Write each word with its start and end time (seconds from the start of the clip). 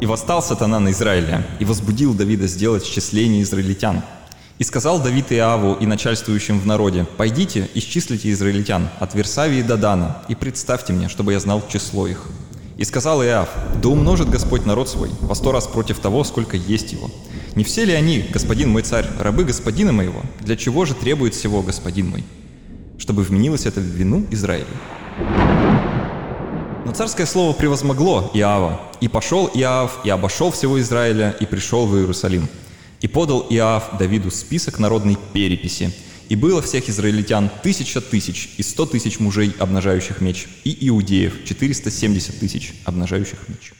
И 0.00 0.06
восстал 0.06 0.42
сатана 0.42 0.78
на 0.78 0.90
Израиля, 0.92 1.44
и 1.58 1.64
возбудил 1.64 2.14
Давида 2.14 2.46
сделать 2.46 2.84
счисление 2.84 3.42
израильтян. 3.42 4.02
И 4.58 4.64
сказал 4.64 5.00
Давид 5.00 5.32
Иаву 5.32 5.74
и 5.74 5.86
начальствующим 5.86 6.60
в 6.60 6.66
народе, 6.66 7.04
«Пойдите, 7.16 7.68
исчислите 7.74 8.30
израильтян 8.30 8.88
от 9.00 9.14
Версавии 9.14 9.62
до 9.62 9.76
Дана, 9.76 10.22
и 10.28 10.34
представьте 10.36 10.92
мне, 10.92 11.08
чтобы 11.08 11.32
я 11.32 11.40
знал 11.40 11.62
число 11.68 12.06
их». 12.06 12.26
И 12.76 12.84
сказал 12.84 13.24
Иав, 13.24 13.48
«Да 13.82 13.88
умножит 13.88 14.30
Господь 14.30 14.64
народ 14.66 14.88
свой 14.88 15.10
во 15.20 15.34
сто 15.34 15.50
раз 15.50 15.66
против 15.66 15.98
того, 15.98 16.22
сколько 16.22 16.56
есть 16.56 16.92
его. 16.92 17.10
Не 17.56 17.64
все 17.64 17.84
ли 17.84 17.92
они, 17.92 18.24
господин 18.32 18.70
мой 18.70 18.82
царь, 18.82 19.06
рабы 19.18 19.44
господина 19.44 19.92
моего? 19.92 20.22
Для 20.40 20.56
чего 20.56 20.84
же 20.84 20.94
требует 20.94 21.34
всего 21.34 21.62
господин 21.62 22.10
мой? 22.10 22.24
Чтобы 22.98 23.24
вменилось 23.24 23.66
это 23.66 23.80
в 23.80 23.84
вину 23.84 24.24
Израиля». 24.30 25.67
Но 26.88 26.94
царское 26.94 27.26
слово 27.26 27.52
превозмогло 27.52 28.30
Иава, 28.32 28.80
и 29.02 29.08
пошел 29.08 29.50
Иав, 29.52 29.98
и 30.04 30.08
обошел 30.08 30.50
всего 30.50 30.80
Израиля, 30.80 31.36
и 31.38 31.44
пришел 31.44 31.84
в 31.84 31.94
Иерусалим. 31.94 32.48
И 33.02 33.06
подал 33.06 33.46
Иав 33.50 33.98
Давиду 33.98 34.30
список 34.30 34.78
народной 34.78 35.18
переписи, 35.34 35.92
и 36.30 36.34
было 36.34 36.62
всех 36.62 36.88
израильтян 36.88 37.50
тысяча 37.62 38.00
тысяч 38.00 38.54
и 38.56 38.62
сто 38.62 38.86
тысяч 38.86 39.20
мужей, 39.20 39.54
обнажающих 39.58 40.22
меч, 40.22 40.48
и 40.64 40.88
иудеев 40.88 41.44
четыреста 41.44 41.90
семьдесят 41.90 42.38
тысяч, 42.40 42.72
обнажающих 42.86 43.36
меч. 43.48 43.74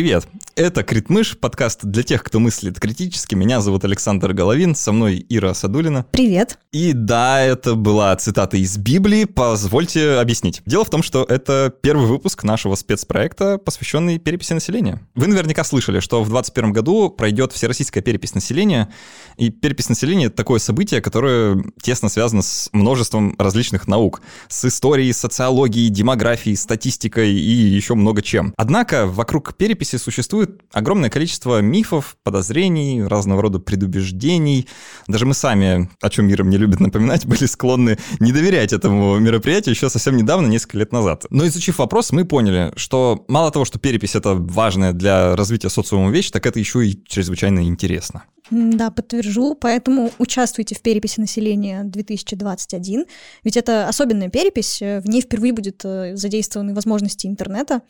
Привет! 0.00 0.26
Это 0.56 0.82
Критмыш, 0.82 1.36
подкаст 1.38 1.84
для 1.84 2.02
тех, 2.02 2.24
кто 2.24 2.40
мыслит 2.40 2.80
критически. 2.80 3.34
Меня 3.34 3.60
зовут 3.60 3.84
Александр 3.84 4.32
Головин, 4.32 4.74
со 4.74 4.92
мной 4.92 5.24
Ира 5.28 5.52
Садулина. 5.52 6.06
Привет. 6.10 6.58
И 6.72 6.92
да, 6.92 7.42
это 7.42 7.74
была 7.74 8.16
цитата 8.16 8.56
из 8.56 8.78
Библии, 8.78 9.24
позвольте 9.26 10.12
объяснить. 10.12 10.62
Дело 10.64 10.84
в 10.84 10.90
том, 10.90 11.02
что 11.02 11.24
это 11.24 11.72
первый 11.82 12.06
выпуск 12.06 12.44
нашего 12.44 12.76
спецпроекта, 12.76 13.58
посвященный 13.58 14.18
переписи 14.18 14.54
населения. 14.54 15.06
Вы 15.14 15.26
наверняка 15.26 15.64
слышали, 15.64 16.00
что 16.00 16.22
в 16.22 16.28
2021 16.28 16.72
году 16.72 17.10
пройдет 17.10 17.52
всероссийская 17.52 18.02
перепись 18.02 18.34
населения, 18.34 18.90
и 19.36 19.50
перепись 19.50 19.90
населения— 19.90 20.26
это 20.26 20.36
такое 20.36 20.60
событие, 20.60 21.02
которое 21.02 21.62
тесно 21.82 22.08
связано 22.08 22.40
с 22.40 22.70
множеством 22.72 23.34
различных 23.38 23.86
наук, 23.86 24.22
с 24.48 24.64
историей, 24.64 25.12
социологией, 25.12 25.90
демографией, 25.90 26.56
статистикой 26.56 27.32
и 27.32 27.50
еще 27.50 27.94
много 27.94 28.22
чем. 28.22 28.54
Однако 28.56 29.06
вокруг 29.06 29.54
переписи 29.54 29.89
существует 29.98 30.62
огромное 30.72 31.10
количество 31.10 31.60
мифов, 31.60 32.16
подозрений, 32.22 33.02
разного 33.02 33.42
рода 33.42 33.58
предубеждений. 33.58 34.68
Даже 35.06 35.26
мы 35.26 35.34
сами, 35.34 35.90
о 36.00 36.10
чем 36.10 36.26
мир 36.26 36.44
мне 36.44 36.56
любит 36.56 36.80
напоминать, 36.80 37.26
были 37.30 37.46
склонны 37.46 37.98
не 38.18 38.32
доверять 38.32 38.72
этому 38.72 39.18
мероприятию 39.18 39.74
еще 39.74 39.90
совсем 39.90 40.16
недавно, 40.16 40.46
несколько 40.46 40.78
лет 40.78 40.92
назад. 40.92 41.26
Но 41.30 41.46
изучив 41.46 41.78
вопрос, 41.78 42.12
мы 42.12 42.24
поняли, 42.24 42.72
что 42.76 43.24
мало 43.28 43.50
того, 43.50 43.64
что 43.64 43.78
перепись— 43.78 44.14
это 44.16 44.34
важная 44.34 44.92
для 44.92 45.36
развития 45.36 45.68
социума 45.68 46.10
вещь, 46.10 46.30
так 46.30 46.46
это 46.46 46.58
еще 46.58 46.86
и 46.86 47.02
чрезвычайно 47.06 47.60
интересно. 47.66 48.24
Да, 48.50 48.90
подтвержу. 48.90 49.54
Поэтому 49.54 50.10
участвуйте 50.18 50.74
в 50.74 50.82
переписи 50.82 51.20
населения 51.20 51.84
2021. 51.84 53.04
Ведь 53.44 53.56
это 53.56 53.88
особенная 53.88 54.28
перепись. 54.28 54.80
В 54.80 55.04
ней 55.08 55.22
впервые 55.22 55.52
будет 55.52 55.84
э, 55.84 56.16
задействованы 56.16 56.74
возможности 56.74 57.26
интернета. 57.26 57.82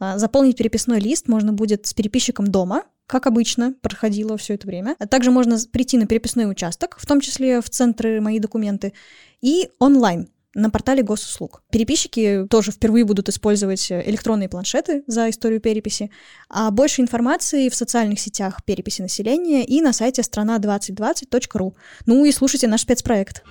А, 0.00 0.18
заполнить 0.18 0.56
переписной 0.56 0.98
лист 0.98 1.28
можно 1.28 1.52
будет 1.52 1.86
с 1.86 1.94
переписчиком 1.94 2.48
дома, 2.48 2.84
как 3.06 3.26
обычно 3.26 3.74
проходило 3.82 4.36
все 4.36 4.54
это 4.54 4.66
время. 4.66 4.96
А 4.98 5.06
также 5.06 5.30
можно 5.30 5.58
прийти 5.70 5.98
на 5.98 6.06
переписной 6.06 6.50
участок, 6.50 6.96
в 6.98 7.06
том 7.06 7.20
числе 7.20 7.60
в 7.60 7.68
центры 7.68 8.20
«Мои 8.20 8.38
документы», 8.38 8.92
и 9.40 9.68
онлайн 9.78 10.28
на 10.54 10.70
портале 10.70 11.02
госуслуг. 11.02 11.62
Переписчики 11.70 12.46
тоже 12.50 12.72
впервые 12.72 13.04
будут 13.04 13.28
использовать 13.28 13.90
электронные 13.92 14.48
планшеты 14.48 15.04
за 15.06 15.30
историю 15.30 15.60
переписи, 15.60 16.10
а 16.48 16.70
больше 16.70 17.02
информации 17.02 17.68
в 17.68 17.74
социальных 17.74 18.18
сетях 18.18 18.64
переписи 18.64 19.02
населения 19.02 19.64
и 19.64 19.80
на 19.80 19.92
сайте 19.92 20.22
страна2020.ру. 20.22 21.76
Ну 22.06 22.24
и 22.24 22.32
слушайте 22.32 22.66
наш 22.66 22.82
спецпроект. 22.82 23.44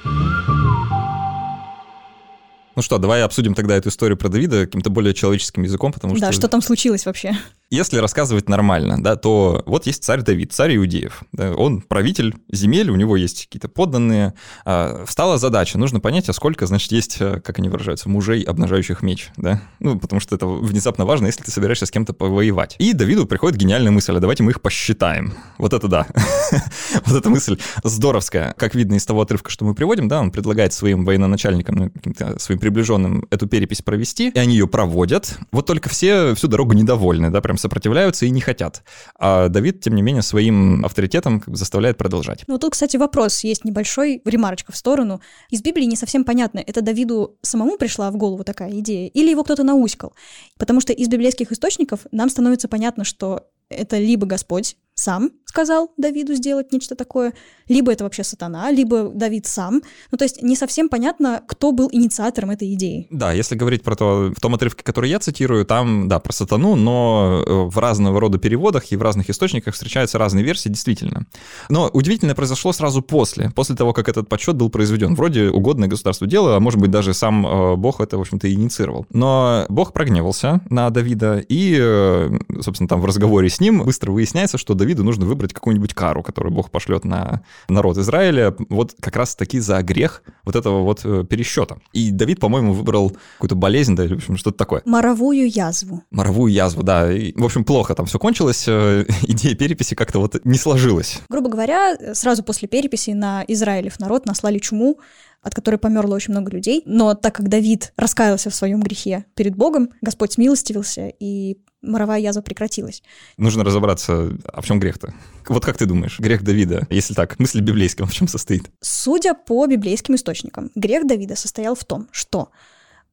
Ну 2.80 2.84
что, 2.84 2.98
давай 2.98 3.24
обсудим 3.24 3.56
тогда 3.56 3.76
эту 3.76 3.90
историю 3.90 4.16
про 4.16 4.30
Давида 4.30 4.66
каким-то 4.66 4.90
более 4.90 5.14
человеческим 5.14 5.64
языком, 5.64 5.92
потому 5.92 6.16
что... 6.16 6.28
Да, 6.28 6.32
что 6.32 6.48
там 6.48 6.62
случилось 6.62 7.06
вообще? 7.06 7.38
Если 7.72 7.98
рассказывать 7.98 8.50
нормально, 8.50 9.02
да, 9.02 9.16
то 9.16 9.62
вот 9.68 9.86
есть 9.86 10.04
царь 10.04 10.22
Давид, 10.22 10.52
царь 10.54 10.76
Иудеев. 10.76 11.22
Да, 11.34 11.54
он 11.54 11.82
правитель 11.82 12.34
земель, 12.52 12.90
у 12.90 12.96
него 12.96 13.16
есть 13.16 13.46
какие-то 13.46 13.68
подданные. 13.68 14.34
А, 14.66 15.06
встала 15.06 15.38
задача, 15.38 15.78
нужно 15.78 16.00
понять, 16.00 16.28
а 16.30 16.34
сколько, 16.34 16.66
значит, 16.66 16.92
есть, 16.92 17.18
э, 17.20 17.40
как 17.42 17.60
они 17.60 17.70
выражаются, 17.70 18.10
мужей, 18.10 18.42
обнажающих 18.42 19.04
меч, 19.04 19.30
да? 19.38 19.62
Ну, 19.80 20.00
потому 20.00 20.20
что 20.20 20.36
это 20.36 20.48
внезапно 20.48 21.06
важно, 21.06 21.28
если 21.28 21.44
ты 21.44 21.52
собираешься 21.52 21.86
с 21.86 21.92
кем-то 21.92 22.14
повоевать. 22.14 22.76
И 22.80 22.94
Давиду 22.94 23.28
приходит 23.28 23.60
гениальная 23.60 23.92
мысль, 23.92 24.16
а 24.16 24.20
давайте 24.20 24.42
мы 24.42 24.50
их 24.50 24.62
посчитаем. 24.62 25.36
Вот 25.60 25.74
это 25.74 25.88
да. 25.88 26.08
вот 27.06 27.16
эта 27.16 27.30
мысль 27.30 27.60
здоровская. 27.84 28.56
Как 28.58 28.74
видно 28.74 28.96
из 28.96 29.06
того 29.06 29.22
отрывка, 29.22 29.52
что 29.52 29.64
мы 29.66 29.76
приводим, 29.76 30.08
да, 30.08 30.22
он 30.22 30.32
предлагает 30.32 30.74
своим 30.74 31.06
военачальникам, 31.06 31.76
ну, 31.76 31.92
своим 32.38 32.60
приближенным 32.60 33.28
эту 33.30 33.46
перепись 33.46 33.84
провести, 33.84 34.30
и 34.30 34.40
они 34.40 34.54
ее 34.54 34.68
проводят. 34.68 35.38
Вот 35.52 35.68
только 35.68 35.88
все 35.90 36.34
всю 36.34 36.48
дорогу 36.48 36.74
недовольны, 36.74 37.30
да, 37.30 37.42
прям 37.42 37.59
сопротивляются 37.60 38.26
и 38.26 38.30
не 38.30 38.42
хотят. 38.42 38.84
А 39.18 39.50
Давид, 39.50 39.82
тем 39.82 39.96
не 39.96 40.02
менее, 40.02 40.22
своим 40.22 40.86
авторитетом 40.86 41.44
заставляет 41.48 41.98
продолжать. 41.98 42.44
Ну, 42.48 42.58
тут, 42.58 42.74
кстати, 42.74 42.98
вопрос 42.98 43.44
есть 43.44 43.66
небольшой, 43.66 44.22
ремарочка 44.26 44.72
в 44.72 44.78
сторону. 44.78 45.22
Из 45.50 45.62
Библии 45.62 45.86
не 45.86 45.96
совсем 45.96 46.24
понятно, 46.24 46.60
это 46.66 46.82
Давиду 46.82 47.38
самому 47.42 47.78
пришла 47.78 48.12
в 48.12 48.18
голову 48.18 48.44
такая 48.44 48.72
идея, 48.80 49.08
или 49.10 49.30
его 49.30 49.44
кто-то 49.44 49.64
науськал. 49.64 50.14
Потому 50.58 50.82
что 50.82 50.94
из 50.94 51.08
библейских 51.08 51.52
источников 51.52 52.02
нам 52.12 52.30
становится 52.30 52.68
понятно, 52.68 53.04
что 53.04 53.48
это 53.70 53.98
либо 53.98 54.26
Господь 54.26 54.76
сам 55.00 55.32
сказал 55.50 55.92
Давиду 55.98 56.36
сделать 56.36 56.72
нечто 56.72 56.96
такое, 56.96 57.34
либо 57.68 57.92
это 57.92 58.04
вообще 58.04 58.24
сатана, 58.24 58.72
либо 58.72 59.10
Давид 59.10 59.48
сам. 59.48 59.82
Ну, 60.12 60.18
то 60.18 60.24
есть 60.24 60.44
не 60.44 60.56
совсем 60.56 60.90
понятно, 60.90 61.42
кто 61.48 61.72
был 61.72 61.90
инициатором 61.92 62.52
этой 62.52 62.74
идеи. 62.76 63.08
Да, 63.10 63.34
если 63.34 63.56
говорить 63.56 63.82
про 63.82 63.96
то, 63.96 64.32
в 64.36 64.40
том 64.40 64.54
отрывке, 64.54 64.84
который 64.84 65.10
я 65.10 65.20
цитирую, 65.20 65.66
там, 65.66 66.08
да, 66.08 66.20
про 66.20 66.32
сатану, 66.32 66.76
но 66.76 67.44
э, 67.46 67.52
в 67.64 67.78
разного 67.80 68.20
рода 68.20 68.38
переводах 68.38 68.92
и 68.92 68.96
в 68.96 69.02
разных 69.02 69.30
источниках 69.32 69.74
встречаются 69.74 70.20
разные 70.20 70.46
версии, 70.46 70.70
действительно. 70.70 71.26
Но 71.68 71.90
удивительное 71.92 72.36
произошло 72.36 72.72
сразу 72.72 73.02
после, 73.02 73.50
после 73.50 73.76
того, 73.76 73.92
как 73.94 74.08
этот 74.08 74.30
подсчет 74.30 74.56
был 74.56 74.70
произведен. 74.70 75.16
Вроде 75.16 75.50
угодное 75.50 75.88
государству 75.88 76.28
дело, 76.28 76.58
а 76.58 76.60
может 76.60 76.80
быть 76.80 76.92
даже 76.92 77.16
сам 77.16 77.46
э, 77.48 77.76
Бог 77.76 78.02
это, 78.02 78.20
в 78.20 78.22
общем-то, 78.22 78.52
инициировал. 78.54 79.08
Но 79.12 79.66
Бог 79.70 79.94
прогневался 79.94 80.62
на 80.70 80.92
Давида, 80.92 81.40
и, 81.40 81.76
э, 81.80 82.30
собственно, 82.62 82.88
там 82.88 83.02
в 83.02 83.06
разговоре 83.06 83.50
с 83.50 83.60
ним 83.60 83.84
быстро 83.84 84.12
выясняется, 84.12 84.60
что 84.60 84.76
Давиду 84.90 85.04
нужно 85.04 85.28
выбрать 85.28 85.54
какую-нибудь 85.54 85.94
кару, 85.94 86.24
которую 86.24 86.52
Бог 86.52 86.72
пошлет 86.72 87.06
на 87.06 87.44
народ 87.68 87.98
Израиля, 88.00 88.56
вот 88.70 88.96
как 89.00 89.16
раз-таки 89.16 89.60
за 89.60 89.80
грех 89.84 90.24
вот 90.44 90.56
этого 90.56 90.82
вот 90.82 91.02
э, 91.04 91.24
пересчета. 91.30 91.78
И 91.94 92.10
Давид, 92.10 92.40
по-моему, 92.40 92.74
выбрал 92.74 93.16
какую-то 93.36 93.54
болезнь, 93.54 93.96
да, 93.96 94.08
в 94.08 94.14
общем, 94.14 94.36
что-то 94.36 94.58
такое. 94.58 94.82
Моровую 94.86 95.48
язву. 95.48 96.04
Моровую 96.10 96.52
язву, 96.52 96.82
да. 96.82 97.12
И, 97.14 97.40
в 97.40 97.46
общем, 97.46 97.66
плохо 97.66 97.94
там 97.94 98.08
все 98.08 98.18
кончилось, 98.18 98.66
э, 98.68 99.06
идея 99.28 99.54
переписи 99.54 99.94
как-то 99.94 100.18
вот 100.18 100.44
не 100.44 100.58
сложилась. 100.58 101.22
Грубо 101.30 101.50
говоря, 101.50 101.96
сразу 102.16 102.42
после 102.42 102.68
переписи 102.68 103.12
на 103.12 103.44
Израилев 103.48 104.00
народ 104.00 104.26
наслали 104.26 104.58
чуму, 104.58 104.98
от 105.42 105.54
которой 105.54 105.78
померло 105.78 106.16
очень 106.16 106.34
много 106.34 106.52
людей. 106.52 106.84
Но 106.86 107.14
так 107.14 107.36
как 107.36 107.50
Давид 107.50 107.94
раскаялся 107.96 108.50
в 108.50 108.56
своем 108.56 108.82
грехе 108.82 109.26
перед 109.36 109.56
Богом, 109.56 109.90
Господь 110.02 110.34
смилостивился 110.34 111.12
и 111.20 111.58
моровая 111.82 112.20
язва 112.20 112.42
прекратилась. 112.42 113.02
Нужно 113.38 113.64
разобраться, 113.64 114.32
а 114.46 114.62
в 114.62 114.66
чем 114.66 114.80
грех-то? 114.80 115.14
Вот 115.48 115.66
как 115.66 115.78
ты 115.78 115.86
думаешь, 115.86 116.20
грех 116.20 116.44
Давида, 116.44 116.88
если 116.90 117.14
так, 117.14 117.40
мысль 117.40 117.62
библейская, 117.62 118.06
в 118.06 118.12
чем 118.12 118.28
состоит? 118.28 118.70
Судя 118.82 119.34
по 119.34 119.66
библейским 119.66 120.16
источникам, 120.16 120.72
грех 120.76 121.08
Давида 121.08 121.36
состоял 121.36 121.76
в 121.76 121.86
том, 121.86 122.10
что 122.12 122.50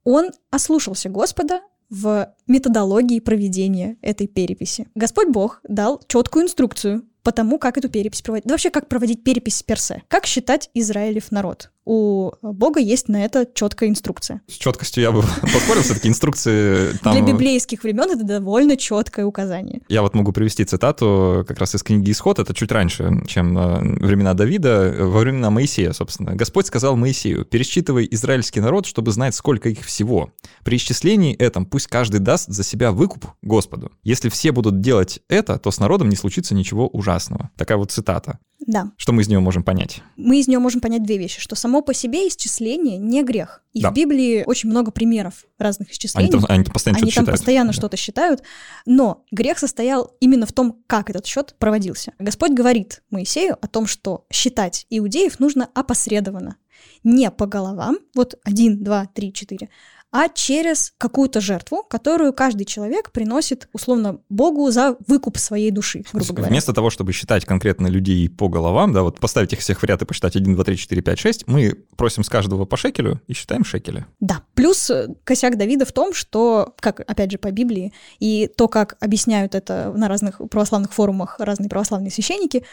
он 0.05 0.31
ослушался 0.51 1.09
Господа 1.09 1.61
в 1.91 2.35
методологии 2.49 3.21
проведения 3.21 3.97
этой 4.03 4.27
переписи. 4.27 4.89
Господь 4.95 5.29
Бог 5.29 5.61
дал 5.69 6.03
четкую 6.09 6.47
инструкцию 6.47 7.05
по 7.23 7.33
тому, 7.33 7.59
как 7.59 7.79
эту 7.79 7.89
перепись 7.89 8.23
проводить. 8.23 8.47
Да 8.47 8.55
вообще, 8.55 8.71
как 8.71 8.89
проводить 8.89 9.25
перепись 9.25 9.63
персе. 9.63 10.03
Как 10.09 10.27
считать 10.27 10.71
Израилев 10.75 11.31
народ. 11.31 11.71
У 11.87 12.33
Бога 12.43 12.81
есть 12.81 13.09
на 13.09 13.25
это 13.25 13.49
четкая 13.55 13.89
инструкция. 13.89 14.43
С 14.49 14.55
четкостью 14.55 15.03
я 15.05 15.13
бы 15.13 15.23
поспорил, 15.43 15.83
все-таки 15.83 16.09
инструкции 16.09 16.93
там... 17.03 17.15
Для 17.15 17.23
библейских 17.23 17.85
времен 17.85 18.11
это 18.11 18.25
довольно 18.25 18.77
четкое 18.77 19.25
указание. 19.25 19.81
Я 19.89 20.03
вот 20.03 20.15
могу 20.15 20.33
привести 20.33 20.65
цитату 20.65 21.45
как 21.47 21.59
раз 21.59 21.75
из 21.77 21.83
книги 21.83 22.11
«Исход», 22.11 22.41
это 22.41 22.53
чуть 22.53 22.73
раньше, 22.73 23.23
чем 23.29 23.57
э, 23.57 23.79
времена 24.05 24.35
Давида, 24.35 24.95
во 24.99 25.21
времена 25.21 25.51
Моисея, 25.51 25.93
собственно. 25.93 26.35
Господь 26.35 26.67
сказал 26.67 26.97
Моисею, 26.97 27.45
пересчитывай 27.45 28.09
израильский 28.11 28.61
народ, 28.61 28.87
чтобы 28.87 29.13
знать, 29.13 29.37
сколько 29.37 29.69
их 29.69 29.85
всего. 29.85 30.31
При 30.65 30.77
исчислении 30.77 31.37
этом 31.37 31.67
пусть 31.67 31.87
каждый 31.87 32.19
даст 32.19 32.49
за 32.49 32.65
себя 32.65 32.91
выкуп 32.91 33.27
Господу. 33.43 33.93
Если 34.03 34.29
все 34.29 34.51
будут 34.51 34.81
делать 34.81 35.21
это, 35.29 35.59
то 35.59 35.71
с 35.71 35.79
народом 35.79 36.09
не 36.09 36.17
случится 36.17 36.55
ничего 36.55 36.89
ужасного. 36.89 37.51
Такая 37.57 37.79
вот 37.79 37.93
цитата. 37.93 38.41
Да. 38.59 38.93
Что 38.97 39.13
мы 39.13 39.23
из 39.23 39.29
нее 39.29 39.39
можем 39.41 39.63
понять? 39.63 40.03
Мы 40.17 40.41
из 40.41 40.49
нее 40.49 40.59
можем 40.59 40.81
понять 40.81 41.03
две 41.03 41.19
вещи, 41.19 41.41
что 41.41 41.55
само 41.57 41.83
по 41.83 41.93
себе 41.95 42.27
исчисление 42.27 42.97
не 42.99 43.23
грех. 43.23 43.63
И 43.73 43.83
Да. 43.83 43.91
в 43.91 43.95
Библии 43.95 44.45
очень 44.47 44.71
много 44.71 44.91
примеров 44.91 45.45
разных 45.59 45.91
исчислений. 45.93 46.25
Они 46.29 46.33
там, 46.33 46.45
они 46.49 46.65
там 46.65 46.73
постоянно 46.73 46.99
Они 47.03 47.11
что-то 47.11 47.15
там 47.15 47.25
считают. 47.27 47.39
постоянно 47.41 47.69
Да. 47.69 47.73
что-то 47.75 47.97
считают, 47.97 48.43
но 48.87 49.25
грех 49.31 49.59
состоял 49.59 50.17
именно 50.21 50.47
в 50.47 50.53
том, 50.53 50.83
как 50.87 51.11
этот 51.11 51.27
счет 51.27 51.55
проводился. 51.59 52.13
Господь 52.19 52.53
говорит 52.53 53.03
Моисею 53.11 53.57
о 53.61 53.69
том, 53.69 53.87
что 53.87 54.27
считать 54.33 54.87
иудеев 54.91 55.39
нужно 55.39 55.69
опосредованно, 55.75 56.57
не 57.05 57.31
по 57.31 57.47
головам, 57.47 57.99
вот 58.15 58.39
один, 58.45 58.83
два, 58.83 59.07
три, 59.07 59.33
четыре, 59.33 59.69
а 60.13 60.29
через 60.29 60.93
какую-то 60.99 61.41
жертву, 61.41 61.83
которую 61.83 62.33
каждый 62.33 62.65
человек 62.65 63.11
приносит, 63.13 63.69
условно, 63.73 64.21
Богу 64.29 64.71
за 64.71 64.97
выкуп 65.07 65.39
своей 65.39 65.71
души, 65.71 66.05
грубо 66.13 66.33
говоря. 66.33 66.51
Вместо 66.51 66.73
того, 66.73 66.91
чтобы 66.91 67.13
считать 67.13 67.45
конкретно 67.45 67.89
людей 67.89 68.29
по 68.29 68.49
головам, 68.49 68.93
да, 68.93 69.03
вот 69.03 69.21
поставить 69.21 69.53
их 69.53 69.61
всех 69.61 69.83
в 69.83 69.85
ряд 69.85 70.03
и 70.03 70.05
посчитать 70.05 70.37
1, 70.37 70.55
2, 70.55 70.65
3, 70.65 70.77
4, 70.77 71.03
5, 71.03 71.19
6, 71.19 71.49
мы 71.49 71.75
просим 71.97 72.25
с 72.25 72.29
каждого 72.29 72.65
по 72.65 72.77
шекелю 72.77 73.21
и 73.27 73.35
считаем 73.35 73.65
шекели. 73.65 74.07
Да. 74.21 74.43
Плюс 74.55 74.89
э, 74.91 75.09
косяк 75.25 75.59
Давида 75.59 75.85
в 75.85 75.93
том, 75.93 76.15
что, 76.15 76.75
как, 76.81 77.01
опять 77.01 77.31
же, 77.31 77.39
по 77.39 77.51
Библии, 77.51 77.93
и 78.19 78.49
то, 78.57 78.69
как 78.69 78.97
объясняют 79.01 79.55
это 79.55 79.93
на 79.95 80.09
разных 80.09 80.41
православных 80.51 80.93
форумах 80.93 81.37
разные 81.39 81.69
православные 81.69 82.11
священники, 82.11 82.65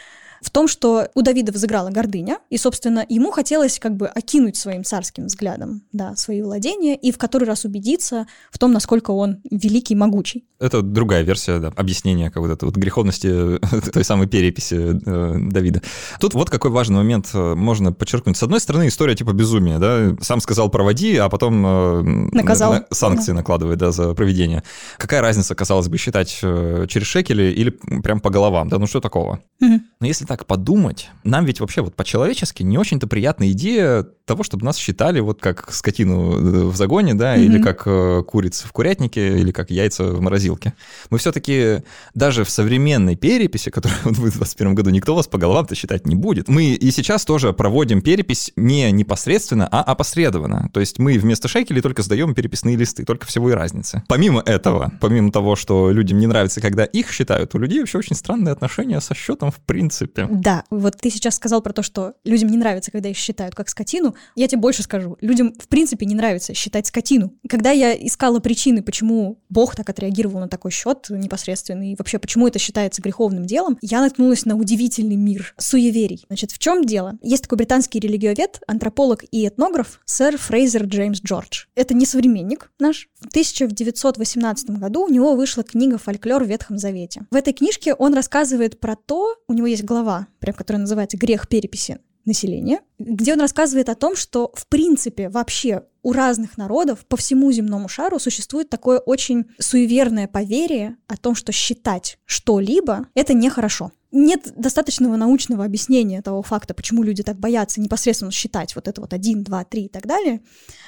в 0.44 0.50
том, 0.50 0.68
что 0.68 1.08
у 1.14 1.22
Давида 1.22 1.52
взыграла 1.52 1.90
гордыня, 1.90 2.38
и, 2.50 2.58
собственно, 2.58 3.04
ему 3.08 3.30
хотелось 3.30 3.78
как 3.78 3.96
бы 3.96 4.06
окинуть 4.06 4.56
своим 4.56 4.84
царским 4.84 5.26
взглядом, 5.26 5.82
да, 5.92 6.14
свои 6.16 6.42
владения, 6.42 6.96
и 6.96 7.12
в 7.12 7.18
который 7.24 7.44
раз 7.48 7.64
убедиться 7.64 8.26
в 8.50 8.58
том, 8.58 8.72
насколько 8.72 9.12
он 9.12 9.38
великий 9.50 9.94
и 9.94 9.96
могучий. 9.96 10.44
Это 10.60 10.82
другая 10.82 11.22
версия 11.22 11.58
да, 11.58 11.72
объяснения 11.74 12.30
как 12.30 12.42
вот 12.42 12.50
этой 12.50 12.66
вот 12.66 12.76
греховности 12.76 13.58
той 13.92 14.04
самой 14.04 14.26
переписи 14.26 15.00
э, 15.06 15.50
Давида. 15.50 15.80
Тут 16.20 16.34
вот 16.34 16.50
какой 16.50 16.70
важный 16.70 16.96
момент 16.96 17.30
э, 17.32 17.54
можно 17.54 17.92
подчеркнуть. 17.92 18.36
С 18.36 18.42
одной 18.42 18.60
стороны, 18.60 18.88
история 18.88 19.14
типа 19.14 19.32
безумия, 19.32 19.78
да, 19.78 20.16
сам 20.20 20.40
сказал 20.40 20.68
проводи, 20.68 21.16
а 21.16 21.30
потом 21.30 21.64
э, 21.66 22.02
Наказал. 22.32 22.72
на- 22.74 22.84
санкции 22.90 23.32
накладывает, 23.32 23.78
да, 23.78 23.90
за 23.90 24.12
проведение. 24.14 24.62
Какая 24.98 25.22
разница, 25.22 25.54
казалось 25.54 25.88
бы, 25.88 25.96
считать 25.96 26.38
э, 26.42 26.86
через 26.90 27.06
шекели 27.06 27.44
или 27.44 27.70
прям 28.02 28.20
по 28.20 28.28
головам, 28.28 28.68
да, 28.68 28.78
ну 28.78 28.86
что 28.86 29.00
такого? 29.00 29.40
Мгм. 29.60 29.82
Но 30.00 30.06
если 30.06 30.26
так 30.26 30.44
подумать, 30.44 31.08
нам 31.24 31.46
ведь 31.46 31.60
вообще 31.60 31.80
вот 31.80 31.94
по-человечески 31.94 32.62
не 32.62 32.76
очень-то 32.76 33.06
приятная 33.06 33.50
идея 33.52 34.04
того, 34.24 34.42
чтобы 34.42 34.64
нас 34.64 34.76
считали 34.76 35.20
вот 35.20 35.40
как 35.40 35.72
скотину 35.72 36.32
э, 36.32 36.64
в 36.70 36.76
загоне, 36.76 37.14
да, 37.14 37.36
или 37.36 37.56
Мгм. 37.58 37.62
как 37.64 37.82
э, 37.86 38.22
куриц 38.26 38.62
в 38.62 38.72
курятнике, 38.72 39.38
или 39.38 39.50
как 39.52 39.70
яйца 39.70 40.04
в 40.04 40.20
морозилке. 40.20 40.72
Мы 41.10 41.18
все-таки 41.18 41.82
даже 42.14 42.44
в 42.44 42.50
современной 42.50 43.16
переписи, 43.16 43.70
которая 43.70 43.98
будет 44.04 44.16
в 44.16 44.22
2021 44.22 44.74
году, 44.74 44.90
никто 44.90 45.14
вас 45.14 45.26
по 45.26 45.38
головам-то 45.38 45.74
считать 45.74 46.06
не 46.06 46.14
будет. 46.14 46.48
Мы 46.48 46.72
и 46.72 46.90
сейчас 46.90 47.24
тоже 47.24 47.52
проводим 47.52 48.00
перепись 48.00 48.52
не 48.56 48.90
непосредственно, 48.92 49.68
а 49.70 49.82
опосредованно. 49.82 50.70
То 50.72 50.80
есть 50.80 50.98
мы 50.98 51.18
вместо 51.18 51.48
шекелей 51.48 51.82
только 51.82 52.02
сдаем 52.02 52.34
переписные 52.34 52.76
листы, 52.76 53.04
только 53.04 53.26
всего 53.26 53.50
и 53.50 53.52
разницы. 53.52 54.02
Помимо 54.08 54.40
этого, 54.40 54.92
помимо 55.00 55.30
того, 55.32 55.56
что 55.56 55.90
людям 55.90 56.18
не 56.18 56.26
нравится, 56.26 56.60
когда 56.60 56.84
их 56.84 57.10
считают, 57.10 57.54
у 57.54 57.58
людей 57.58 57.80
вообще 57.80 57.98
очень 57.98 58.16
странные 58.16 58.52
отношения 58.52 59.00
со 59.00 59.14
счетом 59.14 59.50
в 59.50 59.60
принципе. 59.60 60.26
Да, 60.30 60.64
вот 60.70 60.96
ты 60.96 61.10
сейчас 61.10 61.36
сказал 61.36 61.60
про 61.60 61.72
то, 61.72 61.82
что 61.82 62.14
людям 62.24 62.48
не 62.50 62.56
нравится, 62.56 62.90
когда 62.90 63.08
их 63.08 63.16
считают 63.16 63.54
как 63.54 63.68
скотину. 63.68 64.13
Я 64.36 64.48
тебе 64.48 64.60
больше 64.60 64.82
скажу. 64.82 65.16
Людям, 65.20 65.54
в 65.58 65.68
принципе, 65.68 66.06
не 66.06 66.14
нравится 66.14 66.54
считать 66.54 66.86
скотину. 66.86 67.32
Когда 67.48 67.70
я 67.70 67.94
искала 67.94 68.40
причины, 68.40 68.82
почему 68.82 69.38
Бог 69.48 69.76
так 69.76 69.88
отреагировал 69.88 70.40
на 70.40 70.48
такой 70.48 70.70
счет 70.70 71.06
непосредственно, 71.10 71.90
и 71.90 71.96
вообще, 71.96 72.18
почему 72.18 72.48
это 72.48 72.58
считается 72.58 73.02
греховным 73.02 73.44
делом, 73.44 73.78
я 73.82 74.00
наткнулась 74.00 74.44
на 74.44 74.56
удивительный 74.56 75.16
мир 75.16 75.54
суеверий. 75.58 76.24
Значит, 76.28 76.52
в 76.52 76.58
чем 76.58 76.84
дело? 76.84 77.18
Есть 77.22 77.44
такой 77.44 77.58
британский 77.58 78.00
религиовед, 78.00 78.60
антрополог 78.66 79.24
и 79.30 79.46
этнограф 79.46 80.00
сэр 80.04 80.36
Фрейзер 80.36 80.84
Джеймс 80.84 81.20
Джордж. 81.20 81.66
Это 81.74 81.94
не 81.94 82.06
современник 82.06 82.70
наш. 82.78 83.08
В 83.20 83.28
1918 83.28 84.70
году 84.70 85.06
у 85.06 85.08
него 85.08 85.34
вышла 85.34 85.62
книга 85.62 85.98
«Фольклор 85.98 86.44
в 86.44 86.48
Ветхом 86.48 86.78
Завете». 86.78 87.26
В 87.30 87.36
этой 87.36 87.52
книжке 87.52 87.94
он 87.94 88.14
рассказывает 88.14 88.80
про 88.80 88.96
то, 88.96 89.36
у 89.48 89.52
него 89.52 89.66
есть 89.66 89.84
глава, 89.84 90.26
прям 90.40 90.54
которая 90.54 90.80
называется 90.80 91.16
«Грех 91.16 91.48
переписи 91.48 91.98
населения», 92.26 92.80
где 92.98 93.34
он 93.34 93.40
рассказывает 93.40 93.88
о 93.88 93.94
том, 93.94 94.16
что 94.16 94.52
в 94.54 94.66
принципе 94.66 95.28
вообще 95.28 95.82
у 96.02 96.12
разных 96.12 96.58
народов 96.58 97.06
по 97.06 97.16
всему 97.16 97.50
земному 97.50 97.88
шару 97.88 98.18
существует 98.18 98.68
такое 98.68 98.98
очень 98.98 99.46
суеверное 99.58 100.28
поверие 100.28 100.96
о 101.06 101.16
том, 101.16 101.34
что 101.34 101.50
считать 101.52 102.18
что-либо— 102.26 103.08
это 103.14 103.34
нехорошо. 103.34 103.90
Нет 104.14 104.52
достаточного 104.56 105.16
научного 105.16 105.64
объяснения 105.64 106.22
того 106.22 106.42
факта, 106.42 106.72
почему 106.72 107.02
люди 107.02 107.22
так 107.24 107.36
боятся 107.38 107.80
непосредственно 107.80 108.30
считать 108.30 108.74
вот 108.76 108.86
это 108.86 109.00
вот 109.00 109.12
один, 109.12 109.42
два, 109.42 109.64
три 109.64 109.86
и 109.86 109.88
так 109.88 110.06
далее. 110.06 110.40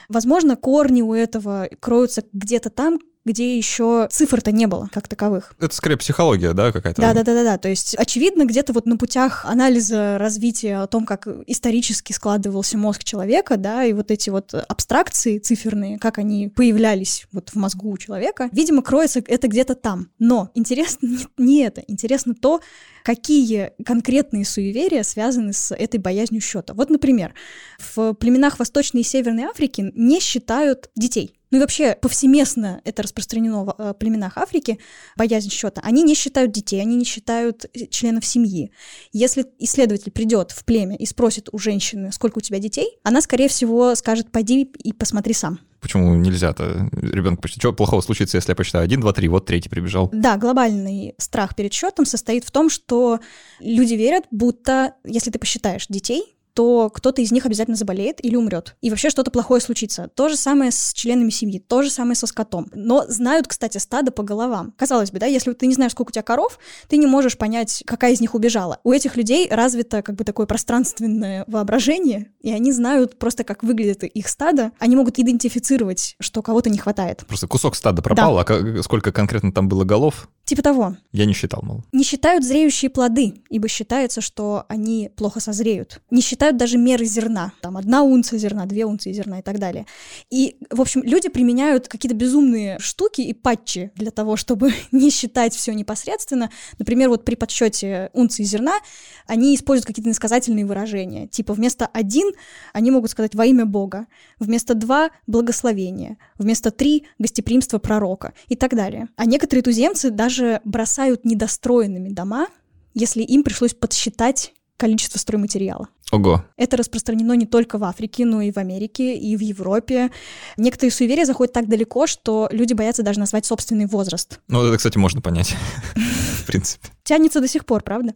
Возможно, 0.09 0.55
корни 0.55 1.03
у 1.03 1.13
этого 1.13 1.69
кроются 1.81 2.23
где-то 2.33 2.71
там, 2.71 3.01
где 3.27 3.59
еще 3.59 4.07
цифр-то 4.11 4.53
не 4.53 4.67
было 4.67 4.89
как 4.93 5.09
таковых. 5.09 5.53
Это 5.61 5.75
скорее 5.75 5.97
психология, 5.97 6.53
да, 6.53 6.71
какая-то? 6.71 7.03
Да, 7.03 7.13
да, 7.13 7.25
да, 7.25 7.35
да, 7.35 7.43
да. 7.43 7.59
То 7.59 7.69
есть, 7.69 7.97
очевидно, 7.97 8.47
где-то 8.47 8.73
вот 8.73 8.87
на 8.87 8.97
путях 8.97 9.45
анализа 9.45 10.17
развития 10.17 10.77
о 10.77 10.87
том, 10.87 11.05
как 11.05 11.27
исторически 11.47 12.13
складывался 12.13 12.79
мозг 12.79 13.03
человека, 13.03 13.57
да, 13.57 13.85
и 13.85 13.93
вот 13.93 14.13
эти 14.13 14.31
вот 14.31 14.55
абстракции 14.55 15.39
циферные, 15.39 15.99
как 15.99 16.19
они 16.19 16.49
появлялись 16.49 17.27
вот 17.33 17.49
в 17.51 17.57
мозгу 17.57 17.91
у 17.91 17.99
человека, 17.99 18.49
видимо, 18.53 18.81
кроется 18.83 19.21
это 19.27 19.49
где-то 19.49 19.75
там. 19.75 20.09
Но 20.21 20.51
интересно 20.55 21.07
не- 21.09 21.27
не 21.37 21.63
это. 21.65 21.83
Интересно 21.89 22.33
то, 22.33 22.61
какие 23.07 23.71
конкретные 23.85 24.45
суеверия 24.45 25.05
связаны 25.05 25.53
с 25.53 25.73
этой 25.73 26.01
боязнью 26.01 26.41
счета. 26.41 26.75
Вот, 26.75 26.91
например, 26.91 27.35
в 27.79 28.15
племенах 28.15 28.59
Восточной 28.59 29.03
и 29.03 29.05
Северной 29.05 29.45
Африки 29.45 29.93
не 29.95 30.19
считают 30.19 30.91
детей. 30.97 31.39
Ну 31.57 31.61
и 31.61 31.63
вообще 31.63 31.95
повсеместно 31.95 32.83
это 32.85 33.03
распространено 33.03 33.65
в 33.65 33.75
э, 33.79 33.95
племенах 33.99 34.37
Африки, 34.37 34.79
боязнь 35.17 35.51
счета. 35.51 35.81
Они 35.83 36.03
не 36.03 36.15
считают 36.15 36.53
детей, 36.53 36.83
они 36.83 36.97
не 36.97 37.05
считают 37.07 37.65
э, 37.73 37.87
членов 37.87 38.27
семьи. 38.27 38.73
Если 39.15 39.47
исследователь 39.59 40.13
придет 40.13 40.51
в 40.51 40.67
племя 40.67 40.97
и 40.97 41.07
спросит 41.07 41.49
у 41.53 41.59
женщины, 41.59 42.13
сколько 42.13 42.37
у 42.37 42.41
тебя 42.43 42.59
детей, 42.59 42.99
она, 43.05 43.23
скорее 43.23 43.49
всего, 43.49 43.95
скажет, 43.95 44.31
пойди 44.31 44.65
и 44.65 44.93
посмотри 44.93 45.33
сам. 45.33 45.61
Почему 45.81 46.15
нельзя-то? 46.17 46.91
Ребенок 46.93 47.41
почти... 47.41 47.59
Что 47.59 47.73
плохого 47.73 48.03
случится, 48.03 48.37
если 48.37 48.51
я 48.51 48.55
посчитаю 48.55 48.85
1, 48.85 49.01
2, 49.01 49.13
3, 49.15 49.29
вот 49.29 49.47
третий 49.47 49.71
прибежал? 49.71 50.11
Да, 50.13 50.37
глобальный 50.37 51.15
страх 51.17 51.57
перед 51.57 51.73
счетом 51.73 52.05
состоит 52.05 52.45
в 52.45 52.51
том, 52.51 52.69
что 52.69 53.21
люди 53.61 53.95
верят, 53.95 54.25
будто 54.31 54.93
если 55.07 55.31
ты 55.31 55.39
посчитаешь 55.39 55.87
детей, 55.89 56.36
то 56.57 56.89
кто-то 56.89 57.21
из 57.21 57.33
них 57.33 57.45
обязательно 57.45 57.77
заболеет 57.77 58.25
или 58.25 58.35
умрет. 58.35 58.77
И 58.81 58.89
вообще 58.89 59.11
что-то 59.11 59.31
плохое 59.31 59.61
случится. 59.61 60.09
То 60.15 60.31
же 60.31 60.37
самое 60.37 60.73
с 60.73 60.95
членами 60.95 61.29
семьи, 61.29 61.59
то 61.59 61.83
же 61.83 61.91
самое 61.91 62.15
со 62.15 62.27
скотом. 62.27 62.71
Но 62.73 63.05
знают, 63.09 63.47
кстати, 63.47 63.77
стадо 63.77 64.11
по 64.11 64.23
головам. 64.23 64.73
Казалось 64.79 65.11
бы, 65.11 65.19
да, 65.19 65.27
если 65.27 65.53
ты 65.53 65.67
не 65.67 65.75
знаешь, 65.75 65.93
сколько 65.93 66.09
у 66.09 66.13
тебя 66.13 66.23
коров, 66.23 66.59
ты 66.89 66.97
не 66.97 67.07
можешь 67.07 67.37
понять, 67.37 67.83
какая 67.87 68.15
из 68.15 68.23
них 68.23 68.35
убежала. 68.35 68.79
У 68.85 68.93
этих 68.93 69.19
людей 69.19 69.47
развито 69.51 70.01
как 70.01 70.15
бы 70.15 70.25
такое 70.25 70.47
пространственное 70.47 71.45
воображение, 71.47 72.33
и 72.41 72.51
они 72.51 72.73
знают 72.73 73.19
просто, 73.19 73.45
как 73.45 73.63
выглядит 73.63 74.05
их 74.05 74.27
стадо. 74.27 74.73
Они 74.79 74.97
могут 74.97 75.19
идентифицировать, 75.19 76.17
что 76.21 76.41
кого-то 76.41 76.71
не 76.71 76.79
хватает. 76.79 77.27
Просто 77.27 77.47
кусок 77.49 77.77
стада 77.77 78.01
пропал, 78.01 78.39
а 78.39 78.45
ка- 78.45 78.83
сколько 78.83 79.13
конкретно 79.13 79.53
там 79.53 79.69
было 79.69 79.85
голов, 79.85 80.31
Типа 80.47 80.63
того. 80.63 80.97
я 81.11 81.25
не 81.25 81.33
считал, 81.33 81.61
мол. 81.65 81.83
Не 81.91 82.05
считают 82.05 82.45
зреющие 82.45 82.89
плоды, 82.89 83.35
ибо 83.51 83.67
считается, 83.67 84.21
что 84.21 84.65
они 84.69 85.11
плохо 85.17 85.41
созреют. 85.41 86.01
Не 86.13 86.21
считают 86.21 86.57
даже 86.57 86.79
меры 86.79 87.05
зерна. 87.05 87.51
Там 87.63 87.77
одна 87.77 88.05
унция 88.05 88.39
зерна, 88.39 88.65
две 88.65 88.85
унции 88.87 89.11
зерна 89.13 89.41
и 89.41 89.43
так 89.43 89.59
далее. 89.59 89.87
И, 90.31 90.57
в 90.71 90.81
общем, 90.81 91.03
люди 91.03 91.29
применяют 91.29 91.89
какие-то 91.89 92.15
безумные 92.15 92.79
штуки 92.79 93.23
и 93.23 93.35
патчи 93.35 93.91
для 93.97 94.13
того, 94.13 94.37
чтобы 94.37 94.73
не 94.93 95.11
считать 95.11 95.53
все 95.53 95.75
непосредственно. 95.75 96.49
Например, 96.79 97.09
вот 97.09 97.25
при 97.25 97.35
подсчете 97.35 98.11
унции 98.13 98.45
зерна 98.45 98.79
они 99.27 99.53
используют 99.57 99.87
какие-то 99.87 100.11
иносказательные 100.11 100.65
выражения. 100.65 101.27
Типа 101.27 101.55
вместо 101.55 101.87
один 101.87 102.31
они 102.73 102.93
могут 102.93 103.11
сказать 103.11 103.35
во 103.35 103.47
имя 103.47 103.67
Бога, 103.67 104.07
вместо 104.39 104.75
два— 104.75 105.11
благословение, 105.27 106.19
вместо 106.39 106.71
три— 106.71 107.05
гостеприимство 107.19 107.79
пророка 107.81 108.33
и 108.47 108.55
так 108.55 108.77
далее. 108.77 109.09
А 109.17 109.27
некоторые 109.27 109.65
туземцы 109.65 110.11
даже 110.11 110.36
бросают 110.65 111.25
недостроенными 111.25 112.09
дома, 112.09 112.49
если 112.95 113.23
им 113.23 113.43
пришлось 113.43 113.75
подсчитать 113.75 114.55
количество 114.77 115.19
стройматериала. 115.19 115.89
Ого. 116.13 116.45
Это 116.57 116.77
распространено 116.77 117.33
не 117.33 117.47
только 117.47 117.79
в 117.79 117.85
Африке, 117.85 118.25
но 118.25 118.41
и 118.41 118.53
в 118.53 118.59
Америке, 118.59 119.17
и 119.17 119.37
в 119.37 119.41
Европе. 119.41 120.11
Некоторые 120.57 120.93
суеверия 120.93 121.25
заходят 121.25 121.53
так 121.53 121.69
далеко, 121.69 122.07
что 122.07 122.49
люди 122.53 122.75
боятся 122.75 123.03
даже 123.03 123.19
назвать 123.19 123.45
собственный 123.45 123.87
возраст. 123.87 124.39
Ну, 124.47 124.65
это, 124.65 124.77
кстати, 124.77 124.99
можно 124.99 125.21
понять, 125.21 125.57
в 125.95 126.47
принципе. 126.47 126.89
Тянется 127.03 127.41
до 127.41 127.49
сих 127.49 127.65
пор, 127.65 127.83
правда? 127.83 128.15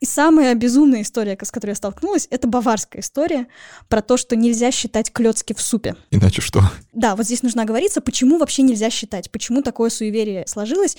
И 0.00 0.06
самая 0.06 0.54
безумная 0.54 1.02
история, 1.02 1.38
с 1.40 1.50
которой 1.50 1.72
я 1.72 1.76
столкнулась, 1.76 2.26
это 2.30 2.46
баварская 2.46 3.02
история 3.02 3.46
про 3.88 4.02
то, 4.02 4.16
что 4.16 4.36
нельзя 4.36 4.70
считать 4.70 5.12
клетки 5.12 5.54
в 5.54 5.60
супе. 5.60 5.96
Иначе 6.10 6.42
что? 6.42 6.62
Да, 6.92 7.16
вот 7.16 7.26
здесь 7.26 7.42
нужно 7.42 7.62
оговориться, 7.62 8.00
почему 8.00 8.38
вообще 8.38 8.62
нельзя 8.62 8.90
считать, 8.90 9.30
почему 9.30 9.62
такое 9.62 9.90
суеверие 9.90 10.46
сложилось. 10.46 10.96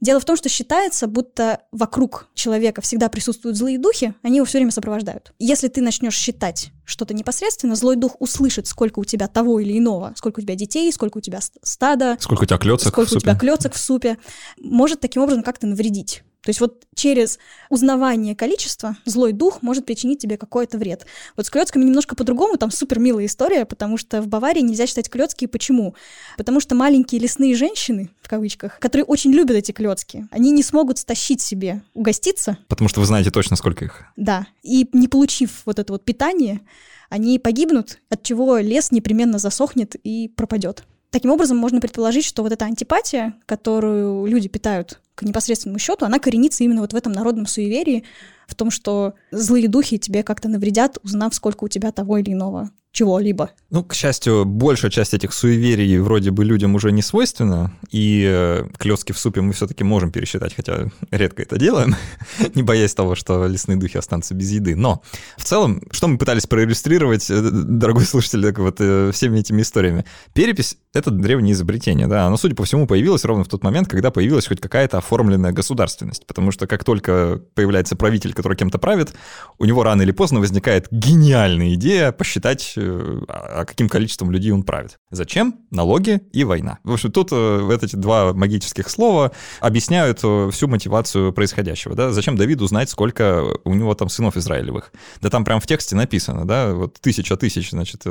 Дело 0.00 0.20
в 0.20 0.24
том, 0.24 0.36
что 0.36 0.48
считается, 0.48 1.06
будто 1.06 1.62
вокруг 1.72 2.28
человека 2.34 2.80
всегда 2.80 3.08
присутствуют 3.08 3.56
злые 3.56 3.78
духи, 3.78 4.14
они 4.22 4.36
его 4.36 4.46
все 4.46 4.58
время 4.58 4.70
сопровождают. 4.70 5.32
Если 5.38 5.68
ты 5.68 5.80
начнешь 5.84 6.16
считать 6.16 6.72
что-то 6.84 7.14
непосредственно, 7.14 7.76
злой 7.76 7.96
дух 7.96 8.16
услышит, 8.18 8.66
сколько 8.66 8.98
у 8.98 9.04
тебя 9.04 9.28
того 9.28 9.60
или 9.60 9.78
иного, 9.78 10.12
сколько 10.16 10.40
у 10.40 10.42
тебя 10.42 10.56
детей, 10.56 10.92
сколько 10.92 11.18
у 11.18 11.20
тебя 11.20 11.40
стада, 11.62 12.16
сколько 12.18 12.42
у 12.42 12.46
тебя 12.46 12.58
клеток 12.58 12.88
сколько 12.88 13.14
у 13.14 13.18
тебя 13.18 13.36
клеток 13.36 13.74
в 13.74 13.78
супе, 13.78 14.18
может 14.58 15.00
таким 15.00 15.22
образом 15.22 15.42
как-то 15.42 15.66
навредить. 15.66 16.23
То 16.44 16.50
есть 16.50 16.60
вот 16.60 16.84
через 16.94 17.38
узнавание 17.70 18.36
количества 18.36 18.96
злой 19.06 19.32
дух 19.32 19.62
может 19.62 19.86
причинить 19.86 20.18
тебе 20.18 20.36
какой-то 20.36 20.78
вред. 20.78 21.06
Вот 21.36 21.46
с 21.46 21.50
клетками 21.50 21.84
немножко 21.84 22.14
по-другому, 22.14 22.58
там 22.58 22.70
супер 22.70 22.98
милая 22.98 23.26
история, 23.26 23.64
потому 23.64 23.96
что 23.96 24.20
в 24.20 24.28
Баварии 24.28 24.60
нельзя 24.60 24.86
считать 24.86 25.08
клетки. 25.08 25.46
Почему? 25.46 25.94
Потому 26.36 26.60
что 26.60 26.74
маленькие 26.74 27.20
лесные 27.20 27.54
женщины, 27.54 28.10
в 28.20 28.28
кавычках, 28.28 28.78
которые 28.78 29.06
очень 29.06 29.32
любят 29.32 29.56
эти 29.56 29.72
клетки, 29.72 30.28
они 30.30 30.50
не 30.50 30.62
смогут 30.62 30.98
стащить 30.98 31.40
себе, 31.40 31.82
угоститься. 31.94 32.58
Потому 32.68 32.88
что 32.88 33.00
вы 33.00 33.06
знаете 33.06 33.30
точно, 33.30 33.56
сколько 33.56 33.86
их. 33.86 34.04
Да, 34.16 34.46
и 34.62 34.88
не 34.92 35.08
получив 35.08 35.62
вот 35.64 35.78
это 35.78 35.92
вот 35.94 36.04
питание, 36.04 36.60
они 37.08 37.38
погибнут, 37.38 37.98
от 38.10 38.22
чего 38.22 38.58
лес 38.58 38.90
непременно 38.90 39.38
засохнет 39.38 39.94
и 39.94 40.28
пропадет. 40.28 40.84
Таким 41.14 41.30
образом, 41.30 41.58
можно 41.58 41.80
предположить, 41.80 42.24
что 42.24 42.42
вот 42.42 42.50
эта 42.50 42.64
антипатия, 42.64 43.34
которую 43.46 44.26
люди 44.26 44.48
питают 44.48 45.00
к 45.14 45.22
непосредственному 45.22 45.78
счету, 45.78 46.04
она 46.04 46.18
коренится 46.18 46.64
именно 46.64 46.80
вот 46.80 46.92
в 46.92 46.96
этом 46.96 47.12
народном 47.12 47.46
суеверии, 47.46 48.02
в 48.48 48.56
том, 48.56 48.72
что 48.72 49.14
злые 49.30 49.68
духи 49.68 49.96
тебе 49.96 50.24
как-то 50.24 50.48
навредят, 50.48 50.98
узнав, 51.04 51.32
сколько 51.32 51.62
у 51.62 51.68
тебя 51.68 51.92
того 51.92 52.18
или 52.18 52.32
иного 52.32 52.72
чего-либо. 52.94 53.50
Ну, 53.70 53.82
к 53.82 53.92
счастью, 53.92 54.44
большая 54.44 54.90
часть 54.90 55.14
этих 55.14 55.34
суеверий 55.34 55.98
вроде 55.98 56.30
бы 56.30 56.44
людям 56.44 56.76
уже 56.76 56.92
не 56.92 57.02
свойственна, 57.02 57.72
и 57.90 58.24
э, 58.24 58.68
клёцки 58.78 59.10
в 59.10 59.18
супе 59.18 59.40
мы 59.40 59.52
все-таки 59.52 59.82
можем 59.82 60.12
пересчитать, 60.12 60.54
хотя 60.54 60.86
редко 61.10 61.42
это 61.42 61.58
делаем, 61.58 61.96
не 62.54 62.62
боясь 62.62 62.94
того, 62.94 63.16
что 63.16 63.46
лесные 63.48 63.76
духи 63.76 63.98
останутся 63.98 64.34
без 64.34 64.52
еды. 64.52 64.76
Но 64.76 65.02
в 65.36 65.42
целом, 65.42 65.82
что 65.90 66.06
мы 66.06 66.18
пытались 66.18 66.46
проиллюстрировать, 66.46 67.28
э, 67.30 67.40
дорогой 67.40 68.04
слушатель, 68.04 68.42
так 68.42 68.60
вот, 68.60 68.76
э, 68.78 69.10
всеми 69.12 69.40
этими 69.40 69.62
историями? 69.62 70.04
Перепись— 70.32 70.76
это 70.94 71.10
древнее 71.10 71.54
изобретение, 71.54 72.06
да, 72.06 72.26
оно, 72.26 72.36
судя 72.36 72.54
по 72.54 72.62
всему, 72.64 72.86
появилось 72.86 73.24
ровно 73.24 73.42
в 73.42 73.48
тот 73.48 73.64
момент, 73.64 73.88
когда 73.88 74.12
появилась 74.12 74.46
хоть 74.46 74.60
какая-то 74.60 74.98
оформленная 74.98 75.50
государственность, 75.50 76.28
потому 76.28 76.52
что 76.52 76.68
как 76.68 76.84
только 76.84 77.42
появляется 77.54 77.96
правитель, 77.96 78.34
который 78.34 78.56
кем-то 78.56 78.78
правит, 78.78 79.14
у 79.58 79.64
него 79.64 79.82
рано 79.82 80.02
или 80.02 80.12
поздно 80.12 80.38
возникает 80.38 80.86
гениальная 80.92 81.74
идея 81.74 82.12
посчитать 82.12 82.78
а 82.84 83.64
каким 83.64 83.88
количеством 83.88 84.30
людей 84.30 84.52
он 84.52 84.62
правит. 84.62 84.98
Зачем? 85.10 85.60
Налоги 85.70 86.20
и 86.32 86.44
война. 86.44 86.78
В 86.84 86.92
общем, 86.92 87.12
тут 87.12 87.28
э, 87.32 87.78
эти 87.82 87.96
два 87.96 88.32
магических 88.32 88.88
слова 88.88 89.32
объясняют 89.60 90.20
э, 90.22 90.50
всю 90.52 90.68
мотивацию 90.68 91.32
происходящего. 91.32 91.94
Да? 91.94 92.12
Зачем 92.12 92.36
Давиду 92.36 92.66
знать, 92.66 92.90
сколько 92.90 93.58
у 93.64 93.74
него 93.74 93.94
там 93.94 94.08
сынов 94.08 94.36
Израилевых? 94.36 94.92
Да 95.20 95.30
там 95.30 95.44
прям 95.44 95.60
в 95.60 95.66
тексте 95.66 95.96
написано, 95.96 96.46
да, 96.46 96.74
вот 96.74 97.00
тысяча 97.00 97.36
тысяч, 97.36 97.70
значит, 97.70 98.04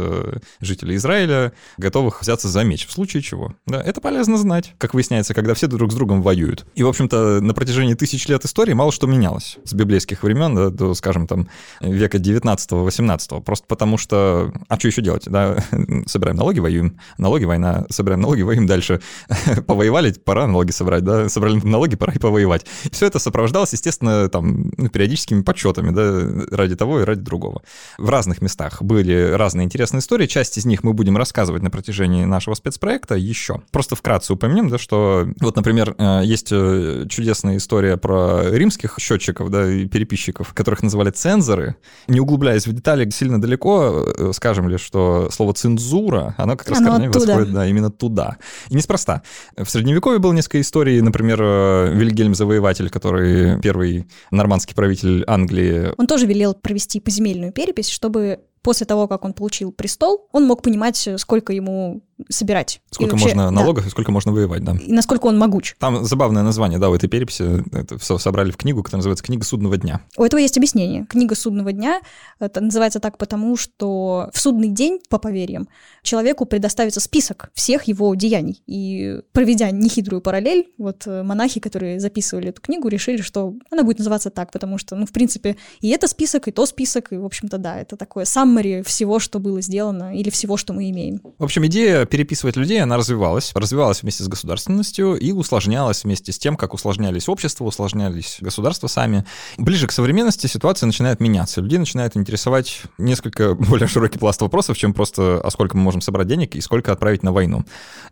жителей 0.60 0.96
Израиля 0.96 1.54
готовых 1.78 2.22
взяться 2.22 2.48
за 2.48 2.64
меч, 2.64 2.88
в 2.88 2.92
случае 2.92 3.22
чего. 3.24 3.56
Да, 3.66 3.82
это 3.82 4.02
полезно 4.02 4.38
знать, 4.38 4.76
как 4.78 4.94
выясняется, 4.94 5.34
когда 5.34 5.54
все 5.54 5.68
друг 5.68 5.92
с 5.92 5.96
другом 5.96 6.22
воюют. 6.22 6.66
И, 6.76 6.84
в 6.84 6.88
общем-то, 6.88 7.42
на 7.42 7.54
протяжении 7.54 7.94
тысяч 7.94 8.28
лет 8.28 8.46
истории 8.46 8.74
мало 8.74 8.92
что 8.92 9.08
менялось 9.08 9.58
с 9.64 9.74
библейских 9.74 10.24
времен 10.24 10.56
да, 10.56 10.70
до, 10.70 10.94
скажем, 10.94 11.28
там, 11.28 11.50
века 11.82 12.18
19-18. 12.18 13.42
Просто 13.42 13.66
потому 13.68 13.98
что 13.98 14.54
а 14.68 14.80
что 14.80 14.88
еще 14.88 15.02
делать? 15.02 15.24
Да? 15.28 15.58
Собираем 16.06 16.38
налоги, 16.38 16.60
воюем. 16.60 16.98
Налоги, 17.18 17.46
война. 17.46 17.86
Собираем 17.90 18.22
налоги, 18.22 18.42
воюем 18.42 18.68
дальше. 18.68 19.02
Повоевали, 19.68 20.14
пора 20.14 20.48
налоги 20.48 20.72
собрать, 20.72 21.04
да? 21.04 21.30
Собрали 21.30 21.60
налоги, 21.64 21.96
пора 21.96 22.14
и 22.14 22.20
повоевать. 22.20 22.66
Все 22.92 23.08
это 23.08 23.20
сопровождалось, 23.20 23.74
естественно, 23.74 24.30
там, 24.30 24.72
ну, 24.78 24.90
периодическими 24.90 25.42
подсчетами, 25.42 25.92
да, 25.92 26.56
ради 26.56 26.76
того 26.76 27.02
и 27.02 27.04
ради 27.04 27.22
другого. 27.22 27.62
В 27.98 28.10
разных 28.10 28.42
местах 28.42 28.82
были 28.82 29.32
разные 29.32 29.66
интересные 29.66 30.00
истории. 30.00 30.28
Часть 30.28 30.58
из 30.58 30.66
них 30.66 30.84
мы 30.84 30.94
будем 30.94 31.18
рассказывать 31.18 31.64
на 31.64 31.70
протяжении 31.70 32.26
нашего 32.26 32.56
спецпроекта 32.56 33.16
еще. 33.16 33.62
Просто 33.72 33.96
вкратце 33.96 34.34
упомянем, 34.34 34.70
да, 34.70 34.78
что 34.78 35.28
вот, 35.40 35.56
например, 35.56 35.96
э, 35.98 36.22
есть 36.24 36.50
э, 36.52 37.06
чудесная 37.10 37.58
история 37.58 37.98
про 37.98 38.44
римских 38.50 38.98
счетчиков, 39.00 39.50
да, 39.50 39.70
и 39.70 39.88
переписчиков, 39.88 40.54
которых 40.54 40.84
называли 40.84 41.10
цензоры. 41.10 41.76
Не 42.08 42.20
углубляясь 42.20 42.68
в 42.68 42.74
детали 42.74 43.10
сильно 43.10 43.42
далеко, 43.42 44.06
э, 44.18 44.32
скажем, 44.34 44.53
скажем 44.54 44.70
ли, 44.70 44.78
что 44.78 45.30
слово 45.32 45.54
цензура, 45.54 46.36
оно 46.38 46.56
как 46.56 46.70
раз 46.70 46.78
оно 46.78 46.92
корнями 46.92 47.12
восходит 47.12 47.54
да, 47.54 47.66
именно 47.66 47.90
туда. 47.90 48.38
И 48.70 48.76
неспроста. 48.76 49.24
В 49.58 49.66
Средневековье 49.66 50.20
было 50.20 50.32
несколько 50.32 50.62
историй, 50.62 51.02
например, 51.02 51.42
э, 51.42 51.94
Вильгельм 51.96 52.36
Завоеватель, 52.36 52.92
который 52.92 53.60
первый 53.62 54.08
нормандский 54.30 54.76
правитель 54.76 55.24
Англии. 55.26 55.92
Он 55.98 56.06
тоже 56.06 56.28
велел 56.28 56.54
провести 56.54 57.00
поземельную 57.00 57.52
перепись, 57.52 57.90
чтобы 57.90 58.42
после 58.64 58.86
того, 58.86 59.08
как 59.08 59.26
он 59.26 59.34
получил 59.34 59.72
престол, 59.72 60.28
он 60.32 60.46
мог 60.46 60.62
понимать, 60.62 61.10
сколько 61.18 61.54
ему 61.54 62.02
собирать. 62.30 62.82
Сколько 62.90 63.12
вообще, 63.12 63.26
можно 63.28 63.52
налогов 63.52 63.84
да. 63.84 63.88
и 63.88 63.92
сколько 63.92 64.12
можно 64.12 64.32
воевать, 64.32 64.64
да. 64.64 64.76
И 64.76 64.92
насколько 64.92 65.26
он 65.28 65.38
могуч. 65.38 65.76
Там 65.80 66.06
забавное 66.06 66.44
название, 66.44 66.80
да, 66.80 66.90
в 66.90 66.94
этой 66.94 67.10
переписи. 67.10 67.64
Это 67.76 67.98
все 67.98 68.18
собрали 68.18 68.52
в 68.52 68.58
книгу, 68.58 68.82
которая 68.84 69.00
называется 69.00 69.24
«Книга 69.24 69.44
судного 69.44 69.78
дня». 69.78 70.02
У 70.18 70.24
этого 70.24 70.40
есть 70.40 70.58
объяснение. 70.58 71.06
Книга 71.06 71.36
судного 71.36 71.72
дня 71.74 72.02
это 72.40 72.62
называется 72.62 73.00
так 73.00 73.18
потому, 73.18 73.58
что 73.58 74.30
в 74.34 74.40
судный 74.40 74.70
день, 74.70 75.00
по 75.10 75.18
поверьям, 75.18 75.68
человеку 76.02 76.46
предоставится 76.46 77.00
список 77.00 77.50
всех 77.54 77.84
его 77.86 78.14
деяний. 78.16 78.62
И 78.68 79.20
проведя 79.32 79.72
нехитрую 79.72 80.22
параллель, 80.22 80.72
вот 80.78 81.08
э, 81.08 81.24
монахи, 81.24 81.60
которые 81.60 82.00
записывали 82.00 82.50
эту 82.50 82.62
книгу, 82.62 82.88
решили, 82.88 83.22
что 83.22 83.54
она 83.72 83.84
будет 83.84 83.98
называться 84.00 84.30
так, 84.30 84.52
потому 84.52 84.78
что, 84.78 84.96
ну, 84.96 85.06
в 85.06 85.12
принципе, 85.12 85.58
и 85.82 85.90
это 85.90 86.08
список, 86.08 86.48
и 86.48 86.52
то 86.52 86.66
список, 86.66 87.12
и, 87.12 87.18
в 87.18 87.26
общем-то, 87.26 87.58
да, 87.58 87.80
это 87.80 87.98
такое 87.98 88.26
саммари 88.54 88.84
всего, 88.84 89.20
что 89.20 89.40
было 89.40 89.62
сделано, 89.62 90.16
или 90.18 90.30
всего, 90.30 90.58
что 90.58 90.74
мы 90.74 90.90
имеем. 90.90 91.22
В 91.40 91.44
общем, 91.44 91.66
идея 91.66 92.06
переписывать 92.06 92.56
людей, 92.56 92.82
она 92.82 92.98
развивалась. 92.98 93.52
Развивалась 93.56 94.04
вместе 94.04 94.24
с 94.24 94.28
государственностью 94.28 95.16
и 95.16 95.32
усложнялась 95.32 96.04
вместе 96.04 96.32
с 96.32 96.40
тем, 96.40 96.56
как 96.56 96.74
усложнялись 96.74 97.28
общества, 97.28 97.66
усложнялись 97.66 98.38
государства 98.42 98.88
сами. 98.88 99.26
Ближе 99.58 99.88
к 99.88 99.92
современности 99.92 100.48
ситуация 100.48 100.88
начинает 100.88 101.20
меняться. 101.20 101.62
Людей 101.62 101.80
начинает 101.80 102.16
интересовать 102.16 102.84
несколько 102.98 103.56
более 103.70 103.88
широкий 103.88 104.20
пласт 104.20 104.42
вопросов, 104.42 104.78
чем 104.78 104.94
просто 104.94 105.42
а 105.44 105.50
сколько 105.50 105.76
мы 105.78 105.84
можем 105.84 106.02
собрать 106.02 106.28
денег 106.28 106.56
и 106.56 106.62
сколько 106.62 106.92
отправить 106.92 107.24
на 107.24 107.32
войну. 107.32 107.64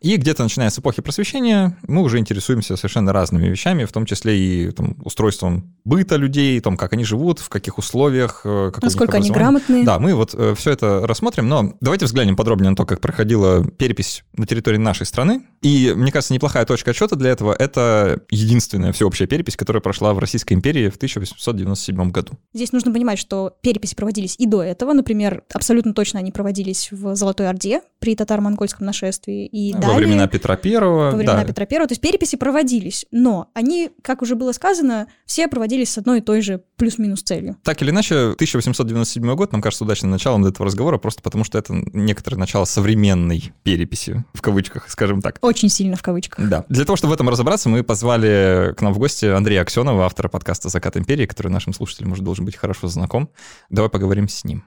И 0.01 0.15
где-то 0.15 0.43
начиная 0.43 0.69
с 0.69 0.79
эпохи 0.79 1.01
просвещения 1.01 1.77
мы 1.87 2.01
уже 2.01 2.17
интересуемся 2.17 2.75
совершенно 2.75 3.13
разными 3.13 3.47
вещами, 3.47 3.85
в 3.85 3.91
том 3.91 4.05
числе 4.05 4.37
и 4.37 4.71
там, 4.71 4.95
устройством 5.03 5.73
быта 5.83 6.15
людей, 6.15 6.59
том, 6.59 6.77
как 6.77 6.93
они 6.93 7.03
живут, 7.03 7.39
в 7.39 7.49
каких 7.49 7.77
условиях, 7.77 8.41
э, 8.43 8.71
насколько 8.81 9.17
они 9.17 9.29
грамотные. 9.29 9.83
Да, 9.83 9.99
мы 9.99 10.13
вот 10.13 10.30
э, 10.33 10.53
все 10.55 10.71
это 10.71 11.05
рассмотрим, 11.05 11.47
но 11.47 11.73
давайте 11.81 12.05
взглянем 12.05 12.35
подробнее 12.35 12.69
на 12.71 12.75
то, 12.75 12.85
как 12.85 13.01
проходила 13.01 13.65
перепись 13.65 14.23
на 14.33 14.45
территории 14.45 14.77
нашей 14.77 15.05
страны. 15.05 15.43
И, 15.61 15.93
мне 15.95 16.11
кажется, 16.11 16.33
неплохая 16.33 16.65
точка 16.65 16.91
отчета 16.91 17.15
для 17.15 17.31
этого— 17.31 17.55
это 17.59 18.21
единственная 18.29 18.91
всеобщая 18.91 19.27
перепись, 19.27 19.55
которая 19.55 19.81
прошла 19.81 20.13
в 20.13 20.19
Российской 20.19 20.53
империи 20.53 20.89
в 20.89 20.95
1897 20.95 22.11
году. 22.11 22.33
Здесь 22.53 22.71
нужно 22.71 22.91
понимать, 22.91 23.19
что 23.19 23.55
переписи 23.61 23.95
проводились 23.95 24.35
и 24.37 24.45
до 24.45 24.63
этого. 24.63 24.93
Например, 24.93 25.43
абсолютно 25.53 25.93
точно 25.93 26.19
они 26.19 26.31
проводились 26.31 26.89
в 26.91 27.15
Золотой 27.15 27.49
Орде 27.49 27.81
при 27.99 28.15
татаро-монгольском 28.15 28.85
нашествии. 28.85 29.45
И 29.45 29.73
во 29.73 29.79
далее, 29.79 29.97
времена 29.97 30.27
Петра 30.27 30.55
Первого. 30.55 31.11
Во 31.11 31.17
времена 31.17 31.41
да. 31.41 31.45
Петра 31.45 31.65
Первого. 31.65 31.87
То 31.87 31.93
есть 31.93 32.01
переписи 32.01 32.35
проводились, 32.35 33.05
но 33.11 33.49
они, 33.53 33.91
как 34.01 34.21
уже 34.21 34.35
было 34.35 34.51
сказано, 34.51 35.07
все 35.25 35.47
проводились 35.47 35.91
с 35.91 35.97
одной 35.97 36.19
и 36.19 36.21
той 36.21 36.41
же 36.41 36.63
плюс-минус 36.81 37.21
целью. 37.21 37.57
Так 37.61 37.79
или 37.83 37.91
иначе, 37.91 38.31
1897 38.31 39.35
год 39.35 39.51
нам 39.51 39.61
кажется 39.61 39.83
удачным 39.83 40.09
началом 40.09 40.43
этого 40.43 40.65
разговора, 40.65 40.97
просто 40.97 41.21
потому 41.21 41.43
что 41.43 41.59
это 41.59 41.75
некоторое 41.93 42.37
начало 42.37 42.65
современной 42.65 43.53
переписи, 43.61 44.25
в 44.33 44.41
кавычках, 44.41 44.89
скажем 44.89 45.21
так. 45.21 45.37
Очень 45.41 45.69
сильно 45.69 45.95
в 45.95 46.01
кавычках. 46.01 46.49
Да. 46.49 46.65
Для 46.69 46.83
того, 46.83 46.95
чтобы 46.95 47.11
в 47.11 47.13
этом 47.13 47.29
разобраться, 47.29 47.69
мы 47.69 47.83
позвали 47.83 48.73
к 48.75 48.81
нам 48.81 48.95
в 48.95 48.97
гости 48.97 49.25
Андрея 49.25 49.61
Аксенова, 49.61 50.05
автора 50.05 50.27
подкаста 50.27 50.69
«Закат 50.69 50.97
империи», 50.97 51.27
который 51.27 51.49
нашим 51.49 51.71
слушателям, 51.71 52.09
может, 52.09 52.25
должен 52.25 52.45
быть 52.45 52.55
хорошо 52.55 52.87
знаком. 52.87 53.29
Давай 53.69 53.91
поговорим 53.91 54.27
с 54.27 54.43
ним. 54.43 54.63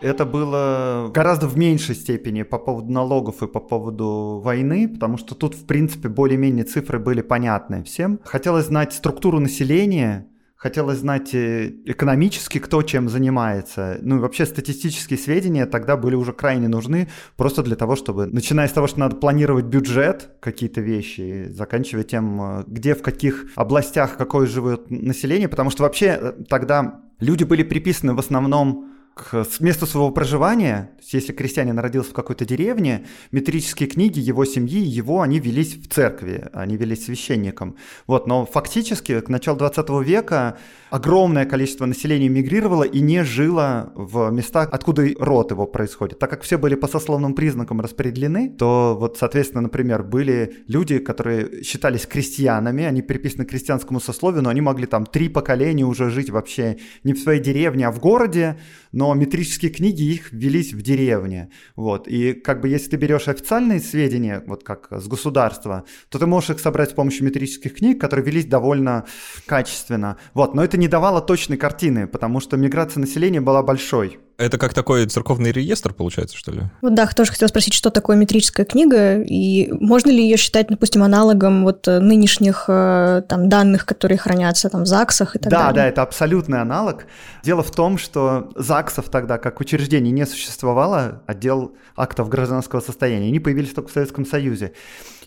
Это 0.00 0.26
было 0.26 1.10
гораздо 1.12 1.46
в 1.46 1.56
меньшей 1.56 1.94
степени 1.94 2.42
по 2.42 2.58
поводу 2.58 2.92
налогов 2.92 3.42
и 3.42 3.46
по 3.46 3.60
поводу 3.60 4.40
войны, 4.44 4.88
потому 4.88 5.16
что 5.16 5.34
тут, 5.34 5.54
в 5.54 5.64
принципе, 5.64 6.08
более-менее 6.08 6.64
цифры 6.64 6.98
были 6.98 7.22
понятны 7.22 7.82
всем. 7.82 8.20
Хотелось 8.24 8.66
знать 8.66 8.92
структуру 8.92 9.40
населения, 9.40 10.26
хотелось 10.56 10.98
знать 10.98 11.34
э, 11.34 11.72
экономически, 11.86 12.58
кто 12.58 12.82
чем 12.82 13.08
занимается. 13.08 13.98
Ну 14.02 14.16
и 14.16 14.18
вообще 14.18 14.44
статистические 14.44 15.18
сведения 15.18 15.64
тогда 15.64 15.96
были 15.96 16.14
уже 16.14 16.32
крайне 16.32 16.68
нужны 16.68 17.08
просто 17.36 17.62
для 17.62 17.76
того, 17.76 17.96
чтобы, 17.96 18.26
начиная 18.26 18.68
с 18.68 18.72
того, 18.72 18.86
что 18.86 19.00
надо 19.00 19.16
планировать 19.16 19.64
бюджет, 19.64 20.30
какие-то 20.40 20.80
вещи, 20.82 21.48
заканчивая 21.50 22.04
тем, 22.04 22.40
э, 22.42 22.64
где, 22.66 22.94
в 22.94 23.02
каких 23.02 23.46
областях 23.54 24.16
какое 24.18 24.46
живет 24.46 24.90
население, 24.90 25.48
потому 25.48 25.70
что 25.70 25.84
вообще 25.84 26.18
э, 26.20 26.32
тогда 26.48 27.00
люди 27.18 27.44
были 27.44 27.62
приписаны 27.62 28.14
в 28.14 28.18
основном 28.18 28.95
к 29.16 29.46
месту 29.60 29.86
своего 29.86 30.10
проживания, 30.10 30.90
то 30.96 31.00
есть 31.00 31.14
если 31.14 31.32
крестьянин 31.32 31.78
родился 31.78 32.10
в 32.10 32.12
какой-то 32.12 32.44
деревне, 32.44 33.06
метрические 33.32 33.88
книги 33.88 34.20
его 34.20 34.44
семьи, 34.44 34.78
его, 34.78 35.22
они 35.22 35.40
велись 35.40 35.74
в 35.74 35.88
церкви, 35.88 36.50
они 36.52 36.76
велись 36.76 37.06
священником. 37.06 37.76
Вот, 38.06 38.26
но 38.26 38.44
фактически 38.44 39.20
к 39.20 39.30
началу 39.30 39.56
20 39.56 39.88
века 40.04 40.58
огромное 40.90 41.46
количество 41.46 41.86
населения 41.86 42.28
мигрировало 42.28 42.82
и 42.82 43.00
не 43.00 43.24
жило 43.24 43.90
в 43.94 44.30
местах, 44.30 44.68
откуда 44.70 45.08
род 45.18 45.50
его 45.50 45.66
происходит. 45.66 46.18
Так 46.18 46.28
как 46.28 46.42
все 46.42 46.58
были 46.58 46.74
по 46.74 46.86
сословным 46.86 47.34
признакам 47.34 47.80
распределены, 47.80 48.50
то 48.50 48.98
вот, 49.00 49.16
соответственно, 49.16 49.62
например, 49.62 50.02
были 50.02 50.58
люди, 50.68 50.98
которые 50.98 51.62
считались 51.62 52.04
крестьянами, 52.04 52.84
они 52.84 53.00
приписаны 53.00 53.46
к 53.46 53.48
крестьянскому 53.48 53.98
сословию, 53.98 54.42
но 54.42 54.50
они 54.50 54.60
могли 54.60 54.84
там 54.84 55.06
три 55.06 55.30
поколения 55.30 55.86
уже 55.86 56.10
жить 56.10 56.28
вообще 56.28 56.76
не 57.02 57.14
в 57.14 57.18
своей 57.18 57.40
деревне, 57.40 57.86
а 57.86 57.90
в 57.90 57.98
городе, 57.98 58.58
но 58.92 59.05
метрические 59.14 59.70
книги 59.70 60.02
их 60.02 60.32
велись 60.32 60.72
в 60.72 60.82
деревне. 60.82 61.50
Вот. 61.74 62.08
И 62.08 62.32
как 62.32 62.60
бы 62.60 62.68
если 62.68 62.90
ты 62.90 62.96
берешь 62.96 63.28
официальные 63.28 63.80
сведения, 63.80 64.42
вот 64.46 64.64
как 64.64 64.88
с 64.90 65.06
государства, 65.06 65.84
то 66.08 66.18
ты 66.18 66.26
можешь 66.26 66.50
их 66.50 66.60
собрать 66.60 66.90
с 66.90 66.94
помощью 66.94 67.24
метрических 67.24 67.74
книг, 67.76 68.00
которые 68.00 68.24
велись 68.24 68.46
довольно 68.46 69.06
качественно. 69.46 70.16
Вот. 70.34 70.54
Но 70.54 70.64
это 70.64 70.76
не 70.76 70.88
давало 70.88 71.20
точной 71.20 71.56
картины, 71.56 72.06
потому 72.06 72.40
что 72.40 72.56
миграция 72.56 73.00
населения 73.00 73.40
была 73.40 73.62
большой. 73.62 74.18
Это 74.38 74.58
как 74.58 74.74
такой 74.74 75.06
церковный 75.06 75.50
реестр, 75.50 75.94
получается, 75.94 76.36
что 76.36 76.52
ли? 76.52 76.62
Вот 76.82 76.94
да, 76.94 77.06
тоже 77.06 77.32
хотела 77.32 77.48
спросить, 77.48 77.72
что 77.72 77.90
такое 77.90 78.16
метрическая 78.16 78.66
книга, 78.66 79.22
и 79.22 79.72
можно 79.72 80.10
ли 80.10 80.22
ее 80.22 80.36
считать, 80.36 80.68
допустим, 80.68 81.02
аналогом 81.02 81.64
вот 81.64 81.88
э, 81.88 82.00
нынешних 82.00 82.66
э, 82.68 83.22
там 83.28 83.48
данных, 83.48 83.86
которые 83.86 84.18
хранятся 84.18 84.68
там 84.68 84.82
в 84.82 84.86
ЗАГСах 84.86 85.36
и 85.36 85.38
так 85.38 85.50
да, 85.50 85.58
далее? 85.58 85.74
Да, 85.74 85.80
да, 85.80 85.86
это 85.86 86.02
абсолютный 86.02 86.60
аналог. 86.60 87.06
Дело 87.42 87.62
в 87.62 87.70
том, 87.70 87.96
что 87.96 88.50
ЗАГСов 88.56 89.08
тогда 89.08 89.38
как 89.38 89.60
учреждений 89.60 90.10
не 90.10 90.26
существовало, 90.26 91.22
отдел 91.26 91.74
актов 91.96 92.28
гражданского 92.28 92.80
состояния, 92.80 93.28
они 93.28 93.40
появились 93.40 93.72
только 93.72 93.88
в 93.88 93.92
Советском 93.92 94.26
Союзе. 94.26 94.72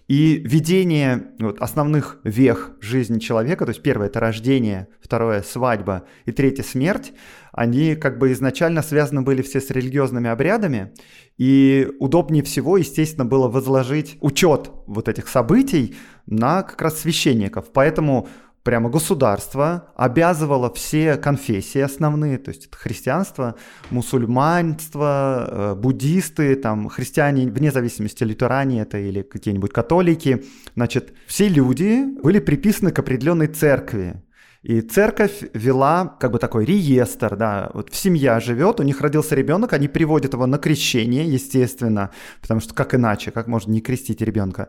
И 0.09 0.41
видение 0.43 1.33
вот, 1.37 1.61
основных 1.61 2.17
вех 2.23 2.71
жизни 2.81 3.19
человека, 3.19 3.65
то 3.65 3.69
есть 3.69 3.83
первое 3.83 4.07
это 4.07 4.19
рождение, 4.19 4.87
второе 4.99 5.43
свадьба 5.43 6.07
и 6.25 6.31
третье 6.31 6.63
смерть, 6.63 7.13
они 7.51 7.93
как 7.93 8.17
бы 8.17 8.31
изначально 8.31 8.81
связаны 8.81 9.21
были 9.21 9.43
все 9.43 9.61
с 9.61 9.69
религиозными 9.69 10.27
обрядами, 10.27 10.93
и 11.37 11.87
удобнее 11.99 12.41
всего, 12.41 12.77
естественно, 12.77 13.23
было 13.23 13.47
возложить 13.47 14.17
учет 14.19 14.71
вот 14.87 15.07
этих 15.07 15.27
событий 15.27 15.95
на 16.25 16.63
как 16.63 16.81
раз 16.81 16.99
священников. 17.01 17.71
Поэтому 17.71 18.27
прямо 18.69 18.91
государство 18.91 19.87
обязывало 19.95 20.71
все 20.71 21.17
конфессии 21.17 21.81
основные, 21.81 22.37
то 22.37 22.49
есть 22.49 22.67
это 22.67 22.77
христианство, 22.77 23.55
мусульманство, 23.89 25.47
э, 25.49 25.75
буддисты, 25.75 26.55
там 26.55 26.87
христиане, 26.87 27.47
вне 27.47 27.71
зависимости, 27.71 28.23
лютеране 28.23 28.81
это 28.83 28.99
или 28.99 29.23
какие-нибудь 29.23 29.73
католики, 29.73 30.45
значит, 30.75 31.13
все 31.25 31.47
люди 31.47 32.05
были 32.21 32.37
приписаны 32.37 32.91
к 32.91 32.99
определенной 32.99 33.47
церкви. 33.47 34.21
И 34.61 34.81
церковь 34.81 35.45
вела 35.53 36.17
как 36.19 36.31
бы 36.31 36.37
такой 36.37 36.65
реестр, 36.65 37.37
да, 37.37 37.71
вот 37.73 37.89
семья 37.95 38.39
живет, 38.39 38.79
у 38.79 38.83
них 38.83 39.01
родился 39.01 39.33
ребенок, 39.33 39.73
они 39.73 39.87
приводят 39.87 40.33
его 40.33 40.45
на 40.45 40.59
крещение, 40.59 41.25
естественно, 41.25 42.11
потому 42.39 42.59
что 42.61 42.75
как 42.75 42.93
иначе, 42.93 43.31
как 43.31 43.47
можно 43.47 43.71
не 43.71 43.81
крестить 43.81 44.21
ребенка. 44.21 44.67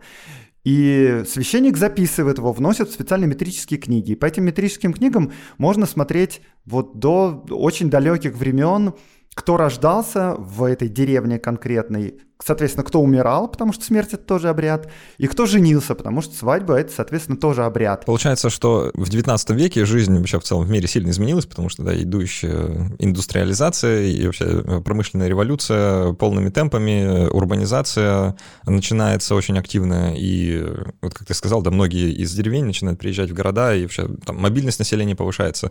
И 0.65 1.23
священник 1.27 1.77
записывает 1.77 2.39
его, 2.39 2.53
вносит 2.53 2.89
в 2.89 2.93
специальные 2.93 3.29
метрические 3.29 3.81
книги. 3.81 4.13
И 4.13 4.17
по 4.17 4.27
этим 4.27 4.45
метрическим 4.45 4.93
книгам 4.93 5.33
можно 5.59 5.87
смотреть 5.87 6.43
вот 6.65 6.99
до 6.99 7.45
очень 7.51 7.89
далеких 7.89 8.37
времен, 8.37 8.95
кто 9.35 9.57
рождался 9.57 10.35
в 10.37 10.65
этой 10.65 10.89
деревне 10.89 11.39
конкретной, 11.39 12.21
соответственно, 12.45 12.85
кто 12.85 13.01
умирал, 13.01 13.49
потому 13.49 13.73
что 13.73 13.85
смерть 13.85 14.13
это 14.13 14.25
тоже 14.25 14.49
обряд, 14.49 14.89
и 15.19 15.27
кто 15.27 15.47
женился, 15.47 15.95
потому 15.95 16.23
что 16.23 16.35
свадьба 16.35 16.75
это, 16.75 16.93
соответственно, 16.93 17.39
тоже 17.39 17.65
обряд. 17.65 18.05
Получается, 18.05 18.51
что 18.51 18.91
в 18.95 19.09
19 19.09 19.51
веке 19.51 19.85
жизнь 19.85 20.17
вообще 20.17 20.41
в 20.41 20.45
целом 20.45 20.65
в 20.65 20.71
мире 20.71 20.89
сильно 20.89 21.11
изменилась, 21.11 21.47
потому 21.47 21.69
что 21.69 21.83
да, 21.83 22.01
идущая 22.01 22.91
индустриализация 22.99 24.03
и 24.03 24.27
вообще 24.27 24.81
промышленная 24.85 25.29
революция 25.29 26.13
полными 26.15 26.51
темпами, 26.51 27.29
урбанизация 27.29 28.37
начинается 28.67 29.35
очень 29.35 29.59
активно, 29.59 30.15
и 30.17 30.67
вот 31.03 31.15
как 31.15 31.27
ты 31.27 31.35
сказал, 31.35 31.63
да, 31.63 31.71
многие 31.71 32.13
из 32.13 32.33
деревень 32.33 32.65
начинают 32.65 32.99
приезжать 32.99 33.31
в 33.31 33.35
города, 33.35 33.75
и 33.75 33.83
вообще 33.83 34.09
там 34.25 34.37
мобильность 34.39 34.79
населения 34.79 35.15
повышается. 35.15 35.71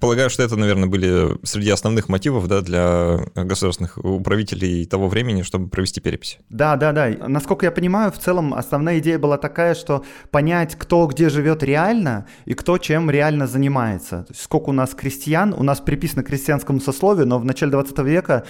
Полагаю, 0.00 0.30
что 0.30 0.42
это, 0.42 0.56
наверное, 0.56 0.88
были 0.88 1.38
среди 1.44 1.70
основных 1.70 2.08
мотивов 2.08 2.46
да, 2.48 2.60
для 2.60 3.20
государственных 3.34 3.98
управителей 3.98 4.84
того 4.86 5.08
времени, 5.08 5.42
чтобы 5.42 5.68
провести 5.68 6.00
перепись. 6.10 6.38
Да, 6.48 6.76
да, 6.76 6.92
да. 6.92 7.08
Насколько 7.28 7.66
я 7.66 7.72
понимаю, 7.72 8.10
в 8.10 8.18
целом 8.18 8.52
основная 8.52 8.98
идея 8.98 9.18
была 9.18 9.38
такая, 9.38 9.74
что 9.74 10.04
понять, 10.30 10.74
кто 10.76 11.06
где 11.06 11.28
живет 11.28 11.62
реально 11.62 12.26
и 12.46 12.54
кто 12.54 12.78
чем 12.78 13.10
реально 13.10 13.46
занимается. 13.46 14.24
То 14.24 14.32
есть 14.32 14.42
сколько 14.42 14.70
у 14.70 14.72
нас 14.72 14.94
крестьян, 14.94 15.54
у 15.56 15.62
нас 15.62 15.80
приписано 15.80 16.24
к 16.24 16.26
крестьянскому 16.26 16.80
сословию, 16.80 17.26
но 17.26 17.38
в 17.38 17.44
начале 17.44 17.70
20 17.70 17.98
века 18.00 18.44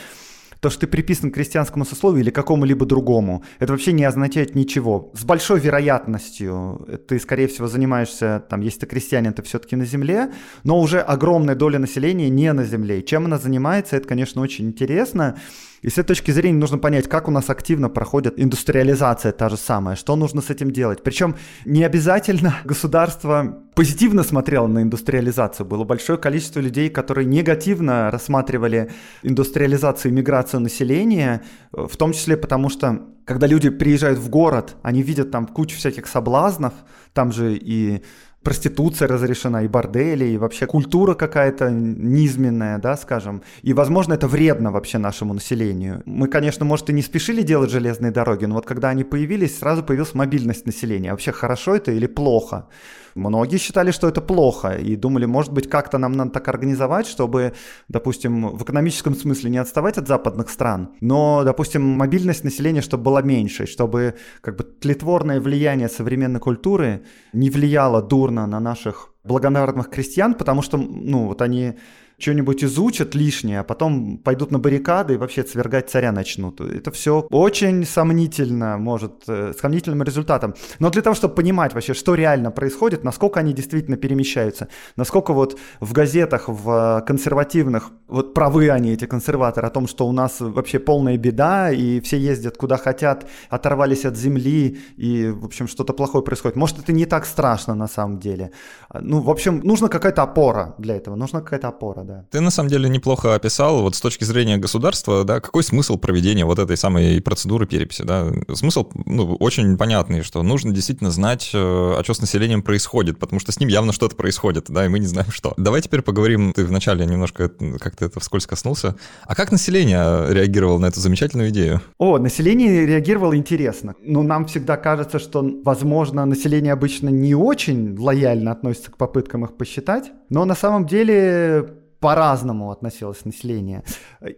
то, 0.61 0.68
что 0.68 0.81
ты 0.81 0.87
приписан 0.87 1.31
к 1.31 1.35
крестьянскому 1.35 1.85
сословию 1.85 2.23
или 2.23 2.31
какому-либо 2.31 2.85
другому, 2.85 3.42
это 3.59 3.73
вообще 3.73 3.92
не 3.92 4.05
означает 4.05 4.55
ничего. 4.55 5.11
С 5.14 5.25
большой 5.25 5.59
вероятностью 5.59 6.87
ты, 7.09 7.18
скорее 7.18 7.49
всего, 7.49 7.66
занимаешься, 7.66 8.44
там, 8.49 8.61
если 8.61 8.81
ты 8.81 8.87
крестьянин, 8.87 9.33
ты 9.33 9.42
все-таки 9.42 9.77
на 9.77 9.87
земле, 9.87 10.33
но 10.64 10.79
уже 10.79 11.01
огромная 11.01 11.55
доля 11.55 11.79
населения 11.79 12.29
не 12.29 12.53
на 12.53 12.64
земле. 12.64 13.01
И 13.01 13.05
чем 13.05 13.25
она 13.25 13.38
занимается, 13.38 13.96
это, 13.96 14.07
конечно, 14.07 14.42
очень 14.42 14.66
интересно. 14.66 15.37
И 15.83 15.88
с 15.88 15.95
этой 15.95 16.09
точки 16.09 16.31
зрения 16.31 16.59
нужно 16.59 16.79
понять, 16.79 17.09
как 17.09 17.29
у 17.29 17.31
нас 17.31 17.49
активно 17.49 17.88
проходит 17.88 18.35
индустриализация 18.37 19.33
та 19.33 19.49
же 19.49 19.57
самая, 19.57 19.97
что 19.97 20.14
нужно 20.14 20.43
с 20.43 20.51
этим 20.51 20.71
делать. 20.71 21.03
Причем 21.03 21.37
не 21.64 21.85
обязательно 21.85 22.57
государство 22.64 23.64
позитивно 23.75 24.23
смотрело 24.23 24.66
на 24.66 24.83
индустриализацию. 24.83 25.64
Было 25.64 25.85
большое 25.85 26.19
количество 26.19 26.61
людей, 26.61 26.90
которые 26.90 27.25
негативно 27.25 28.11
рассматривали 28.11 28.90
индустриализацию 29.23 30.12
и 30.12 30.14
миграцию 30.14 30.61
населения, 30.61 31.43
в 31.73 31.97
том 31.97 32.12
числе 32.12 32.37
потому 32.37 32.69
что 32.69 33.07
когда 33.25 33.47
люди 33.47 33.71
приезжают 33.71 34.19
в 34.19 34.29
город, 34.29 34.77
они 34.83 35.03
видят 35.03 35.31
там 35.31 35.47
кучу 35.47 35.77
всяких 35.77 36.09
соблазнов, 36.09 36.75
там 37.12 37.33
же 37.33 37.55
и 37.57 38.03
проституция 38.42 39.09
разрешена, 39.09 39.62
и 39.62 39.68
бордели, 39.68 40.24
и 40.24 40.38
вообще 40.38 40.66
культура 40.66 41.14
какая-то 41.14 41.70
низменная, 41.70 42.79
да, 42.79 42.96
скажем. 42.96 43.42
И, 43.62 43.72
возможно, 43.74 44.14
это 44.14 44.29
вредно 44.29 44.70
вообще 44.70 44.98
нашему 44.98 45.35
населению. 45.35 46.03
Мы, 46.07 46.29
конечно, 46.29 46.64
может, 46.64 46.90
и 46.90 46.92
не 46.92 47.03
спешили 47.03 47.42
делать 47.42 47.70
железные 47.70 48.12
дороги, 48.12 48.46
но 48.46 48.55
вот 48.55 48.66
когда 48.66 48.88
они 48.88 49.05
появились, 49.05 49.59
сразу 49.59 49.83
появилась 49.83 50.14
мобильность 50.14 50.66
населения. 50.66 51.11
Вообще 51.11 51.33
хорошо 51.33 51.74
это 51.74 51.92
или 51.92 52.07
плохо? 52.07 52.66
Многие 53.14 53.59
считали, 53.59 53.90
что 53.90 54.09
это 54.09 54.20
плохо 54.20 54.73
и 54.73 54.96
думали, 54.96 55.27
может 55.27 55.53
быть, 55.53 55.68
как-то 55.68 55.99
нам 55.99 56.12
надо 56.12 56.31
так 56.31 56.49
организовать, 56.49 57.07
чтобы, 57.07 57.53
допустим, 57.88 58.57
в 58.57 58.62
экономическом 58.62 59.14
смысле 59.14 59.51
не 59.51 59.59
отставать 59.59 59.99
от 59.99 60.09
западных 60.09 60.51
стран, 60.51 60.90
но, 61.01 61.42
допустим, 61.44 61.83
мобильность 61.83 62.44
населения, 62.44 62.83
чтобы 62.83 63.05
была 63.05 63.23
меньше, 63.23 63.66
чтобы 63.66 64.14
как 64.40 64.57
бы 64.57 64.64
тлетворное 64.64 65.40
влияние 65.40 65.88
современной 65.88 66.40
культуры 66.40 67.05
не 67.33 67.51
влияло 67.51 68.03
дурно 68.03 68.46
на 68.46 68.61
наших 68.61 69.12
благодарных 69.25 69.90
крестьян, 69.90 70.35
потому 70.35 70.62
что, 70.62 70.77
ну, 70.77 71.27
вот 71.27 71.42
они 71.42 71.75
что-нибудь 72.20 72.64
изучат 72.64 73.14
лишнее, 73.14 73.61
а 73.61 73.64
потом 73.64 74.18
пойдут 74.18 74.50
на 74.50 74.59
баррикады 74.59 75.14
и 75.14 75.16
вообще 75.16 75.44
свергать 75.44 75.90
царя 75.90 76.12
начнут. 76.12 76.61
Это 76.61 76.90
все 76.90 77.26
очень 77.30 77.85
сомнительно, 77.85 78.78
может, 78.78 79.24
э, 79.28 79.52
с 79.56 79.61
сомнительным 79.61 80.02
результатом. 80.02 80.54
Но 80.78 80.90
для 80.90 81.02
того, 81.02 81.14
чтобы 81.14 81.35
понимать 81.35 81.74
вообще, 81.74 81.94
что 81.94 82.14
реально 82.14 82.50
происходит, 82.50 83.04
насколько 83.04 83.40
они 83.40 83.52
действительно 83.52 83.96
перемещаются, 83.96 84.68
насколько 84.96 85.33
вот 85.33 85.59
в 85.80 85.92
газетах, 85.92 86.48
в 86.48 86.70
э, 86.70 87.06
консервативных, 87.06 87.90
вот 88.09 88.35
правы 88.35 88.70
они, 88.70 88.92
эти 88.92 89.06
консерваторы, 89.06 89.66
о 89.66 89.70
том, 89.70 89.87
что 89.87 90.06
у 90.06 90.12
нас 90.12 90.40
вообще 90.40 90.78
полная 90.78 91.16
беда, 91.16 91.70
и 91.70 92.00
все 92.00 92.18
ездят 92.18 92.56
куда 92.56 92.76
хотят, 92.76 93.26
оторвались 93.48 94.04
от 94.04 94.16
земли, 94.16 94.78
и, 94.96 95.28
в 95.28 95.44
общем, 95.44 95.68
что-то 95.68 95.92
плохое 95.92 96.22
происходит. 96.22 96.56
Может, 96.56 96.78
это 96.78 96.92
не 96.92 97.06
так 97.06 97.26
страшно 97.26 97.74
на 97.74 97.88
самом 97.88 98.18
деле. 98.18 98.50
Ну, 98.92 99.20
в 99.20 99.30
общем, 99.30 99.61
нужна 99.64 99.88
какая-то 99.88 100.22
опора 100.22 100.74
для 100.78 100.96
этого, 100.96 101.16
нужна 101.16 101.40
какая-то 101.40 101.68
опора, 101.68 102.02
да. 102.11 102.25
Ты 102.31 102.40
на 102.40 102.51
самом 102.51 102.68
деле 102.68 102.88
неплохо 102.88 103.35
описал 103.35 103.83
вот 103.83 103.94
с 103.94 104.01
точки 104.01 104.25
зрения 104.25 104.57
государства, 104.57 105.25
да, 105.25 105.40
какой 105.40 105.62
смысл 105.62 105.96
проведения 105.96 106.44
вот 106.44 106.59
этой 106.59 106.77
самой 106.77 107.20
процедуры 107.20 107.66
переписи, 107.66 108.03
да. 108.03 108.27
Смысл, 108.55 108.88
ну, 109.07 109.37
очень 109.37 109.77
понятный, 109.77 110.23
что 110.23 110.42
нужно 110.42 110.73
действительно 110.73 111.11
знать, 111.11 111.51
а 111.55 112.01
что 112.03 112.14
с 112.14 112.20
населением 112.20 112.62
происходит, 112.62 113.18
потому 113.18 113.40
что 113.40 113.53
с 113.53 113.61
ним 113.61 113.68
явно 113.68 113.92
что-то 113.92 114.16
происходит, 114.16 114.66
да, 114.68 114.85
и 114.87 114.88
мы 114.88 114.99
не 114.99 115.07
знаем 115.07 115.31
что. 115.31 115.55
Давай 115.57 115.81
теперь 115.83 116.03
поговорим, 116.03 116.53
ты 116.53 116.64
вначале 116.64 117.07
немножко 117.07 117.51
как-то 117.79 118.05
это 118.05 118.20
вскользь 118.20 118.46
коснулся. 118.46 118.96
А 119.27 119.35
как 119.35 119.53
население 119.53 120.33
реагировало 120.33 120.79
на 120.79 120.87
эту 120.87 121.01
замечательную 121.01 121.51
идею? 121.51 121.81
О, 121.99 122.18
население 122.18 122.87
реагировало 122.87 123.37
интересно. 123.37 123.94
Но 124.03 124.23
нам 124.23 124.46
всегда 124.46 124.77
кажется, 124.77 125.18
что, 125.18 125.49
возможно, 125.64 126.25
население 126.25 126.73
обычно 126.73 127.09
не 127.09 127.35
очень 127.35 127.96
лояльно 127.99 128.53
относится 128.53 128.90
к 128.90 128.96
попыткам 128.96 129.44
их 129.44 129.57
посчитать, 129.57 130.11
но 130.29 130.44
на 130.44 130.55
самом 130.55 130.87
деле 130.87 131.80
по-разному 132.00 132.70
относилось 132.70 133.24
население. 133.24 133.84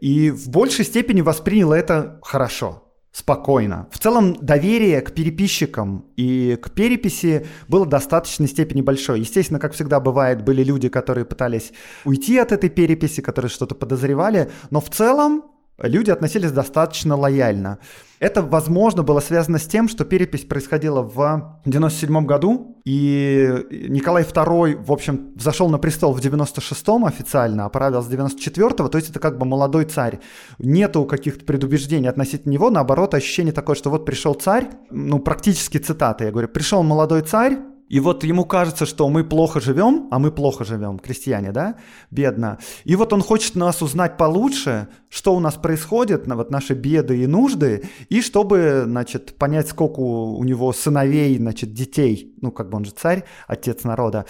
И 0.01 0.31
в 0.31 0.49
большей 0.49 0.85
степени 0.85 1.21
восприняло 1.21 1.75
это 1.75 2.19
хорошо 2.23 2.83
спокойно. 3.13 3.89
В 3.91 3.99
целом 3.99 4.35
доверие 4.41 5.03
к 5.03 5.13
переписчикам 5.13 6.07
и 6.17 6.57
к 6.61 6.71
переписи 6.71 7.47
было 7.69 7.87
достаточной 7.87 8.49
степени 8.49 8.81
большое. 8.81 9.21
Естественно, 9.21 9.61
как 9.61 9.75
всегда 9.75 10.01
бывает, 10.01 10.43
были 10.43 10.65
люди, 10.65 10.89
которые 10.89 11.27
пытались 11.27 11.73
уйти 12.05 12.39
от 12.39 12.53
этой 12.53 12.71
переписи, 12.71 13.21
которые 13.21 13.51
что-то 13.51 13.75
подозревали, 13.75 14.51
но 14.71 14.81
в 14.81 14.89
целом 14.89 15.45
люди 15.83 16.11
относились 16.11 16.53
достаточно 16.53 17.17
лояльно. 17.17 17.79
Это, 18.19 18.41
возможно, 18.41 19.03
было 19.03 19.19
связано 19.19 19.59
с 19.59 19.67
тем, 19.67 19.89
что 19.89 20.05
перепись 20.05 20.45
происходила 20.45 21.03
в 21.03 21.61
97 21.65 22.25
году, 22.25 22.81
и 22.85 23.65
Николай 23.89 24.23
II, 24.23 24.85
в 24.85 24.93
общем, 24.93 25.33
зашел 25.37 25.69
на 25.69 25.79
престол 25.79 26.13
в 26.13 26.21
96-м 26.21 27.05
официально, 27.05 27.65
а 27.65 27.69
правил 27.69 28.01
с 28.01 28.09
94-го, 28.09 28.89
то 28.89 28.99
есть 28.99 29.11
это 29.11 29.19
как 29.19 29.39
бы 29.39 29.45
молодой 29.45 29.87
царь. 29.87 30.21
Нету 30.61 31.05
каких-то 31.05 31.45
предубеждений 31.45 32.09
относительно 32.09 32.53
него, 32.53 32.71
наоборот, 32.71 33.15
ощущение 33.15 33.53
такое, 33.53 33.75
что 33.75 33.91
вот 33.91 34.07
пришел 34.07 34.35
царь, 34.35 34.69
ну, 34.91 35.19
практически 35.19 35.79
цитаты, 35.79 36.27
я 36.27 36.31
говорю, 36.31 36.47
пришел 36.47 36.85
молодой 36.85 37.23
царь, 37.23 37.59
и 37.93 38.01
вот 38.01 38.25
ему 38.25 38.47
кажется, 38.47 38.87
что 38.87 39.07
мы 39.11 39.23
плохо 39.23 39.61
живем, 39.61 40.09
а 40.11 40.19
мы 40.19 40.33
плохо 40.33 40.65
живем, 40.65 40.99
крестьяне, 40.99 41.53
да, 41.53 41.75
бедно. 42.11 42.59
И 42.85 42.97
вот 42.97 43.13
он 43.13 43.21
хочет 43.21 43.55
нас 43.55 43.83
узнать 43.83 44.17
получше, 44.17 44.89
что 45.11 45.35
у 45.35 45.41
нас 45.41 45.57
происходит, 45.57 46.27
вот 46.27 46.51
наши 46.51 46.73
беды 46.73 47.23
и 47.23 47.27
нужды, 47.27 47.83
и 48.09 48.23
чтобы, 48.23 48.85
значит, 48.87 49.37
понять, 49.37 49.69
сколько 49.69 50.01
у 50.01 50.43
него 50.43 50.73
сыновей, 50.73 51.37
значит, 51.37 51.75
детей, 51.75 52.35
ну, 52.41 52.51
как 52.51 52.71
бы 52.71 52.79
он 52.79 52.87
же 52.87 52.93
царь, 52.93 53.25
отец 53.47 53.85
народа, 53.85 54.25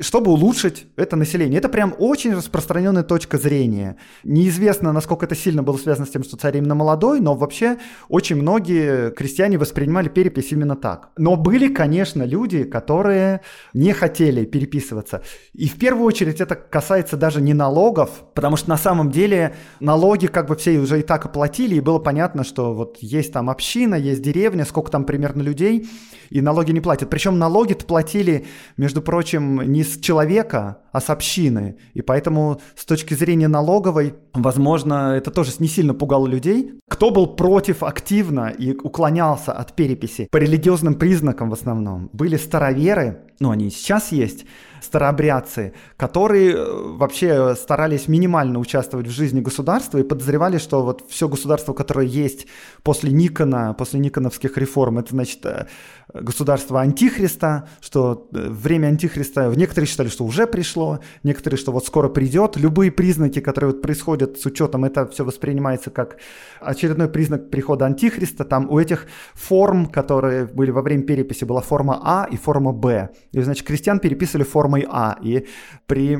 чтобы 0.00 0.32
улучшить 0.32 0.86
это 0.96 1.16
население. 1.16 1.58
Это 1.58 1.68
прям 1.68 1.94
очень 1.98 2.34
распространенная 2.34 3.04
точка 3.04 3.38
зрения. 3.38 3.96
Неизвестно, 4.24 4.92
насколько 4.92 5.26
это 5.26 5.34
сильно 5.34 5.62
было 5.62 5.76
связано 5.76 6.06
с 6.06 6.10
тем, 6.10 6.24
что 6.24 6.36
царь 6.36 6.56
именно 6.58 6.74
молодой, 6.74 7.20
но 7.20 7.34
вообще 7.34 7.78
очень 8.08 8.36
многие 8.36 9.10
крестьяне 9.12 9.56
воспринимали 9.56 10.08
перепись 10.08 10.52
именно 10.52 10.76
так. 10.76 11.10
Но 11.16 11.36
были, 11.36 11.68
конечно, 11.72 12.24
люди, 12.24 12.64
которые 12.64 13.42
не 13.72 13.92
хотели 13.92 14.44
переписываться. 14.44 15.22
И 15.54 15.68
в 15.68 15.78
первую 15.78 16.06
очередь 16.06 16.40
это 16.40 16.56
касается 16.56 17.16
даже 17.16 17.40
не 17.40 17.54
налогов, 17.54 18.10
потому 18.34 18.56
что 18.56 18.70
на 18.70 18.78
самом 18.78 19.10
деле 19.10 19.54
налоги 19.80 20.26
как 20.26 20.48
бы 20.48 20.56
все 20.56 20.78
уже 20.78 21.00
и 21.00 21.02
так 21.02 21.24
оплатили, 21.24 21.76
и 21.76 21.80
было 21.80 21.98
понятно, 21.98 22.42
что 22.42 22.74
вот 22.74 22.98
есть 23.00 23.32
там 23.32 23.48
община, 23.48 23.94
есть 23.94 24.22
деревня, 24.22 24.64
сколько 24.64 24.90
там 24.90 25.04
примерно 25.04 25.42
людей, 25.42 25.88
и 26.30 26.40
налоги 26.40 26.72
не 26.72 26.80
платят. 26.80 27.10
Причем 27.10 27.38
налоги 27.38 27.74
платили, 27.74 28.46
между 28.76 29.02
прочим, 29.02 29.67
не 29.68 29.84
с 29.84 29.98
человека, 30.00 30.78
а 30.92 31.00
с 31.00 31.10
общины. 31.10 31.76
И 31.94 32.02
поэтому 32.02 32.60
с 32.74 32.84
точки 32.84 33.14
зрения 33.14 33.48
налоговой, 33.48 34.14
возможно, 34.34 35.14
это 35.16 35.30
тоже 35.30 35.52
не 35.58 35.68
сильно 35.68 35.94
пугало 35.94 36.26
людей. 36.26 36.72
Кто 36.88 37.10
был 37.10 37.26
против 37.26 37.82
активно 37.82 38.48
и 38.48 38.74
уклонялся 38.74 39.52
от 39.52 39.76
переписи? 39.76 40.28
По 40.30 40.38
религиозным 40.38 40.94
признакам 40.94 41.50
в 41.50 41.52
основном. 41.52 42.10
Были 42.12 42.36
староверы, 42.36 43.20
ну 43.40 43.50
они 43.50 43.70
сейчас 43.70 44.12
есть, 44.12 44.46
старообрядцы, 44.82 45.74
которые 45.96 46.52
э, 46.52 46.64
вообще 46.96 47.54
старались 47.54 48.08
минимально 48.08 48.58
участвовать 48.58 49.06
в 49.06 49.10
жизни 49.10 49.40
государства 49.40 49.98
и 49.98 50.02
подозревали, 50.02 50.58
что 50.58 50.82
вот 50.82 51.04
все 51.08 51.28
государство, 51.28 51.72
которое 51.72 52.06
есть 52.06 52.46
после 52.82 53.10
Никона, 53.10 53.74
после 53.74 54.00
Никоновских 54.00 54.56
реформ, 54.56 54.98
это 54.98 55.10
значит 55.10 55.44
э, 55.44 55.66
государство 56.14 56.80
Антихриста, 56.80 57.68
что 57.80 58.28
э, 58.32 58.48
время 58.48 58.88
Антихриста, 58.88 59.52
некоторые 59.54 59.86
считали, 59.86 60.08
что 60.08 60.24
уже 60.24 60.46
пришло, 60.46 61.00
некоторые, 61.22 61.58
что 61.58 61.72
вот 61.72 61.86
скоро 61.86 62.08
придет. 62.08 62.56
Любые 62.56 62.90
признаки, 62.90 63.40
которые 63.40 63.72
вот 63.72 63.82
происходят 63.82 64.38
с 64.38 64.46
учетом, 64.46 64.84
это 64.84 65.06
все 65.06 65.24
воспринимается 65.24 65.90
как 65.90 66.16
очередной 66.60 67.08
признак 67.08 67.50
прихода 67.50 67.86
Антихриста. 67.86 68.44
Там 68.44 68.70
у 68.70 68.78
этих 68.78 69.06
форм, 69.34 69.86
которые 69.86 70.46
были 70.46 70.70
во 70.70 70.82
время 70.82 71.02
переписи, 71.02 71.44
была 71.44 71.60
форма 71.60 72.00
А 72.02 72.26
и 72.30 72.36
форма 72.36 72.72
Б. 72.72 73.10
И, 73.32 73.40
значит, 73.40 73.66
крестьян 73.66 74.00
переписывали 74.00 74.44
формой 74.44 74.86
А. 74.88 75.18
И 75.22 75.46
при 75.86 76.16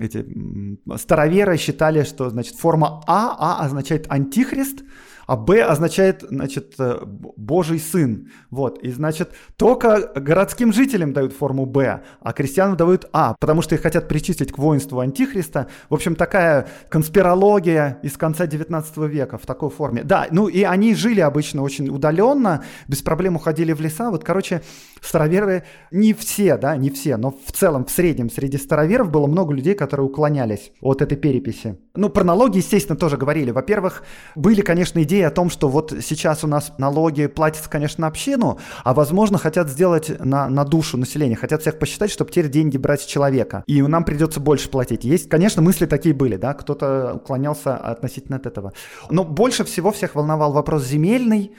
эти 0.00 0.24
староверы 0.96 1.56
считали, 1.58 2.04
что, 2.04 2.30
значит, 2.30 2.56
форма 2.56 3.02
А, 3.06 3.36
А 3.38 3.64
означает 3.64 4.06
Антихрист, 4.08 4.82
а 5.26 5.36
Б 5.36 5.62
означает, 5.62 6.24
значит, 6.28 6.74
э, 6.78 6.98
Божий 7.04 7.78
сын. 7.78 8.30
Вот, 8.50 8.78
и 8.82 8.90
значит, 8.90 9.32
только 9.56 10.12
городским 10.14 10.72
жителям 10.72 11.12
дают 11.12 11.32
форму 11.32 11.66
Б, 11.66 12.02
а 12.20 12.32
крестьянам 12.32 12.76
дают 12.76 13.08
А, 13.12 13.34
потому 13.38 13.62
что 13.62 13.74
их 13.74 13.82
хотят 13.82 14.08
причислить 14.08 14.52
к 14.52 14.58
воинству 14.58 15.00
Антихриста. 15.00 15.68
В 15.90 15.94
общем, 15.94 16.14
такая 16.14 16.68
конспирология 16.88 17.98
из 18.02 18.16
конца 18.16 18.46
19 18.46 18.96
века 18.98 19.38
в 19.38 19.46
такой 19.46 19.70
форме. 19.70 20.02
Да, 20.04 20.26
ну 20.30 20.48
и 20.48 20.62
они 20.62 20.94
жили 20.94 21.20
обычно 21.20 21.62
очень 21.62 21.88
удаленно, 21.88 22.64
без 22.86 23.02
проблем 23.02 23.36
уходили 23.36 23.72
в 23.72 23.80
леса. 23.80 24.10
Вот, 24.10 24.24
короче, 24.24 24.62
староверы, 25.00 25.64
не 25.90 26.14
все, 26.14 26.56
да, 26.56 26.76
не 26.76 26.90
все, 26.90 27.16
но 27.16 27.30
в 27.30 27.52
целом, 27.52 27.84
в 27.84 27.90
среднем, 27.90 28.30
среди 28.30 28.58
староверов 28.58 29.10
было 29.10 29.26
много 29.26 29.52
людей, 29.52 29.74
которые 29.74 30.06
уклонялись 30.06 30.72
от 30.80 31.02
этой 31.02 31.16
переписи. 31.16 31.78
Ну, 31.94 32.10
про 32.10 32.24
налоги, 32.24 32.58
естественно, 32.58 32.96
тоже 32.96 33.16
говорили. 33.16 33.50
Во-первых, 33.50 34.02
были, 34.34 34.60
конечно, 34.60 35.02
идеи 35.02 35.15
о 35.22 35.30
том, 35.30 35.50
что 35.50 35.68
вот 35.68 35.94
сейчас 36.00 36.44
у 36.44 36.46
нас 36.46 36.72
налоги 36.78 37.26
платятся, 37.26 37.68
конечно, 37.68 38.02
на 38.02 38.08
общину, 38.08 38.58
а, 38.84 38.94
возможно, 38.94 39.38
хотят 39.38 39.68
сделать 39.68 40.10
на, 40.18 40.48
на 40.48 40.64
душу 40.64 40.96
населения, 40.96 41.36
хотят 41.36 41.62
всех 41.62 41.78
посчитать, 41.78 42.10
чтобы 42.10 42.30
теперь 42.30 42.48
деньги 42.48 42.76
брать 42.76 43.02
с 43.02 43.06
человека. 43.06 43.64
И 43.66 43.82
нам 43.82 44.04
придется 44.04 44.40
больше 44.40 44.68
платить. 44.68 45.04
Есть, 45.04 45.28
конечно, 45.28 45.62
мысли 45.62 45.86
такие 45.86 46.14
были, 46.14 46.36
да, 46.36 46.54
кто-то 46.54 47.14
уклонялся 47.14 47.76
относительно 47.76 48.36
от 48.36 48.46
этого. 48.46 48.72
Но 49.10 49.24
больше 49.24 49.64
всего 49.64 49.92
всех 49.92 50.14
волновал 50.14 50.52
вопрос 50.52 50.84
земельный, 50.84 51.52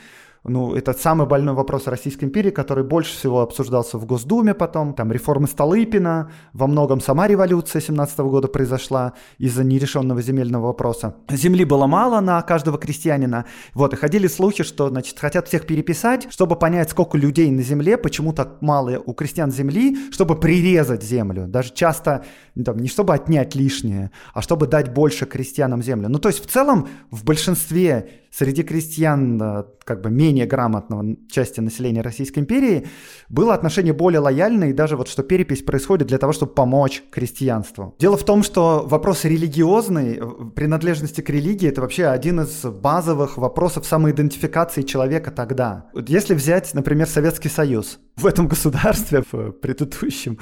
ну, 0.44 0.76
это 0.76 0.94
самый 0.94 1.28
больной 1.28 1.56
вопрос 1.56 1.88
Российской 1.88 2.26
империи, 2.26 2.52
который 2.52 2.84
больше 2.84 3.16
всего 3.16 3.42
обсуждался 3.42 3.98
в 3.98 4.06
Госдуме 4.06 4.54
потом. 4.54 4.94
Там 4.94 5.12
реформы 5.12 5.48
Столыпина, 5.48 6.32
во 6.54 6.68
многом 6.68 7.02
сама 7.02 7.28
революция 7.28 7.82
17 7.82 8.20
года 8.20 8.48
произошла 8.48 9.14
из-за 9.38 9.64
нерешенного 9.64 10.22
земельного 10.22 10.68
вопроса. 10.68 11.16
Земли 11.30 11.66
было 11.66 11.88
мало 11.88 12.20
на 12.22 12.42
каждого 12.42 12.78
крестьянина. 12.78 13.46
Вот, 13.74 13.94
и 13.94 13.98
ходили 13.98 14.28
слухи, 14.28 14.64
что, 14.64 14.90
значит, 14.90 15.20
хотят 15.20 15.48
всех 15.48 15.66
переписать, 15.66 16.28
чтобы 16.32 16.56
понять, 16.56 16.90
сколько 16.90 17.18
людей 17.18 17.52
на 17.52 17.62
земле, 17.62 17.98
почему 17.98 18.34
так 18.34 18.62
мало 18.62 19.02
у 19.06 19.14
крестьян 19.14 19.52
земли, 19.52 19.98
чтобы 20.12 20.40
прирезать 20.40 21.04
землю. 21.04 21.48
Даже 21.48 21.74
часто, 21.74 22.24
там, 22.64 22.78
не 22.78 22.88
чтобы 22.88 23.14
отнять 23.14 23.56
лишнее, 23.56 24.12
а 24.34 24.42
чтобы 24.42 24.68
дать 24.68 24.94
больше 24.94 25.26
крестьянам 25.26 25.84
землю. 25.84 26.10
Ну, 26.10 26.20
то 26.20 26.30
есть, 26.30 26.44
в 26.44 26.48
целом, 26.48 26.88
в 27.12 27.24
большинстве 27.24 28.10
среди 28.38 28.64
крестьян 28.64 29.42
э, 29.42 29.64
как 29.84 30.02
бы 30.02 30.12
менее 30.12 30.46
грамотного 30.46 31.16
части 31.30 31.60
населения 31.60 32.02
Российской 32.02 32.40
империи 32.40 32.88
было 33.30 33.54
отношение 33.54 33.94
более 33.94 34.20
лояльное, 34.20 34.70
и 34.70 34.74
даже 34.74 34.96
вот 34.96 35.08
что 35.08 35.24
перепись 35.24 35.64
происходит 35.64 36.08
для 36.08 36.18
того, 36.18 36.34
чтобы 36.34 36.54
помочь 36.54 37.04
крестьянству. 37.10 37.96
Дело 38.00 38.18
в 38.18 38.24
том, 38.24 38.44
что 38.44 38.86
вопрос 38.86 39.26
религиозной, 39.26 40.20
э, 40.20 40.52
принадлежности 40.56 41.22
к 41.22 41.30
религии, 41.30 41.70
это 41.70 41.82
вообще 41.82 42.06
один 42.06 42.42
из 42.42 42.64
базовых 42.64 43.38
вопросов 43.38 43.86
самоидентификации 43.86 44.84
человека 44.84 45.32
тогда. 45.32 45.90
Вот 45.94 46.10
если 46.10 46.36
взять, 46.36 46.74
например, 46.74 47.08
Советский 47.08 47.50
Союз, 47.50 48.00
в 48.18 48.26
этом 48.26 48.48
государстве, 48.48 49.24
в 49.32 49.52
предыдущем, 49.52 50.40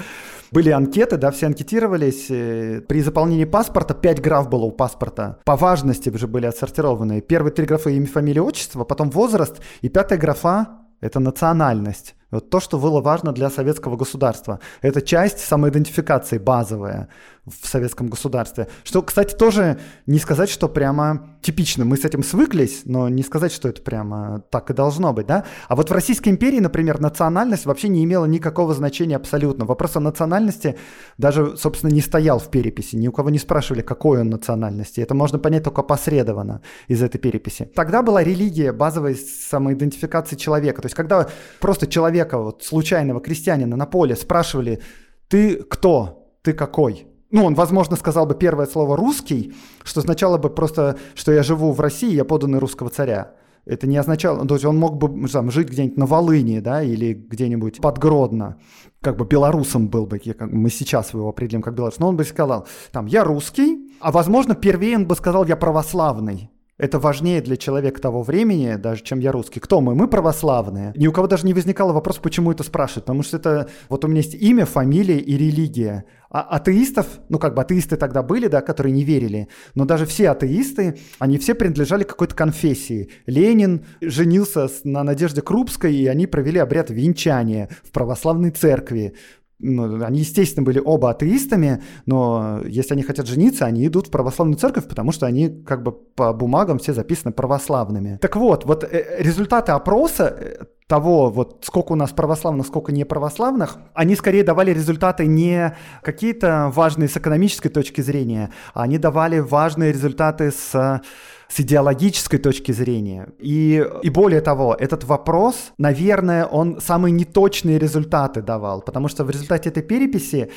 были 0.52 0.70
анкеты, 0.70 1.16
да, 1.16 1.30
все 1.30 1.46
анкетировались. 1.46 2.26
Э, 2.30 2.80
при 2.80 3.00
заполнении 3.02 3.44
паспорта 3.44 3.94
5 3.94 4.20
граф 4.20 4.48
было 4.48 4.64
у 4.64 4.70
паспорта. 4.70 5.38
По 5.44 5.56
важности 5.56 6.10
уже 6.10 6.26
были 6.26 6.46
отсортированы. 6.46 7.20
Первые 7.20 7.52
три 7.52 7.66
графы 7.66 7.96
имя, 7.96 8.06
фамилия, 8.06 8.42
отчество, 8.42 8.84
потом 8.84 9.10
возраст. 9.10 9.60
И 9.82 9.88
пятая 9.88 10.18
графа— 10.18 10.68
это 11.00 11.20
национальность. 11.20 12.14
Вот 12.30 12.50
то, 12.50 12.60
что 12.60 12.78
было 12.78 13.00
важно 13.00 13.32
для 13.32 13.50
советского 13.50 13.96
государства. 13.96 14.60
Это 14.82 15.00
часть 15.00 15.38
самоидентификации 15.38 16.38
базовая. 16.38 17.08
В 17.46 17.66
советском 17.66 18.08
государстве. 18.08 18.68
Что, 18.82 19.02
кстати, 19.02 19.34
тоже 19.34 19.78
не 20.06 20.18
сказать, 20.18 20.50
что 20.50 20.68
прямо 20.68 21.38
типично. 21.42 21.84
Мы 21.84 21.96
с 21.96 22.04
этим 22.04 22.24
свыклись, 22.24 22.82
но 22.84 23.08
не 23.08 23.22
сказать, 23.22 23.52
что 23.52 23.68
это 23.68 23.82
прямо 23.82 24.42
так 24.50 24.70
и 24.70 24.74
должно 24.74 25.12
быть, 25.12 25.26
да? 25.26 25.44
А 25.68 25.76
вот 25.76 25.90
в 25.90 25.92
Российской 25.92 26.30
империи, 26.30 26.58
например, 26.58 27.00
национальность 27.00 27.64
вообще 27.64 27.88
не 27.88 28.02
имела 28.02 28.24
никакого 28.24 28.74
значения 28.74 29.14
абсолютно. 29.14 29.64
Вопрос 29.64 29.96
о 29.96 30.00
национальности 30.00 30.76
даже, 31.18 31.56
собственно, 31.56 31.92
не 31.92 32.00
стоял 32.00 32.40
в 32.40 32.50
переписи. 32.50 32.96
Ни 32.96 33.06
у 33.06 33.12
кого 33.12 33.30
не 33.30 33.38
спрашивали, 33.38 33.82
какой 33.82 34.20
он 34.20 34.30
национальности. 34.30 35.00
Это 35.00 35.14
можно 35.14 35.38
понять 35.38 35.62
только 35.62 35.82
посредованно 35.82 36.62
из 36.88 37.00
этой 37.00 37.18
переписи. 37.18 37.70
Тогда 37.74 38.02
была 38.02 38.24
религия 38.24 38.72
базовой 38.72 39.14
самоидентификации 39.14 40.34
человека. 40.34 40.82
То 40.82 40.86
есть 40.86 40.96
когда 40.96 41.28
просто 41.60 41.86
человека, 41.86 42.38
вот 42.38 42.64
случайного 42.64 43.20
крестьянина 43.20 43.76
на 43.76 43.86
поле 43.86 44.16
спрашивали, 44.16 44.80
ты 45.28 45.62
кто, 45.62 46.28
ты 46.42 46.52
какой? 46.52 47.06
Ну, 47.36 47.44
он, 47.44 47.54
возможно, 47.54 47.96
сказал 47.96 48.24
бы 48.24 48.34
первое 48.34 48.64
слово 48.64 48.96
«русский», 48.96 49.52
что 49.84 50.00
означало 50.00 50.38
бы 50.38 50.48
просто, 50.48 50.96
что 51.14 51.32
я 51.32 51.42
живу 51.42 51.70
в 51.72 51.80
России, 51.80 52.14
я 52.14 52.24
поданный 52.24 52.58
русского 52.58 52.88
царя. 52.88 53.34
Это 53.66 53.86
не 53.86 53.98
означало, 53.98 54.46
то 54.46 54.54
есть 54.54 54.64
он 54.64 54.78
мог 54.78 54.96
бы 54.96 55.28
там, 55.28 55.50
жить 55.50 55.68
где-нибудь 55.68 55.98
на 55.98 56.06
Волыне, 56.06 56.62
да, 56.62 56.82
или 56.82 57.12
где-нибудь 57.12 57.82
под 57.82 57.98
Гродно, 57.98 58.56
как 59.02 59.18
бы 59.18 59.26
белорусом 59.26 59.88
был 59.88 60.06
бы, 60.06 60.18
мы 60.40 60.70
сейчас 60.70 61.12
его 61.12 61.28
определим 61.28 61.60
как 61.60 61.74
белорус, 61.74 61.98
но 61.98 62.08
он 62.08 62.16
бы 62.16 62.24
сказал, 62.24 62.66
там, 62.90 63.04
я 63.04 63.22
русский, 63.22 63.92
а 64.00 64.12
возможно, 64.12 64.54
первее 64.54 64.96
он 64.96 65.06
бы 65.06 65.14
сказал, 65.14 65.44
я 65.44 65.56
православный. 65.56 66.48
Это 66.78 66.98
важнее 66.98 67.40
для 67.40 67.56
человека 67.56 68.02
того 68.02 68.22
времени, 68.22 68.76
даже 68.76 69.02
чем 69.02 69.18
я 69.18 69.32
русский. 69.32 69.60
Кто 69.60 69.80
мы? 69.80 69.94
Мы 69.94 70.08
православные. 70.08 70.92
Ни 70.94 71.06
у 71.06 71.12
кого 71.12 71.26
даже 71.26 71.46
не 71.46 71.54
возникало 71.54 71.94
вопрос, 71.94 72.18
почему 72.18 72.52
это 72.52 72.64
спрашивают. 72.64 73.06
Потому 73.06 73.22
что 73.22 73.38
это... 73.38 73.70
Вот 73.88 74.04
у 74.04 74.08
меня 74.08 74.20
есть 74.20 74.34
имя, 74.34 74.66
фамилия 74.66 75.18
и 75.18 75.38
религия. 75.38 76.04
А 76.28 76.42
атеистов, 76.42 77.06
ну 77.30 77.38
как 77.38 77.54
бы 77.54 77.62
атеисты 77.62 77.96
тогда 77.96 78.22
были, 78.22 78.48
да, 78.48 78.60
которые 78.60 78.92
не 78.92 79.04
верили, 79.04 79.48
но 79.74 79.86
даже 79.86 80.04
все 80.04 80.28
атеисты, 80.30 80.98
они 81.18 81.38
все 81.38 81.54
принадлежали 81.54 82.02
какой-то 82.02 82.34
конфессии. 82.34 83.08
Ленин 83.24 83.86
женился 84.02 84.68
на 84.84 85.02
Надежде 85.02 85.40
Крупской, 85.40 85.94
и 85.94 86.06
они 86.06 86.26
провели 86.26 86.58
обряд 86.58 86.90
венчания 86.90 87.70
в 87.84 87.90
православной 87.90 88.50
церкви 88.50 89.14
ну, 89.58 90.04
они, 90.04 90.20
естественно, 90.20 90.64
были 90.64 90.80
оба 90.84 91.10
атеистами, 91.10 91.82
но 92.04 92.60
если 92.66 92.92
они 92.92 93.02
хотят 93.02 93.26
жениться, 93.26 93.64
они 93.64 93.86
идут 93.86 94.08
в 94.08 94.10
православную 94.10 94.58
церковь, 94.58 94.86
потому 94.86 95.12
что 95.12 95.26
они 95.26 95.48
как 95.48 95.82
бы 95.82 95.92
по 95.92 96.32
бумагам 96.34 96.78
все 96.78 96.92
записаны 96.92 97.32
православными. 97.32 98.18
Так 98.20 98.36
вот, 98.36 98.66
вот 98.66 98.84
э, 98.84 99.16
результаты 99.18 99.72
опроса 99.72 100.24
э, 100.24 100.64
того, 100.86 101.30
вот 101.30 101.64
сколько 101.64 101.92
у 101.92 101.96
нас 101.96 102.10
православных, 102.10 102.66
сколько 102.66 102.92
не 102.92 103.04
православных, 103.04 103.78
они 103.94 104.14
скорее 104.14 104.44
давали 104.44 104.72
результаты 104.72 105.26
не 105.26 105.74
какие-то 106.02 106.70
важные 106.74 107.08
с 107.08 107.16
экономической 107.16 107.70
точки 107.70 108.02
зрения, 108.02 108.50
а 108.74 108.82
они 108.82 108.98
давали 108.98 109.38
важные 109.38 109.90
результаты 109.90 110.50
с 110.50 111.00
с 111.48 111.60
идеологической 111.60 112.38
точки 112.38 112.72
зрения. 112.72 113.28
И, 113.38 113.84
и 114.02 114.10
более 114.10 114.40
того, 114.40 114.76
этот 114.78 115.04
вопрос, 115.04 115.72
наверное, 115.78 116.44
он 116.44 116.80
самые 116.80 117.12
неточные 117.12 117.78
результаты 117.78 118.42
давал, 118.42 118.82
потому 118.82 119.08
что 119.08 119.24
в 119.24 119.30
результате 119.30 119.70
этой 119.70 119.82
переписи 119.82 120.50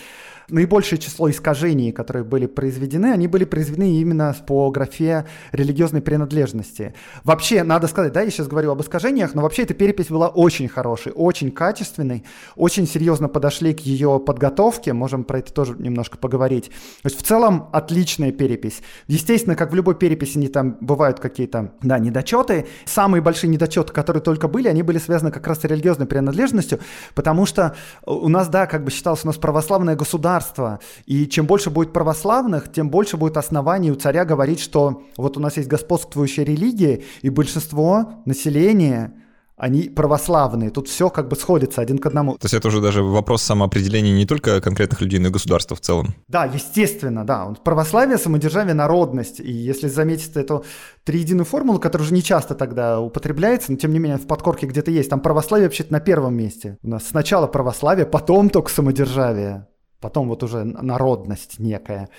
наибольшее 0.49 0.99
число 0.99 1.29
искажений, 1.29 1.91
которые 1.91 2.23
были 2.23 2.45
произведены, 2.45 3.07
они 3.07 3.27
были 3.27 3.45
произведены 3.45 3.99
именно 3.99 4.35
по 4.47 4.69
графе 4.71 5.25
религиозной 5.51 6.01
принадлежности. 6.01 6.93
Вообще, 7.23 7.63
надо 7.63 7.88
сказать, 7.88 8.13
да, 8.13 8.21
я 8.21 8.29
сейчас 8.29 8.47
говорю 8.47 8.71
об 8.71 8.81
искажениях, 8.81 9.33
но 9.35 9.41
вообще 9.41 9.63
эта 9.63 9.73
перепись 9.73 10.07
была 10.07 10.27
очень 10.27 10.67
хорошей, 10.67 11.12
очень 11.13 11.51
качественной, 11.51 12.23
очень 12.55 12.88
серьезно 12.88 13.27
подошли 13.27 13.73
к 13.73 13.79
ее 13.81 14.19
подготовке, 14.19 14.93
можем 14.93 15.23
про 15.23 15.39
это 15.39 15.53
тоже 15.53 15.75
немножко 15.77 16.17
поговорить. 16.17 16.69
То 17.01 17.09
есть 17.09 17.19
в 17.19 17.23
целом 17.23 17.69
отличная 17.71 18.31
перепись. 18.31 18.81
Естественно, 19.07 19.55
как 19.55 19.71
в 19.71 19.75
любой 19.75 19.95
переписи, 19.95 20.38
не 20.38 20.47
там 20.47 20.77
бывают 20.81 21.19
какие-то, 21.19 21.73
да, 21.81 21.99
недочеты. 21.99 22.67
Самые 22.85 23.21
большие 23.21 23.49
недочеты, 23.49 23.93
которые 23.93 24.21
только 24.21 24.47
были, 24.47 24.67
они 24.67 24.83
были 24.83 24.97
связаны 24.97 25.31
как 25.31 25.45
раз 25.47 25.59
с 25.59 25.63
религиозной 25.63 26.07
принадлежностью, 26.07 26.79
потому 27.15 27.45
что 27.45 27.75
у 28.05 28.29
нас, 28.29 28.47
да, 28.47 28.65
как 28.65 28.83
бы 28.83 28.91
считалось, 28.91 29.23
у 29.23 29.27
нас 29.27 29.38
православное 29.38 29.95
государство, 29.95 30.38
государства. 30.39 30.80
И 31.06 31.28
чем 31.28 31.45
больше 31.45 31.69
будет 31.69 31.93
православных, 31.93 32.71
тем 32.71 32.89
больше 32.89 33.17
будет 33.17 33.38
оснований 33.38 33.91
у 33.91 33.95
царя 33.95 34.25
говорить, 34.25 34.60
что 34.60 35.04
вот 35.17 35.38
у 35.38 35.39
нас 35.39 35.58
есть 35.58 35.69
господствующая 35.69 36.45
религия, 36.45 37.04
и 37.21 37.30
большинство 37.30 38.21
населения 38.25 39.13
они 39.60 39.89
православные. 39.89 40.69
Тут 40.69 40.88
все 40.88 41.10
как 41.10 41.28
бы 41.28 41.36
сходится 41.36 41.82
один 41.82 41.97
к 41.97 42.06
одному. 42.06 42.38
То 42.38 42.45
есть 42.45 42.54
это 42.54 42.69
уже 42.69 42.80
даже 42.80 43.04
вопрос 43.04 43.41
самоопределения 43.41 44.13
не 44.13 44.25
только 44.25 44.62
конкретных 44.62 45.02
людей, 45.02 45.19
но 45.19 45.28
и 45.28 45.32
государства 45.32 45.75
в 45.75 45.82
целом. 45.82 46.15
Да, 46.30 46.45
естественно, 46.45 47.25
да. 47.25 47.54
Православие, 47.65 48.17
самодержавие, 48.17 48.73
народность. 48.73 49.41
И 49.41 49.52
если 49.52 49.89
заметить 49.89 50.38
эту 50.38 50.63
триединую 51.04 51.45
формулу, 51.45 51.78
которая 51.80 52.06
уже 52.06 52.13
не 52.13 52.23
часто 52.23 52.56
тогда 52.56 53.02
употребляется, 53.02 53.73
но 53.73 53.78
тем 53.78 53.91
не 53.91 53.99
менее 53.99 54.17
в 54.17 54.28
подкорке 54.28 54.65
где-то 54.65 54.91
есть, 54.91 55.10
там 55.10 55.19
православие 55.19 55.67
вообще-то 55.67 55.91
на 55.91 55.99
первом 55.99 56.36
месте. 56.36 56.78
У 56.82 56.88
нас 56.88 57.06
сначала 57.06 57.45
православие, 57.45 58.06
потом 58.06 58.49
только 58.49 58.71
самодержавие 58.71 59.67
потом 59.99 60.27
вот 60.27 60.43
уже 60.43 60.63
народность 60.63 61.59
некая. 61.59 62.09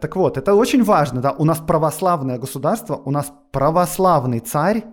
Так 0.00 0.16
вот, 0.16 0.36
это 0.36 0.54
очень 0.54 0.82
важно, 0.84 1.20
да, 1.20 1.32
у 1.32 1.44
нас 1.44 1.58
православное 1.58 2.38
государство, 2.38 3.00
у 3.04 3.10
нас 3.10 3.32
православный 3.50 4.40
царь, 4.40 4.84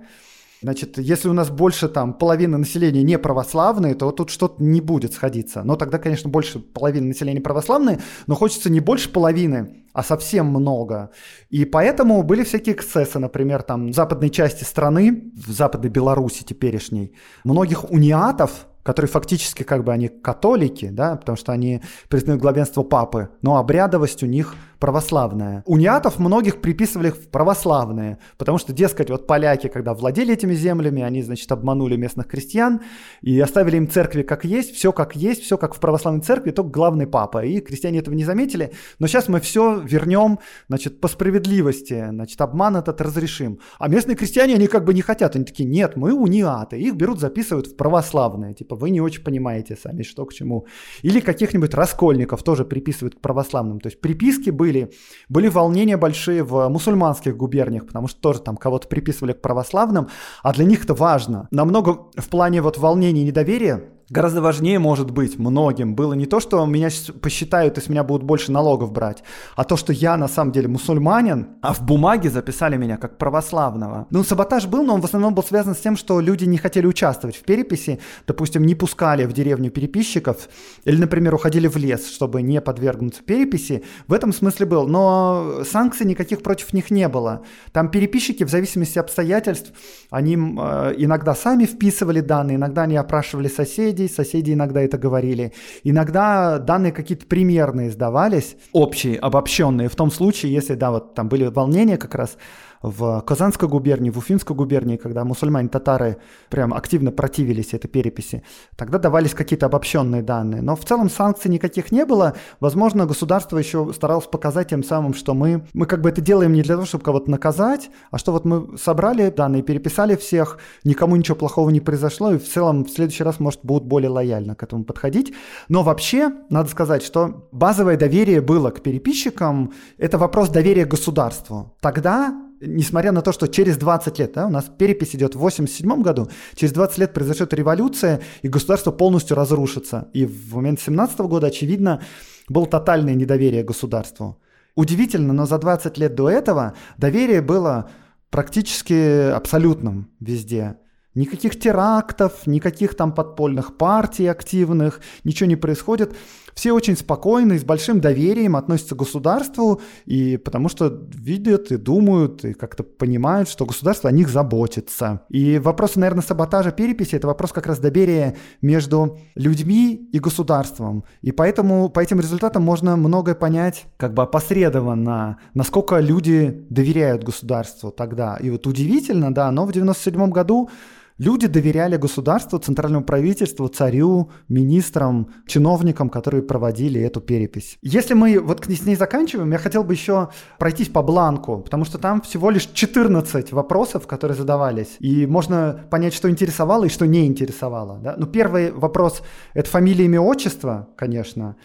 Значит, 0.64 0.98
если 0.98 1.28
у 1.28 1.34
нас 1.34 1.50
больше 1.50 1.90
там 1.90 2.14
половины 2.14 2.58
населения 2.58 3.04
не 3.04 3.20
православные, 3.20 3.96
то 3.96 4.12
тут 4.12 4.30
что-то 4.30 4.64
не 4.64 4.80
будет 4.80 5.14
сходиться. 5.14 5.62
Но 5.64 5.76
тогда, 5.76 5.98
конечно, 5.98 6.30
больше 6.30 6.60
половины 6.60 7.08
населения 7.08 7.42
православные, 7.42 8.00
но 8.28 8.36
хочется 8.36 8.70
не 8.70 8.80
больше 8.80 9.10
половины, 9.10 9.84
а 9.92 10.04
совсем 10.04 10.46
много. 10.46 11.10
И 11.50 11.66
поэтому 11.66 12.24
были 12.24 12.46
всякие 12.46 12.76
эксцессы, 12.76 13.20
например, 13.20 13.62
там 13.62 13.90
в 13.90 13.94
западной 13.94 14.30
части 14.30 14.64
страны, 14.64 15.34
в 15.36 15.52
западной 15.52 15.90
Беларуси 15.90 16.44
теперешней, 16.44 17.14
многих 17.44 17.92
униатов, 17.92 18.68
которые 18.84 19.10
фактически 19.10 19.64
как 19.64 19.84
бы 19.84 19.92
они 19.92 20.10
католики, 20.10 20.90
да, 20.90 21.16
потому 21.16 21.38
что 21.38 21.52
они 21.52 21.82
признают 22.10 22.42
главенство 22.42 22.84
папы, 22.84 23.30
но 23.42 23.58
обрядовость 23.58 24.24
у 24.24 24.28
них 24.28 24.56
православная. 24.84 25.64
Униатов 25.66 26.20
многих 26.20 26.60
приписывали 26.60 27.10
в 27.10 27.30
православные, 27.30 28.18
потому 28.38 28.58
что, 28.58 28.74
дескать, 28.74 29.10
вот 29.10 29.28
поляки, 29.28 29.68
когда 29.68 29.94
владели 29.94 30.34
этими 30.34 30.54
землями, 30.54 31.02
они, 31.02 31.22
значит, 31.22 31.50
обманули 31.54 31.96
местных 31.96 32.28
крестьян 32.28 32.82
и 33.22 33.40
оставили 33.40 33.78
им 33.78 33.90
церкви 33.90 34.24
как 34.24 34.44
есть, 34.44 34.76
все 34.76 34.92
как 34.92 35.16
есть, 35.16 35.44
все 35.44 35.58
как 35.58 35.74
в 35.74 35.80
православной 35.80 36.20
церкви, 36.20 36.52
только 36.52 36.70
главный 36.70 37.08
папа. 37.08 37.46
И 37.46 37.62
крестьяне 37.62 38.00
этого 38.00 38.14
не 38.14 38.26
заметили, 38.26 38.74
но 39.00 39.08
сейчас 39.08 39.30
мы 39.30 39.40
все 39.40 39.80
вернем, 39.80 40.40
значит, 40.68 41.00
по 41.00 41.08
справедливости, 41.08 42.06
значит, 42.10 42.42
обман 42.42 42.76
этот 42.76 43.00
разрешим. 43.00 43.60
А 43.80 43.88
местные 43.88 44.18
крестьяне, 44.18 44.56
они 44.56 44.68
как 44.68 44.84
бы 44.84 44.94
не 44.94 45.02
хотят, 45.02 45.38
они 45.38 45.46
такие, 45.46 45.70
нет, 45.70 45.96
мы 45.96 46.14
униаты, 46.14 46.78
их 46.78 46.96
берут, 46.96 47.22
записывают 47.22 47.68
в 47.68 47.78
православные, 47.78 48.54
типа, 48.54 48.73
вы 48.76 48.90
не 48.90 49.02
очень 49.02 49.24
понимаете 49.24 49.76
сами, 49.76 50.04
что 50.04 50.26
к 50.26 50.34
чему. 50.34 50.66
Или 51.02 51.20
каких-нибудь 51.20 51.74
раскольников 51.74 52.44
тоже 52.44 52.66
приписывают 52.66 53.16
к 53.16 53.20
православным. 53.22 53.80
То 53.80 53.88
есть 53.88 54.02
приписки 54.02 54.50
были. 54.50 54.92
Были 55.30 55.48
волнения 55.48 55.98
большие 55.98 56.44
в 56.44 56.68
мусульманских 56.70 57.36
губерниях, 57.36 57.88
потому 57.88 58.08
что 58.08 58.20
тоже 58.22 58.42
там 58.42 58.58
кого-то 58.58 58.88
приписывали 58.88 59.34
к 59.34 59.42
православным, 59.42 60.08
а 60.42 60.54
для 60.54 60.66
них 60.66 60.84
это 60.84 60.94
важно. 60.94 61.48
Намного 61.52 62.08
в 62.16 62.30
плане 62.30 62.62
вот 62.62 62.78
волнений 62.78 63.22
и 63.22 63.26
недоверия 63.26 63.90
Гораздо 64.10 64.42
важнее, 64.42 64.80
может 64.80 65.12
быть, 65.12 65.40
многим 65.40 65.96
было 65.96 66.14
не 66.14 66.26
то, 66.26 66.42
что 66.42 66.66
меня 66.66 66.90
посчитают 67.22 67.78
и 67.78 67.82
с 67.82 67.88
меня 67.88 68.04
будут 68.04 68.24
больше 68.24 68.52
налогов 68.52 68.92
брать, 68.92 69.24
а 69.56 69.64
то, 69.64 69.78
что 69.78 69.94
я 69.94 70.18
на 70.18 70.28
самом 70.28 70.52
деле 70.52 70.68
мусульманин, 70.68 71.48
а 71.62 71.74
в 71.74 71.82
бумаге 71.82 72.30
записали 72.30 72.76
меня 72.76 72.98
как 72.98 73.18
православного. 73.18 74.08
Ну, 74.10 74.24
саботаж 74.24 74.68
был, 74.68 74.84
но 74.84 74.96
он 74.96 75.02
в 75.02 75.06
основном 75.06 75.34
был 75.34 75.44
связан 75.44 75.74
с 75.74 75.80
тем, 75.80 75.96
что 75.96 76.20
люди 76.20 76.44
не 76.44 76.58
хотели 76.58 76.86
участвовать 76.86 77.38
в 77.38 77.44
переписи, 77.44 78.00
допустим, 78.28 78.66
не 78.66 78.76
пускали 78.76 79.26
в 79.26 79.32
деревню 79.32 79.72
переписчиков, 79.72 80.50
или, 80.84 80.98
например, 80.98 81.34
уходили 81.34 81.68
в 81.68 81.78
лес, 81.78 82.10
чтобы 82.10 82.42
не 82.42 82.60
подвергнуться 82.60 83.24
переписи. 83.24 83.84
В 84.08 84.14
этом 84.14 84.34
смысле 84.34 84.66
был, 84.66 84.88
но 84.88 85.62
санкций 85.70 86.06
никаких 86.06 86.44
против 86.44 86.74
них 86.74 86.92
не 86.92 87.08
было. 87.08 87.44
Там 87.72 87.90
переписчики, 87.90 88.44
в 88.44 88.50
зависимости 88.50 89.00
от 89.00 89.06
обстоятельств, 89.14 89.72
они 90.10 90.36
э, 90.36 90.94
иногда 90.98 91.36
сами 91.36 91.66
вписывали 91.66 92.20
данные, 92.20 92.56
иногда 92.56 92.84
они 92.84 92.98
опрашивали 92.98 93.48
соседей, 93.48 94.03
соседей, 94.08 94.34
соседи 94.34 94.54
иногда 94.54 94.82
это 94.82 94.98
говорили. 94.98 95.54
Иногда 95.84 96.58
данные 96.58 96.92
какие-то 96.92 97.26
примерные 97.26 97.92
сдавались, 97.92 98.56
общие, 98.72 99.18
обобщенные, 99.18 99.90
в 99.90 99.96
том 99.96 100.12
случае, 100.12 100.54
если, 100.54 100.76
да, 100.76 100.92
вот 100.92 101.14
там 101.14 101.30
были 101.30 101.46
волнения 101.46 101.98
как 101.98 102.16
раз 102.16 102.38
в 102.84 103.22
Казанской 103.22 103.70
губернии, 103.70 104.10
в 104.10 104.18
Уфимской 104.18 104.56
губернии, 104.56 104.98
когда 104.98 105.24
мусульмане-татары 105.24 106.18
прям 106.50 106.74
активно 106.74 107.12
противились 107.12 107.74
этой 107.74 107.88
переписи, 107.88 108.44
тогда 108.76 109.00
давались 109.00 109.34
какие-то 109.34 109.68
обобщенные 109.68 110.22
данные. 110.22 110.62
Но 110.62 110.76
в 110.76 110.84
целом 110.84 111.10
санкций 111.10 111.50
никаких 111.50 111.92
не 111.92 112.06
было. 112.06 112.36
Возможно, 112.60 113.06
государство 113.06 113.58
еще 113.58 113.92
старалось 113.94 114.28
показать 114.28 114.70
тем 114.70 114.84
самым, 114.84 115.14
что 115.14 115.34
мы, 115.34 115.66
мы 115.74 115.86
как 115.86 116.02
бы 116.02 116.10
это 116.10 116.20
делаем 116.20 116.52
не 116.54 116.62
для 116.62 116.76
того, 116.76 116.86
чтобы 116.86 117.06
кого-то 117.06 117.32
наказать, 117.32 117.90
а 118.12 118.18
что 118.18 118.34
вот 118.34 118.44
мы 118.44 118.78
собрали 118.78 119.30
данные, 119.30 119.64
переписали 119.64 120.18
всех, 120.18 120.60
никому 120.84 121.16
ничего 121.16 121.38
плохого 121.38 121.70
не 121.70 121.80
произошло, 121.80 122.34
и 122.34 122.38
в 122.38 122.48
целом 122.48 122.84
в 122.84 122.90
следующий 122.90 123.24
раз, 123.24 123.40
может, 123.40 123.62
будут 123.64 123.86
более 123.88 124.10
лояльно 124.10 124.56
к 124.56 124.64
этому 124.64 124.84
подходить. 124.84 125.34
Но 125.70 125.84
вообще, 125.84 126.34
надо 126.50 126.70
сказать, 126.70 127.02
что 127.02 127.48
базовое 127.54 127.96
доверие 127.96 128.42
было 128.42 128.72
к 128.72 128.82
переписчикам, 128.82 129.72
это 129.98 130.18
вопрос 130.18 130.50
доверия 130.50 130.84
государству. 130.84 131.78
Тогда 131.80 132.34
несмотря 132.66 133.12
на 133.12 133.22
то, 133.22 133.32
что 133.32 133.48
через 133.48 133.78
20 133.78 134.20
лет, 134.20 134.34
да, 134.34 134.48
у 134.48 134.50
нас 134.50 134.66
перепись 134.66 135.16
идет 135.16 135.36
в 135.36 135.40
87 135.40 136.02
году, 136.02 136.30
через 136.56 136.74
20 136.74 136.98
лет 136.98 137.14
произойдет 137.14 137.54
революция, 137.54 138.22
и 138.42 138.48
государство 138.48 138.92
полностью 138.92 139.36
разрушится. 139.36 140.08
И 140.14 140.26
в 140.26 140.56
момент 140.56 140.80
17 140.80 141.20
года, 141.20 141.48
очевидно, 141.48 142.02
было 142.50 142.66
тотальное 142.66 143.16
недоверие 143.16 143.64
государству. 143.64 144.40
Удивительно, 144.76 145.34
но 145.34 145.46
за 145.46 145.58
20 145.60 145.98
лет 145.98 146.16
до 146.16 146.30
этого 146.30 146.74
доверие 146.98 147.42
было 147.42 147.90
практически 148.30 149.30
абсолютным 149.30 150.10
везде. 150.20 150.78
Никаких 151.14 151.60
терактов, 151.60 152.48
никаких 152.48 152.96
там 152.96 153.14
подпольных 153.14 153.78
партий 153.78 154.26
активных, 154.26 155.00
ничего 155.24 155.48
не 155.48 155.56
происходит 155.56 156.16
все 156.54 156.72
очень 156.72 156.96
спокойно 156.96 157.54
и 157.54 157.60
с 157.60 157.64
большим 157.64 158.00
доверием 158.00 158.56
относятся 158.56 158.96
к 158.96 159.00
государству, 159.00 159.82
и 160.06 160.38
потому 160.38 160.70
что 160.70 161.08
видят 161.14 161.72
и 161.72 161.78
думают, 161.78 162.46
и 162.46 162.54
как-то 162.54 162.84
понимают, 162.84 163.50
что 163.50 163.66
государство 163.66 164.10
о 164.10 164.14
них 164.14 164.30
заботится. 164.30 165.22
И 165.30 165.60
вопрос, 165.60 165.96
наверное, 165.96 166.24
саботажа 166.24 166.72
переписи– 166.72 167.16
это 167.16 167.28
вопрос 167.28 167.52
как 167.52 167.68
раз 167.68 167.80
доверия 167.80 168.36
между 168.62 169.20
людьми 169.36 170.10
и 170.12 170.20
государством. 170.20 171.04
И 171.22 171.32
поэтому 171.32 171.90
по 171.90 172.00
этим 172.00 172.20
результатам 172.20 172.64
можно 172.64 172.96
многое 172.96 173.36
понять 173.36 173.86
как 173.98 174.14
бы 174.14 174.24
опосредованно, 174.24 175.38
насколько 175.54 176.00
люди 176.00 176.66
доверяют 176.70 177.24
государству 177.24 177.92
тогда. 177.92 178.38
И 178.38 178.50
вот 178.50 178.68
удивительно, 178.68 179.34
да, 179.34 179.52
но 179.52 179.66
в 179.66 179.72
97 179.72 180.30
году 180.30 180.70
Люди 181.20 181.48
доверяли 181.48 181.98
государству, 181.98 182.58
центральному 182.58 183.06
правительству, 183.06 183.68
царю, 183.68 184.32
министрам, 184.50 185.32
чиновникам, 185.46 186.10
которые 186.10 186.42
проводили 186.42 187.00
эту 187.00 187.22
перепись. 187.22 187.78
Если 187.84 188.16
мы 188.16 188.40
вот 188.40 188.66
с 188.66 188.86
ней 188.86 188.96
заканчиваем, 188.96 189.52
я 189.52 189.60
хотел 189.60 189.84
бы 189.84 189.94
еще 189.94 190.30
пройтись 190.58 190.90
по 190.90 191.04
бланку, 191.04 191.60
потому 191.60 191.86
что 191.86 192.00
там 192.00 192.22
всего 192.22 192.50
лишь 192.50 192.66
14 192.66 193.52
вопросов, 193.52 194.08
которые 194.08 194.36
задавались, 194.36 194.96
и 195.00 195.28
можно 195.28 195.86
понять, 195.92 196.14
что 196.14 196.30
интересовало 196.30 196.86
и 196.86 196.90
что 196.90 197.06
не 197.06 197.28
интересовало. 197.28 198.00
Да? 198.00 198.16
Ну, 198.18 198.26
первый 198.26 198.72
вопрос— 198.72 199.22
это 199.54 199.70
фамилия, 199.70 200.06
имя, 200.06 200.20
отчество, 200.20 200.90
конечно. 200.96 201.56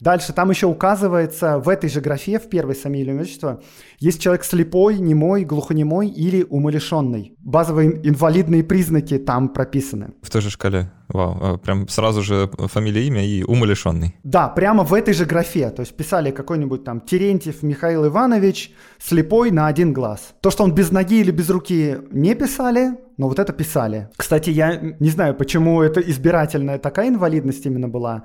Дальше 0.00 0.32
там 0.32 0.50
еще 0.50 0.66
указывается 0.66 1.58
в 1.58 1.68
этой 1.68 1.88
же 1.88 2.00
графе, 2.00 2.38
в 2.38 2.48
первой 2.48 2.74
фамилии 2.74 3.18
отчества, 3.18 3.60
есть 3.98 4.20
человек 4.20 4.44
слепой, 4.44 4.98
немой, 4.98 5.44
глухонемой 5.44 6.08
или 6.08 6.46
умалишенный. 6.48 7.34
Базовые 7.38 8.06
инвалидные 8.08 8.64
признаки 8.64 9.18
там 9.18 9.48
прописаны. 9.48 10.14
В 10.22 10.30
той 10.30 10.42
же 10.42 10.50
шкале. 10.50 10.90
Вау. 11.08 11.38
А, 11.40 11.56
прям 11.58 11.88
сразу 11.88 12.22
же 12.22 12.50
фамилия, 12.72 13.06
имя 13.06 13.24
и 13.24 13.42
умалишенный. 13.42 14.16
Да, 14.24 14.48
прямо 14.48 14.84
в 14.84 14.94
этой 14.94 15.14
же 15.14 15.24
графе. 15.26 15.70
То 15.70 15.80
есть 15.80 15.96
писали 15.96 16.30
какой-нибудь 16.30 16.84
там 16.84 17.00
Терентьев 17.00 17.62
Михаил 17.62 18.06
Иванович, 18.06 18.72
слепой 18.98 19.50
на 19.50 19.66
один 19.66 19.92
глаз. 19.92 20.34
То, 20.40 20.50
что 20.50 20.64
он 20.64 20.74
без 20.74 20.90
ноги 20.90 21.20
или 21.20 21.30
без 21.30 21.50
руки 21.50 21.98
не 22.10 22.34
писали, 22.34 22.98
но 23.16 23.28
вот 23.28 23.38
это 23.38 23.52
писали. 23.52 24.08
Кстати, 24.16 24.50
я 24.50 24.80
не 24.98 25.10
знаю, 25.10 25.34
почему 25.34 25.82
это 25.82 26.00
избирательная 26.00 26.78
такая 26.78 27.08
инвалидность 27.08 27.64
именно 27.66 27.88
была. 27.88 28.24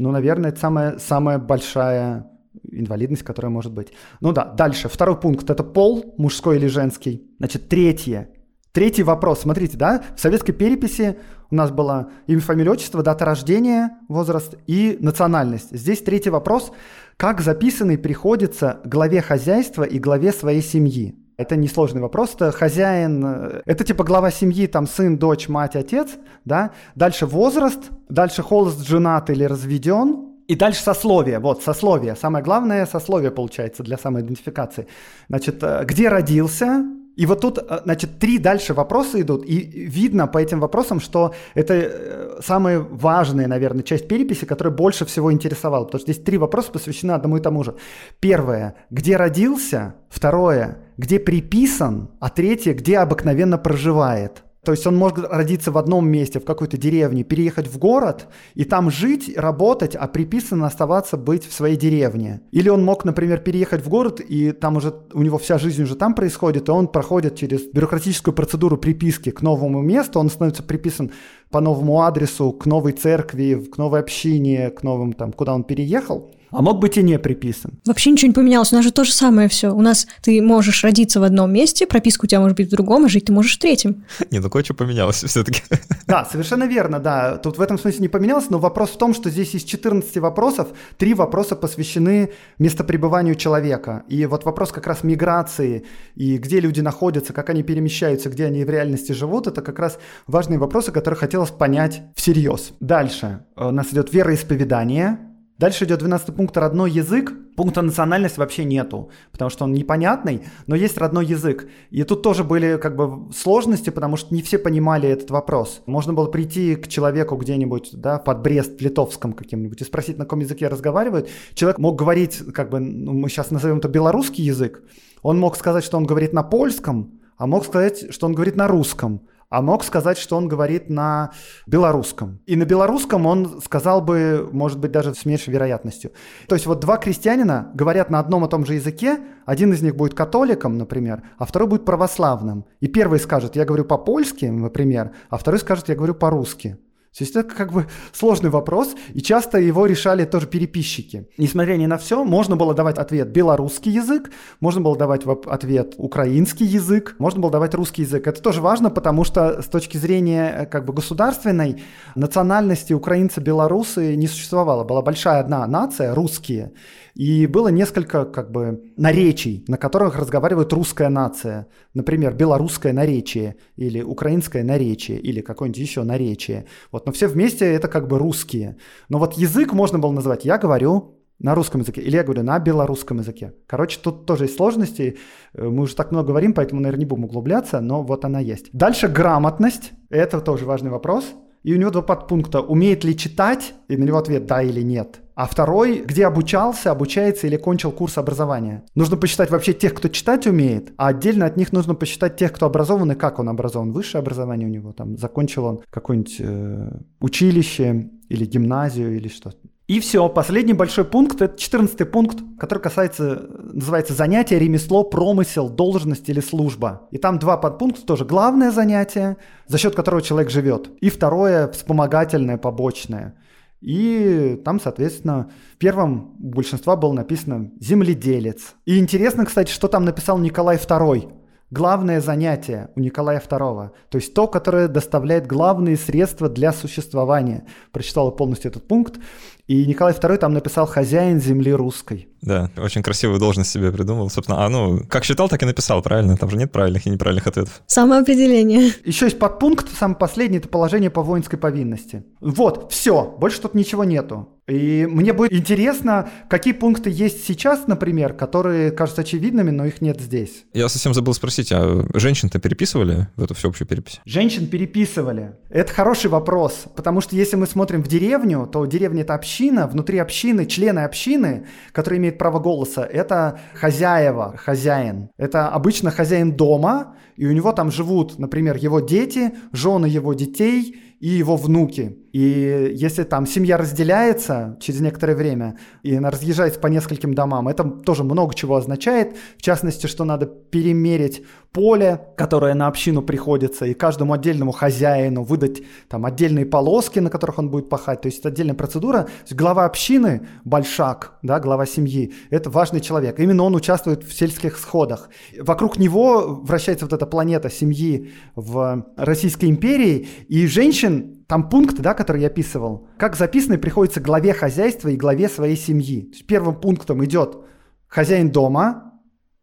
Ну, 0.00 0.10
наверное, 0.10 0.50
это 0.50 0.60
самая, 0.60 0.98
самая 0.98 1.38
большая 1.38 2.30
инвалидность, 2.70 3.22
которая 3.22 3.50
может 3.50 3.72
быть. 3.72 3.92
Ну 4.20 4.32
да, 4.32 4.44
дальше. 4.44 4.88
Второй 4.88 5.18
пункт– 5.18 5.48
это 5.50 5.62
пол, 5.62 6.14
мужской 6.18 6.56
или 6.56 6.66
женский. 6.66 7.30
Значит, 7.38 7.68
третье. 7.68 8.30
Третий 8.72 9.02
вопрос. 9.02 9.40
Смотрите, 9.40 9.76
да, 9.76 10.02
в 10.16 10.20
советской 10.20 10.52
переписи 10.52 11.16
у 11.50 11.54
нас 11.56 11.70
было 11.70 12.10
имя, 12.26 12.40
фамилия, 12.40 12.70
отчество, 12.70 13.02
дата 13.02 13.24
рождения, 13.24 13.98
возраст 14.08 14.54
и 14.66 14.96
национальность. 15.00 15.76
Здесь 15.76 16.00
третий 16.02 16.30
вопрос. 16.30 16.72
Как 17.16 17.40
записанный 17.40 17.98
приходится 17.98 18.80
главе 18.84 19.20
хозяйства 19.20 19.82
и 19.82 19.98
главе 19.98 20.32
своей 20.32 20.62
семьи? 20.62 21.19
Это 21.40 21.56
несложный 21.56 22.02
вопрос. 22.02 22.34
Это 22.34 22.52
хозяин, 22.52 23.24
э, 23.24 23.62
это 23.64 23.82
типа 23.82 24.04
глава 24.04 24.30
семьи, 24.30 24.66
там 24.66 24.86
сын, 24.86 25.16
дочь, 25.16 25.48
мать, 25.48 25.74
отец, 25.74 26.10
да. 26.44 26.72
Дальше 26.94 27.24
возраст, 27.24 27.78
дальше 28.10 28.42
холост, 28.42 28.86
женат 28.86 29.30
или 29.30 29.44
разведен, 29.44 30.34
и 30.48 30.54
дальше 30.54 30.82
сословие. 30.82 31.38
Вот, 31.38 31.62
сословие. 31.62 32.14
Самое 32.14 32.44
главное 32.44 32.84
сословие 32.84 33.30
получается 33.30 33.82
для 33.82 33.96
самоидентификации. 33.96 34.86
Значит, 35.30 35.62
э, 35.62 35.82
где 35.86 36.10
родился, 36.10 36.84
и 37.16 37.24
вот 37.24 37.40
тут, 37.40 37.56
э, 37.56 37.80
значит, 37.84 38.18
три 38.18 38.36
дальше 38.36 38.74
вопроса 38.74 39.18
идут, 39.18 39.42
и 39.46 39.60
видно 39.60 40.26
по 40.26 40.36
этим 40.36 40.60
вопросам, 40.60 41.00
что 41.00 41.32
это 41.54 42.40
самая 42.44 42.80
важная, 42.80 43.46
наверное, 43.46 43.82
часть 43.82 44.08
переписи, 44.08 44.44
которая 44.44 44.74
больше 44.74 45.06
всего 45.06 45.32
интересовала, 45.32 45.84
потому 45.84 46.00
что 46.00 46.12
здесь 46.12 46.22
три 46.22 46.36
вопроса 46.36 46.70
посвящены 46.70 47.12
одному 47.12 47.38
и 47.38 47.40
тому 47.40 47.64
же. 47.64 47.76
Первое, 48.20 48.74
где 48.90 49.16
родился? 49.16 49.94
Второе, 50.10 50.76
где 51.00 51.18
приписан? 51.18 52.10
А 52.20 52.28
третье, 52.28 52.74
где 52.74 52.98
обыкновенно 52.98 53.56
проживает? 53.56 54.44
То 54.62 54.72
есть 54.72 54.86
он 54.86 54.94
может 54.94 55.26
родиться 55.30 55.72
в 55.72 55.78
одном 55.78 56.06
месте, 56.06 56.38
в 56.38 56.44
какой-то 56.44 56.76
деревне, 56.76 57.24
переехать 57.24 57.66
в 57.66 57.78
город 57.78 58.28
и 58.54 58.64
там 58.64 58.90
жить, 58.90 59.32
работать, 59.34 59.96
а 59.96 60.06
приписано 60.06 60.66
оставаться 60.66 61.16
быть 61.16 61.46
в 61.46 61.54
своей 61.54 61.76
деревне. 61.76 62.42
Или 62.50 62.68
он 62.68 62.84
мог, 62.84 63.06
например, 63.06 63.38
переехать 63.38 63.82
в 63.82 63.88
город, 63.88 64.20
и 64.20 64.52
там 64.52 64.76
уже 64.76 64.92
у 65.14 65.22
него 65.22 65.38
вся 65.38 65.56
жизнь 65.56 65.82
уже 65.82 65.96
там 65.96 66.14
происходит, 66.14 66.68
и 66.68 66.72
он 66.72 66.88
проходит 66.88 67.36
через 67.36 67.62
бюрократическую 67.62 68.34
процедуру 68.34 68.76
приписки 68.76 69.30
к 69.30 69.40
новому 69.40 69.80
месту, 69.80 70.20
он 70.20 70.28
становится 70.28 70.62
приписан 70.62 71.12
по 71.50 71.60
новому 71.60 72.02
адресу, 72.02 72.52
к 72.52 72.66
новой 72.66 72.92
церкви, 72.92 73.66
к 73.72 73.78
новой 73.78 74.00
общине, 74.00 74.68
к 74.68 74.82
новым 74.82 75.14
там, 75.14 75.32
куда 75.32 75.54
он 75.54 75.64
переехал 75.64 76.30
а 76.50 76.62
мог 76.62 76.78
быть 76.78 76.96
и 76.96 77.02
не 77.02 77.18
приписан. 77.18 77.80
Вообще 77.86 78.10
ничего 78.10 78.28
не 78.28 78.34
поменялось, 78.34 78.72
у 78.72 78.76
нас 78.76 78.84
же 78.84 78.92
то 78.92 79.04
же 79.04 79.12
самое 79.12 79.48
все. 79.48 79.72
У 79.72 79.80
нас 79.80 80.06
ты 80.22 80.42
можешь 80.42 80.82
родиться 80.84 81.20
в 81.20 81.22
одном 81.22 81.52
месте, 81.52 81.86
прописка 81.86 82.24
у 82.24 82.28
тебя 82.28 82.40
может 82.40 82.56
быть 82.56 82.68
в 82.68 82.70
другом, 82.70 83.04
а 83.04 83.08
жить 83.08 83.26
ты 83.26 83.32
можешь 83.32 83.56
в 83.56 83.58
третьем. 83.58 84.04
Не, 84.30 84.38
ну 84.40 84.50
кое-что 84.50 84.74
поменялось 84.74 85.22
все-таки. 85.24 85.62
Да, 86.06 86.24
совершенно 86.24 86.64
верно, 86.64 86.98
да. 86.98 87.36
Тут 87.38 87.58
в 87.58 87.60
этом 87.60 87.78
смысле 87.78 88.00
не 88.00 88.08
поменялось, 88.08 88.50
но 88.50 88.58
вопрос 88.58 88.90
в 88.90 88.98
том, 88.98 89.14
что 89.14 89.30
здесь 89.30 89.54
из 89.54 89.64
14 89.64 90.16
вопросов, 90.18 90.68
три 90.98 91.14
вопроса 91.14 91.56
посвящены 91.56 92.32
местопребыванию 92.58 93.34
человека. 93.34 94.04
И 94.08 94.26
вот 94.26 94.44
вопрос 94.44 94.72
как 94.72 94.86
раз 94.86 95.04
миграции 95.04 95.84
и 96.14 96.38
где 96.38 96.60
люди 96.60 96.80
находятся, 96.80 97.32
как 97.32 97.50
они 97.50 97.62
перемещаются, 97.62 98.28
где 98.28 98.46
они 98.46 98.64
в 98.64 98.70
реальности 98.70 99.12
живут, 99.12 99.46
это 99.46 99.62
как 99.62 99.78
раз 99.78 99.98
важные 100.26 100.58
вопросы, 100.58 100.92
которые 100.92 101.18
хотелось 101.18 101.50
понять 101.50 102.02
всерьез. 102.14 102.72
Дальше 102.80 103.44
у 103.56 103.70
нас 103.70 103.92
идет 103.92 104.12
вероисповедание, 104.12 105.29
Дальше 105.60 105.84
идет 105.84 105.98
12 105.98 106.34
пункт 106.34 106.56
родной 106.56 106.90
язык. 106.90 107.34
Пункта 107.54 107.82
национальность 107.82 108.38
вообще 108.38 108.64
нету, 108.64 109.10
потому 109.30 109.50
что 109.50 109.64
он 109.64 109.74
непонятный, 109.74 110.40
но 110.66 110.74
есть 110.74 110.96
родной 110.96 111.26
язык. 111.26 111.68
И 111.90 112.02
тут 112.04 112.22
тоже 112.22 112.44
были 112.44 112.78
как 112.78 112.96
бы 112.96 113.30
сложности, 113.34 113.90
потому 113.90 114.16
что 114.16 114.34
не 114.34 114.40
все 114.40 114.58
понимали 114.58 115.06
этот 115.06 115.30
вопрос. 115.30 115.82
Можно 115.84 116.14
было 116.14 116.28
прийти 116.28 116.76
к 116.76 116.88
человеку 116.88 117.36
где-нибудь, 117.36 117.90
да, 117.92 118.18
под 118.18 118.40
Брест-Литовском 118.40 119.34
каким-нибудь 119.34 119.82
и 119.82 119.84
спросить, 119.84 120.16
на 120.16 120.24
каком 120.24 120.40
языке 120.40 120.68
разговаривают. 120.68 121.28
Человек 121.52 121.78
мог 121.78 121.98
говорить, 121.98 122.38
как 122.54 122.70
бы, 122.70 122.80
ну, 122.80 123.12
мы 123.12 123.28
сейчас 123.28 123.50
назовем 123.50 123.78
это 123.78 123.88
белорусский 123.88 124.42
язык. 124.42 124.82
Он 125.20 125.38
мог 125.38 125.56
сказать, 125.56 125.84
что 125.84 125.98
он 125.98 126.06
говорит 126.06 126.32
на 126.32 126.42
польском, 126.42 127.20
а 127.36 127.46
мог 127.46 127.66
сказать, 127.66 128.14
что 128.14 128.26
он 128.26 128.32
говорит 128.32 128.56
на 128.56 128.66
русском 128.66 129.20
а 129.50 129.60
мог 129.62 129.84
сказать, 129.84 130.16
что 130.16 130.36
он 130.36 130.48
говорит 130.48 130.88
на 130.88 131.32
белорусском. 131.66 132.40
И 132.46 132.56
на 132.56 132.64
белорусском 132.64 133.26
он 133.26 133.60
сказал 133.60 134.00
бы, 134.00 134.48
может 134.52 134.78
быть, 134.78 134.92
даже 134.92 135.14
с 135.14 135.24
меньшей 135.24 135.52
вероятностью. 135.52 136.12
То 136.46 136.54
есть 136.54 136.66
вот 136.66 136.80
два 136.80 136.96
крестьянина 136.96 137.70
говорят 137.74 138.10
на 138.10 138.20
одном 138.20 138.44
и 138.44 138.48
том 138.48 138.64
же 138.64 138.74
языке, 138.74 139.18
один 139.44 139.72
из 139.72 139.82
них 139.82 139.96
будет 139.96 140.14
католиком, 140.14 140.78
например, 140.78 141.22
а 141.36 141.44
второй 141.44 141.68
будет 141.68 141.84
православным. 141.84 142.64
И 142.78 142.86
первый 142.86 143.18
скажет, 143.18 143.56
я 143.56 143.64
говорю 143.64 143.84
по-польски, 143.84 144.46
например, 144.46 145.10
а 145.28 145.36
второй 145.36 145.58
скажет, 145.58 145.88
я 145.88 145.96
говорю 145.96 146.14
по-русски. 146.14 146.78
То 147.16 147.24
есть 147.24 147.34
это 147.34 147.52
как 147.52 147.72
бы 147.72 147.86
сложный 148.12 148.50
вопрос, 148.50 148.94
и 149.14 149.20
часто 149.20 149.58
его 149.58 149.86
решали 149.86 150.24
тоже 150.24 150.46
переписчики. 150.46 151.26
Несмотря 151.38 151.74
ни 151.74 151.86
на 151.86 151.98
все, 151.98 152.22
можно 152.22 152.54
было 152.56 152.72
давать 152.72 152.98
ответ 152.98 153.30
белорусский 153.30 153.90
язык, 153.90 154.30
можно 154.60 154.80
было 154.80 154.96
давать 154.96 155.22
ответ 155.26 155.94
украинский 155.96 156.66
язык, 156.66 157.16
можно 157.18 157.40
было 157.40 157.50
давать 157.50 157.74
русский 157.74 158.02
язык. 158.02 158.28
Это 158.28 158.40
тоже 158.40 158.60
важно, 158.60 158.90
потому 158.90 159.24
что 159.24 159.60
с 159.60 159.66
точки 159.66 159.96
зрения 159.96 160.54
э, 160.56 160.66
как 160.66 160.84
бы 160.84 160.92
государственной 160.92 161.82
национальности 162.14 162.92
украинцы-белорусы 162.92 164.14
не 164.14 164.28
существовало. 164.28 164.84
Была 164.84 165.02
большая 165.02 165.40
одна 165.40 165.66
нация, 165.66 166.14
русские, 166.14 166.72
и 167.14 167.46
было 167.46 167.68
несколько 167.68 168.24
как 168.24 168.50
бы 168.50 168.92
наречий, 168.96 169.64
на 169.68 169.76
которых 169.76 170.16
разговаривает 170.18 170.72
русская 170.72 171.08
нация. 171.08 171.66
Например, 171.94 172.34
белорусское 172.34 172.92
наречие 172.92 173.56
или 173.76 174.02
украинское 174.02 174.64
наречие 174.64 175.18
или 175.18 175.40
какое-нибудь 175.40 175.80
еще 175.80 176.02
наречие. 176.02 176.66
Вот, 176.92 177.06
но 177.06 177.12
все 177.12 177.28
вместе 177.28 177.66
это 177.66 177.88
как 177.88 178.08
бы 178.08 178.18
русские. 178.18 178.76
Но 179.08 179.18
вот 179.18 179.34
язык 179.34 179.72
можно 179.72 179.98
было 179.98 180.12
назвать 180.12 180.44
«я 180.44 180.58
говорю 180.58 181.16
на 181.40 181.54
русском 181.54 181.80
языке, 181.80 182.02
или 182.02 182.16
я 182.16 182.22
говорю 182.22 182.42
на 182.42 182.58
белорусском 182.58 183.18
языке. 183.18 183.54
Короче, 183.66 183.98
тут 184.02 184.26
тоже 184.26 184.44
есть 184.44 184.56
сложности. 184.56 185.16
Э, 185.54 185.68
мы 185.68 185.84
уже 185.84 185.96
так 185.96 186.12
много 186.12 186.28
говорим, 186.28 186.52
поэтому, 186.52 186.80
наверное, 186.80 187.00
не 187.00 187.06
будем 187.06 187.24
углубляться, 187.24 187.80
но 187.80 188.02
вот 188.02 188.24
она 188.24 188.40
есть. 188.40 188.68
Дальше 188.72 189.08
грамотность. 189.08 189.92
Это 190.10 190.40
тоже 190.40 190.66
важный 190.66 190.90
вопрос. 190.90 191.24
И 191.62 191.74
у 191.74 191.78
него 191.78 191.90
два 191.90 192.02
подпункта. 192.02 192.60
Умеет 192.60 193.04
ли 193.04 193.16
читать? 193.16 193.74
И 193.88 193.96
на 193.96 194.04
него 194.04 194.18
ответ 194.18 194.46
«да» 194.46 194.62
или 194.62 194.82
«нет». 194.82 195.20
А 195.40 195.46
второй, 195.46 196.02
где 196.04 196.26
обучался, 196.26 196.90
обучается 196.90 197.46
или 197.46 197.56
кончил 197.56 197.92
курс 197.92 198.18
образования. 198.18 198.84
Нужно 198.94 199.16
посчитать 199.16 199.50
вообще 199.50 199.72
тех, 199.72 199.94
кто 199.94 200.08
читать 200.08 200.46
умеет, 200.46 200.92
а 200.98 201.06
отдельно 201.06 201.46
от 201.46 201.56
них 201.56 201.72
нужно 201.72 201.94
посчитать 201.94 202.36
тех, 202.36 202.52
кто 202.52 202.66
образован 202.66 203.12
и 203.12 203.14
как 203.14 203.38
он 203.38 203.48
образован. 203.48 203.90
Высшее 203.90 204.20
образование 204.20 204.68
у 204.68 204.70
него, 204.70 204.92
там, 204.92 205.16
закончил 205.16 205.64
он 205.64 205.80
какое-нибудь 205.88 206.36
э, 206.40 206.90
училище 207.20 208.10
или 208.28 208.44
гимназию 208.44 209.16
или 209.16 209.28
что-то. 209.28 209.56
И 209.86 209.98
все, 210.00 210.28
последний 210.28 210.74
большой 210.74 211.06
пункт, 211.06 211.40
это 211.40 211.56
14 211.58 212.10
пункт, 212.10 212.36
который 212.58 212.80
касается, 212.80 213.48
называется 213.72 214.12
занятие, 214.12 214.58
ремесло, 214.58 215.04
промысел, 215.04 215.70
должность 215.70 216.28
или 216.28 216.40
служба. 216.40 217.08
И 217.12 217.16
там 217.16 217.38
два 217.38 217.56
подпункта 217.56 218.04
тоже. 218.04 218.26
Главное 218.26 218.70
занятие, 218.72 219.38
за 219.66 219.78
счет 219.78 219.94
которого 219.94 220.20
человек 220.20 220.50
живет. 220.50 220.90
И 221.00 221.08
второе, 221.08 221.66
вспомогательное, 221.68 222.58
побочное. 222.58 223.36
И 223.80 224.60
там, 224.64 224.78
соответственно, 224.80 225.50
в 225.74 225.78
первом 225.78 226.34
большинства 226.38 226.96
было 226.96 227.12
написано 227.12 227.70
«земледелец». 227.80 228.74
И 228.84 228.98
интересно, 228.98 229.46
кстати, 229.46 229.70
что 229.70 229.88
там 229.88 230.04
написал 230.04 230.38
Николай 230.38 230.76
II 230.76 231.40
главное 231.70 232.20
занятие 232.20 232.90
у 232.96 233.00
Николая 233.00 233.40
II, 233.40 233.90
то 234.10 234.18
есть 234.18 234.34
то, 234.34 234.46
которое 234.48 234.88
доставляет 234.88 235.46
главные 235.46 235.96
средства 235.96 236.48
для 236.48 236.72
существования. 236.72 237.64
Прочитал 237.92 238.34
полностью 238.34 238.70
этот 238.70 238.86
пункт, 238.86 239.20
и 239.66 239.86
Николай 239.86 240.12
II 240.12 240.36
там 240.36 240.52
написал 240.52 240.86
«хозяин 240.86 241.40
земли 241.40 241.72
русской». 241.72 242.29
Да, 242.42 242.70
очень 242.76 243.02
красивую 243.02 243.38
должность 243.38 243.70
себе 243.70 243.92
придумал. 243.92 244.30
Собственно, 244.30 244.64
а 244.64 244.68
ну, 244.68 245.00
как 245.08 245.24
считал, 245.24 245.48
так 245.48 245.62
и 245.62 245.66
написал, 245.66 246.02
правильно? 246.02 246.36
Там 246.36 246.50
же 246.50 246.56
нет 246.56 246.72
правильных 246.72 247.06
и 247.06 247.10
неправильных 247.10 247.46
ответов. 247.46 247.82
Самоопределение. 247.86 248.92
Еще 249.04 249.26
есть 249.26 249.38
подпункт, 249.38 249.88
самый 249.98 250.16
последний, 250.16 250.58
это 250.58 250.68
положение 250.68 251.10
по 251.10 251.22
воинской 251.22 251.58
повинности. 251.58 252.24
Вот, 252.40 252.90
все, 252.92 253.24
больше 253.38 253.60
тут 253.60 253.74
ничего 253.74 254.04
нету. 254.04 254.48
И 254.70 255.06
мне 255.10 255.32
будет 255.32 255.52
интересно, 255.52 256.30
какие 256.48 256.72
пункты 256.72 257.10
есть 257.10 257.44
сейчас, 257.44 257.88
например, 257.88 258.34
которые 258.34 258.92
кажутся 258.92 259.22
очевидными, 259.22 259.70
но 259.70 259.84
их 259.84 260.00
нет 260.00 260.20
здесь. 260.20 260.64
Я 260.72 260.88
совсем 260.88 261.12
забыл 261.12 261.34
спросить, 261.34 261.72
а 261.72 262.04
женщин-то 262.14 262.60
переписывали 262.60 263.26
в 263.36 263.42
эту 263.42 263.54
всеобщую 263.54 263.88
перепись? 263.88 264.20
Женщин 264.24 264.68
переписывали. 264.68 265.56
Это 265.70 265.92
хороший 265.92 266.30
вопрос, 266.30 266.84
потому 266.94 267.20
что 267.20 267.34
если 267.34 267.56
мы 267.56 267.66
смотрим 267.66 268.02
в 268.04 268.08
деревню, 268.08 268.68
то 268.72 268.86
деревня— 268.86 269.22
это 269.22 269.34
община, 269.34 269.88
внутри 269.88 270.18
общины 270.18 270.66
члены 270.66 271.00
общины, 271.00 271.66
которые 271.92 272.18
имеют 272.18 272.29
право 272.38 272.58
голоса, 272.58 273.02
это 273.04 273.58
хозяева, 273.74 274.54
хозяин. 274.56 275.30
Это 275.36 275.68
обычно 275.68 276.10
хозяин 276.10 276.52
дома, 276.52 277.16
и 277.36 277.46
у 277.46 277.52
него 277.52 277.72
там 277.72 277.90
живут, 277.90 278.38
например, 278.38 278.76
его 278.76 279.00
дети, 279.00 279.54
жены 279.72 280.06
его 280.06 280.34
детей 280.34 281.09
и 281.20 281.28
его 281.28 281.56
внуки. 281.56 282.16
И 282.32 282.92
если 282.94 283.24
там 283.24 283.46
семья 283.46 283.76
разделяется 283.76 284.78
через 284.80 285.00
некоторое 285.00 285.34
время, 285.34 285.76
и 286.02 286.14
она 286.14 286.30
разъезжается 286.30 286.80
по 286.80 286.86
нескольким 286.86 287.34
домам, 287.34 287.68
это 287.68 287.84
тоже 287.84 288.24
много 288.24 288.54
чего 288.54 288.76
означает. 288.76 289.36
В 289.58 289.62
частности, 289.62 290.06
что 290.06 290.24
надо 290.24 290.46
перемерить 290.46 291.42
поле, 291.72 292.20
которое 292.36 292.74
на 292.74 292.86
общину 292.86 293.22
приходится, 293.22 293.84
и 293.84 293.94
каждому 293.94 294.32
отдельному 294.32 294.72
хозяину 294.72 295.42
выдать 295.42 295.82
там 296.08 296.24
отдельные 296.24 296.66
полоски, 296.66 297.18
на 297.18 297.30
которых 297.30 297.58
он 297.58 297.68
будет 297.68 297.88
пахать. 297.88 298.22
То 298.22 298.26
есть 298.26 298.38
это 298.40 298.48
отдельная 298.48 298.74
процедура. 298.74 299.24
То 299.24 299.30
есть 299.42 299.54
глава 299.54 299.84
общины, 299.84 300.46
большак, 300.64 301.38
да, 301.42 301.60
глава 301.60 301.84
семьи, 301.84 302.32
это 302.50 302.70
важный 302.70 303.00
человек. 303.00 303.38
Именно 303.40 303.64
он 303.64 303.74
участвует 303.74 304.24
в 304.24 304.32
сельских 304.32 304.78
сходах. 304.78 305.28
Вокруг 305.58 305.98
него 305.98 306.60
вращается 306.62 307.04
вот 307.04 307.12
эта 307.12 307.26
планета 307.26 307.70
семьи 307.70 308.30
в 308.54 309.06
Российской 309.16 309.66
империи, 309.66 310.28
и 310.48 310.66
женщин 311.10 311.44
там 311.46 311.68
пункты, 311.68 312.02
да, 312.02 312.14
которые 312.14 312.42
я 312.42 312.48
описывал, 312.48 313.08
как 313.18 313.36
записанный 313.36 313.78
приходится 313.78 314.20
главе 314.20 314.52
хозяйства 314.52 315.08
и 315.08 315.16
главе 315.16 315.48
своей 315.48 315.76
семьи. 315.76 316.22
То 316.22 316.36
есть 316.36 316.46
первым 316.46 316.80
пунктом 316.80 317.24
идет 317.24 317.58
хозяин 318.06 318.50
дома, 318.50 319.06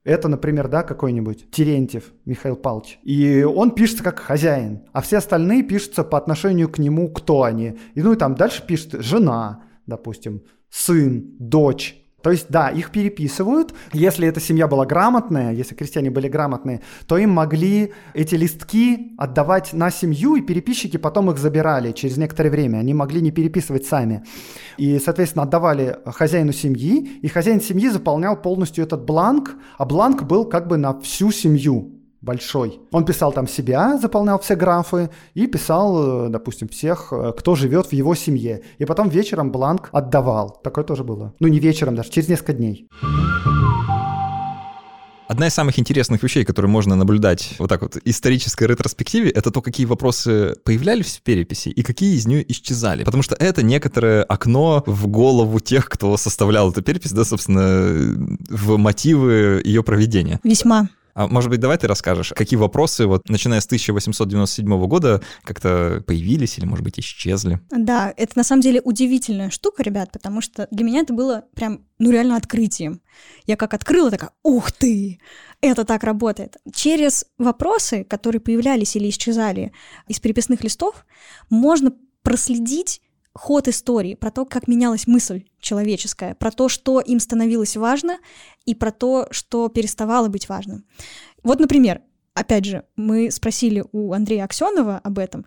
это, 0.04 0.30
например, 0.30 0.70
да, 0.70 0.84
какой-нибудь 0.84 1.52
Терентьев 1.52 2.14
Михаил 2.26 2.56
Павлович. 2.56 3.00
И 3.04 3.44
он 3.44 3.72
пишется 3.72 4.04
как 4.04 4.20
хозяин, 4.20 4.84
а 4.94 5.02
все 5.02 5.18
остальные 5.18 5.64
пишутся 5.64 6.04
по 6.04 6.18
отношению 6.18 6.70
к 6.70 6.78
нему, 6.80 7.10
кто 7.12 7.44
они. 7.44 7.78
И 7.94 8.02
ну 8.02 8.14
и 8.14 8.16
там 8.16 8.36
дальше 8.36 8.66
пишет 8.66 8.94
жена, 9.04 9.64
допустим, 9.86 10.44
сын, 10.70 11.36
дочь, 11.40 12.02
то 12.28 12.32
есть, 12.32 12.48
да, 12.50 12.68
их 12.68 12.92
переписывают. 12.92 13.74
Если 13.94 14.28
эта 14.28 14.42
семья 14.42 14.68
была 14.68 14.86
грамотная, 14.86 15.54
если 15.54 15.76
крестьяне 15.76 16.10
были 16.10 16.28
грамотные, 16.28 16.82
то 17.08 17.18
им 17.18 17.30
могли 17.30 17.94
эти 18.14 18.36
листки 18.36 19.14
отдавать 19.18 19.72
на 19.72 19.90
семью, 19.92 20.36
и 20.36 20.42
переписчики 20.42 20.98
потом 20.98 21.32
их 21.32 21.38
забирали 21.38 21.94
через 21.94 22.18
некоторое 22.18 22.50
время. 22.50 22.80
Они 22.80 22.94
могли 22.94 23.22
не 23.22 23.32
переписывать 23.32 23.86
сами. 23.86 24.26
И, 24.76 25.00
соответственно, 25.00 25.44
отдавали 25.44 26.00
хозяину 26.06 26.52
семьи, 26.52 27.18
и 27.22 27.30
хозяин 27.30 27.62
семьи 27.62 27.88
заполнял 27.88 28.36
полностью 28.36 28.84
этот 28.84 29.06
бланк, 29.06 29.56
а 29.78 29.86
бланк 29.86 30.24
был 30.24 30.44
как 30.44 30.68
бы 30.68 30.76
на 30.76 31.00
всю 31.00 31.32
семью 31.32 31.97
большой. 32.22 32.80
Он 32.92 33.06
писал 33.06 33.32
там 33.32 33.48
себя, 33.48 33.98
заполнял 33.98 34.40
все 34.40 34.56
графы 34.56 35.10
и 35.34 35.48
писал, 35.48 36.28
э, 36.28 36.30
допустим, 36.30 36.68
всех, 36.68 37.10
э, 37.12 37.34
кто 37.38 37.56
живет 37.56 37.88
в 37.88 37.94
его 37.94 38.16
семье. 38.16 38.62
И 38.78 38.86
потом 38.86 39.10
вечером 39.10 39.52
бланк 39.52 39.90
отдавал. 39.92 40.60
Такое 40.64 40.84
тоже 40.84 41.04
было. 41.04 41.34
Ну, 41.40 41.48
не 41.48 41.60
вечером 41.60 41.96
даже, 41.96 42.10
через 42.10 42.30
несколько 42.30 42.54
дней. 42.54 42.88
Одна 45.28 45.48
из 45.48 45.54
самых 45.54 45.78
интересных 45.78 46.24
вещей, 46.24 46.46
которые 46.46 46.72
можно 46.72 46.96
наблюдать 46.96 47.56
вот 47.60 47.68
так 47.68 47.82
вот 47.82 47.98
исторической 48.06 48.64
ретроспективе, 48.66 49.30
это 49.30 49.52
то, 49.52 49.62
какие 49.62 49.86
вопросы 49.86 50.56
появлялись 50.64 51.18
в 51.18 51.22
переписи 51.22 51.68
и 51.68 51.84
какие 51.84 52.16
из 52.16 52.26
нее 52.26 52.50
исчезали. 52.50 53.04
Потому 53.04 53.24
что 53.24 53.36
это 53.36 53.62
некоторое 53.62 54.24
окно 54.24 54.84
в 54.86 55.08
голову 55.08 55.60
тех, 55.60 55.90
кто 55.90 56.16
составлял 56.16 56.72
эту 56.72 56.82
перепись, 56.82 57.12
да, 57.12 57.26
собственно, 57.26 58.38
в 58.50 58.78
мотивы 58.78 59.62
ее 59.66 59.84
проведения. 59.84 60.40
Весьма. 60.44 60.88
А 61.18 61.28
может 61.28 61.50
быть, 61.50 61.60
давай 61.60 61.80
ты 61.80 61.88
расскажешь, 61.88 62.32
какие 62.36 62.60
вопросы, 62.60 63.08
вот 63.08 63.28
начиная 63.28 63.60
с 63.60 63.66
1897 63.66 64.86
года, 64.86 65.20
как-то 65.44 66.04
появились 66.06 66.60
или, 66.60 66.66
может 66.68 66.84
быть, 66.84 67.00
исчезли? 67.00 67.60
Да, 67.72 68.14
это 68.16 68.34
на 68.38 68.44
самом 68.44 68.62
деле 68.62 68.82
удивительная 68.82 69.50
штука, 69.50 69.82
ребят, 69.82 70.12
потому 70.12 70.42
что 70.42 70.68
для 70.70 70.86
меня 70.86 71.00
это 71.00 71.14
было 71.14 71.46
прям, 71.56 71.88
ну, 71.98 72.12
реально 72.12 72.36
открытием. 72.36 73.02
Я 73.48 73.56
как 73.56 73.74
открыла, 73.74 74.12
такая, 74.12 74.30
ух 74.44 74.72
ты, 74.72 75.20
это 75.60 75.86
так 75.86 76.04
работает. 76.04 76.58
Через 76.72 77.26
вопросы, 77.40 78.04
которые 78.04 78.40
появлялись 78.40 78.96
или 78.96 79.10
исчезали 79.10 79.72
из 80.08 80.20
переписных 80.20 80.64
листов, 80.64 81.04
можно 81.50 81.94
проследить 82.22 83.02
ход 83.38 83.68
истории, 83.68 84.16
про 84.16 84.32
то, 84.32 84.46
как 84.46 84.68
менялась 84.68 85.08
мысль 85.08 85.46
человеческая, 85.60 86.36
про 86.36 86.52
то, 86.52 86.68
что 86.70 87.00
им 87.00 87.20
становилось 87.20 87.78
важно, 87.78 88.18
и 88.66 88.76
про 88.76 88.92
то, 88.92 89.28
что 89.32 89.70
переставало 89.70 90.28
быть 90.28 90.50
важным. 90.50 90.86
Вот, 91.44 91.60
например, 91.60 92.02
опять 92.34 92.66
же, 92.66 92.84
мы 92.96 93.32
спросили 93.32 93.84
у 93.92 94.14
Андрея 94.14 94.44
Аксенова 94.44 95.00
об 95.04 95.20
этом. 95.20 95.46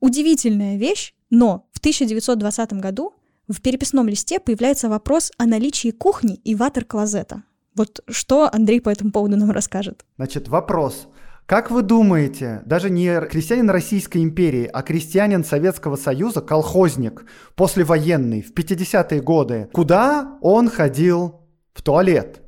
Удивительная 0.00 0.76
вещь, 0.76 1.14
но 1.30 1.68
в 1.72 1.78
1920 1.78 2.74
году 2.74 3.14
в 3.48 3.60
переписном 3.60 4.08
листе 4.08 4.40
появляется 4.40 4.88
вопрос 4.88 5.32
о 5.38 5.46
наличии 5.46 5.90
кухни 5.90 6.34
и 6.34 6.54
ватер-клозета. 6.54 7.44
Вот 7.74 8.00
что 8.08 8.50
Андрей 8.52 8.80
по 8.80 8.90
этому 8.90 9.12
поводу 9.12 9.36
нам 9.36 9.50
расскажет? 9.50 10.04
Значит, 10.16 10.48
вопрос. 10.48 11.08
Как 11.48 11.70
вы 11.70 11.80
думаете, 11.80 12.60
даже 12.66 12.90
не 12.90 13.22
крестьянин 13.22 13.70
Российской 13.70 14.22
империи, 14.22 14.68
а 14.70 14.82
крестьянин 14.82 15.42
Советского 15.42 15.96
Союза, 15.96 16.42
колхозник, 16.42 17.24
послевоенный, 17.54 18.42
в 18.42 18.52
50-е 18.52 19.22
годы, 19.22 19.66
куда 19.72 20.36
он 20.42 20.68
ходил 20.68 21.40
в 21.72 21.80
туалет? 21.80 22.42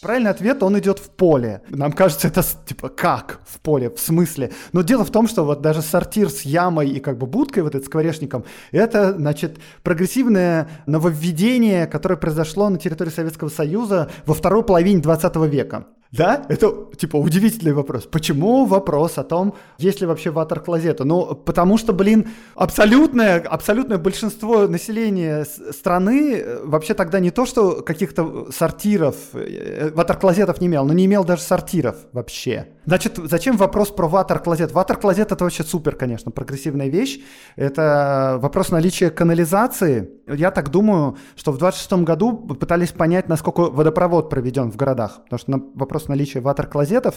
Правильный 0.00 0.30
ответ, 0.30 0.62
он 0.62 0.78
идет 0.78 1.00
в 1.00 1.10
поле. 1.10 1.62
Нам 1.70 1.90
кажется, 1.90 2.28
это 2.28 2.44
типа 2.64 2.88
как 2.88 3.40
в 3.44 3.58
поле, 3.58 3.90
в 3.90 3.98
смысле. 3.98 4.52
Но 4.72 4.82
дело 4.82 5.04
в 5.04 5.10
том, 5.10 5.26
что 5.26 5.44
вот 5.44 5.60
даже 5.60 5.82
сортир 5.82 6.30
с 6.30 6.42
ямой 6.42 6.88
и 6.88 7.00
как 7.00 7.18
бы 7.18 7.26
будкой, 7.26 7.64
вот 7.64 7.74
этим 7.74 7.84
скворечником, 7.84 8.44
это, 8.70 9.12
значит, 9.14 9.58
прогрессивное 9.82 10.68
нововведение, 10.86 11.88
которое 11.88 12.16
произошло 12.16 12.68
на 12.68 12.78
территории 12.78 13.10
Советского 13.10 13.48
Союза 13.48 14.08
во 14.24 14.34
второй 14.34 14.62
половине 14.62 15.02
20 15.02 15.34
века. 15.50 15.86
Да, 16.10 16.46
это 16.48 16.86
типа 16.96 17.16
удивительный 17.16 17.74
вопрос. 17.74 18.04
Почему 18.04 18.64
вопрос 18.64 19.18
о 19.18 19.24
том, 19.24 19.54
есть 19.78 20.00
ли 20.00 20.06
вообще 20.06 20.30
ватер-клозеты? 20.30 21.04
Ну, 21.04 21.34
потому 21.34 21.76
что, 21.76 21.92
блин, 21.92 22.28
абсолютное, 22.54 23.40
абсолютное 23.40 23.98
большинство 23.98 24.66
населения 24.66 25.44
страны 25.44 26.36
э, 26.36 26.64
вообще 26.64 26.94
тогда 26.94 27.20
не 27.20 27.30
то, 27.30 27.44
что 27.44 27.82
каких-то 27.82 28.48
сортиров, 28.50 29.16
э, 29.34 29.90
ватер-клозетов 29.94 30.62
не 30.62 30.68
имел, 30.68 30.86
но 30.86 30.94
не 30.94 31.04
имел 31.04 31.24
даже 31.24 31.42
сортиров 31.42 31.96
вообще. 32.12 32.68
Значит, 32.88 33.18
зачем 33.22 33.58
вопрос 33.58 33.90
про 33.90 34.08
ватер-клозет? 34.08 34.72
Ватер-клозет 34.72 35.30
это 35.30 35.44
вообще 35.44 35.62
супер, 35.62 35.94
конечно, 35.94 36.30
прогрессивная 36.30 36.88
вещь. 36.88 37.20
Это 37.54 38.38
вопрос 38.40 38.70
наличия 38.70 39.10
канализации. 39.10 40.08
Я 40.26 40.50
так 40.50 40.70
думаю, 40.70 41.18
что 41.36 41.52
в 41.52 41.58
26 41.58 41.92
году 42.04 42.32
пытались 42.32 42.92
понять, 42.92 43.28
насколько 43.28 43.70
водопровод 43.70 44.30
проведен 44.30 44.72
в 44.72 44.76
городах. 44.76 45.20
Потому 45.24 45.38
что 45.38 45.70
вопрос 45.74 46.08
наличия 46.08 46.40
ватер-клозетов, 46.40 47.16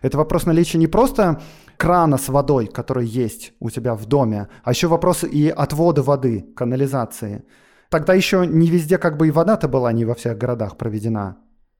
это 0.00 0.18
вопрос 0.18 0.44
наличия 0.44 0.78
не 0.78 0.88
просто 0.88 1.40
крана 1.76 2.18
с 2.18 2.28
водой, 2.28 2.66
который 2.66 3.06
есть 3.06 3.52
у 3.60 3.70
тебя 3.70 3.94
в 3.94 4.06
доме, 4.06 4.48
а 4.64 4.70
еще 4.70 4.88
вопрос 4.88 5.22
и 5.22 5.48
отвода 5.48 6.02
воды, 6.02 6.46
канализации. 6.56 7.44
Тогда 7.90 8.14
еще 8.14 8.44
не 8.44 8.68
везде 8.68 8.98
как 8.98 9.18
бы 9.18 9.28
и 9.28 9.30
вода-то 9.30 9.68
была 9.68 9.92
не 9.92 10.04
во 10.04 10.16
всех 10.16 10.36
городах 10.36 10.76
проведена. 10.76 11.36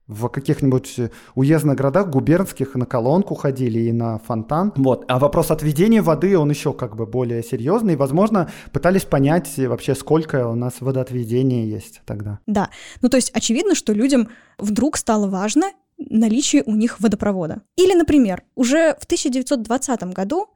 В 0.07 0.27
каких-нибудь 0.27 0.99
уездных 1.35 1.77
городах, 1.77 2.09
губернских, 2.09 2.75
на 2.75 2.85
колонку 2.85 3.35
ходили 3.35 3.79
и 3.79 3.91
на 3.91 4.19
фонтан. 4.19 4.73
Вот. 4.75 5.05
А 5.07 5.17
вопрос 5.17 5.49
отведения 5.49 6.01
воды, 6.01 6.37
он 6.37 6.49
еще 6.49 6.73
как 6.73 6.95
бы 6.95 7.05
более 7.05 7.41
серьезный. 7.41 7.95
Возможно, 7.95 8.49
пытались 8.71 9.03
понять 9.03 9.57
вообще, 9.57 9.95
сколько 9.95 10.47
у 10.49 10.55
нас 10.55 10.75
водоотведения 10.81 11.65
есть 11.65 12.01
тогда. 12.05 12.39
Да. 12.47 12.69
Ну, 13.01 13.09
то 13.09 13.17
есть 13.17 13.31
очевидно, 13.33 13.75
что 13.75 13.93
людям 13.93 14.27
вдруг 14.57 14.97
стало 14.97 15.27
важно 15.27 15.71
наличие 15.97 16.63
у 16.65 16.75
них 16.75 16.99
водопровода. 16.99 17.61
Или, 17.75 17.93
например, 17.93 18.43
уже 18.55 18.95
в 18.99 19.05
1920 19.05 20.03
году 20.13 20.47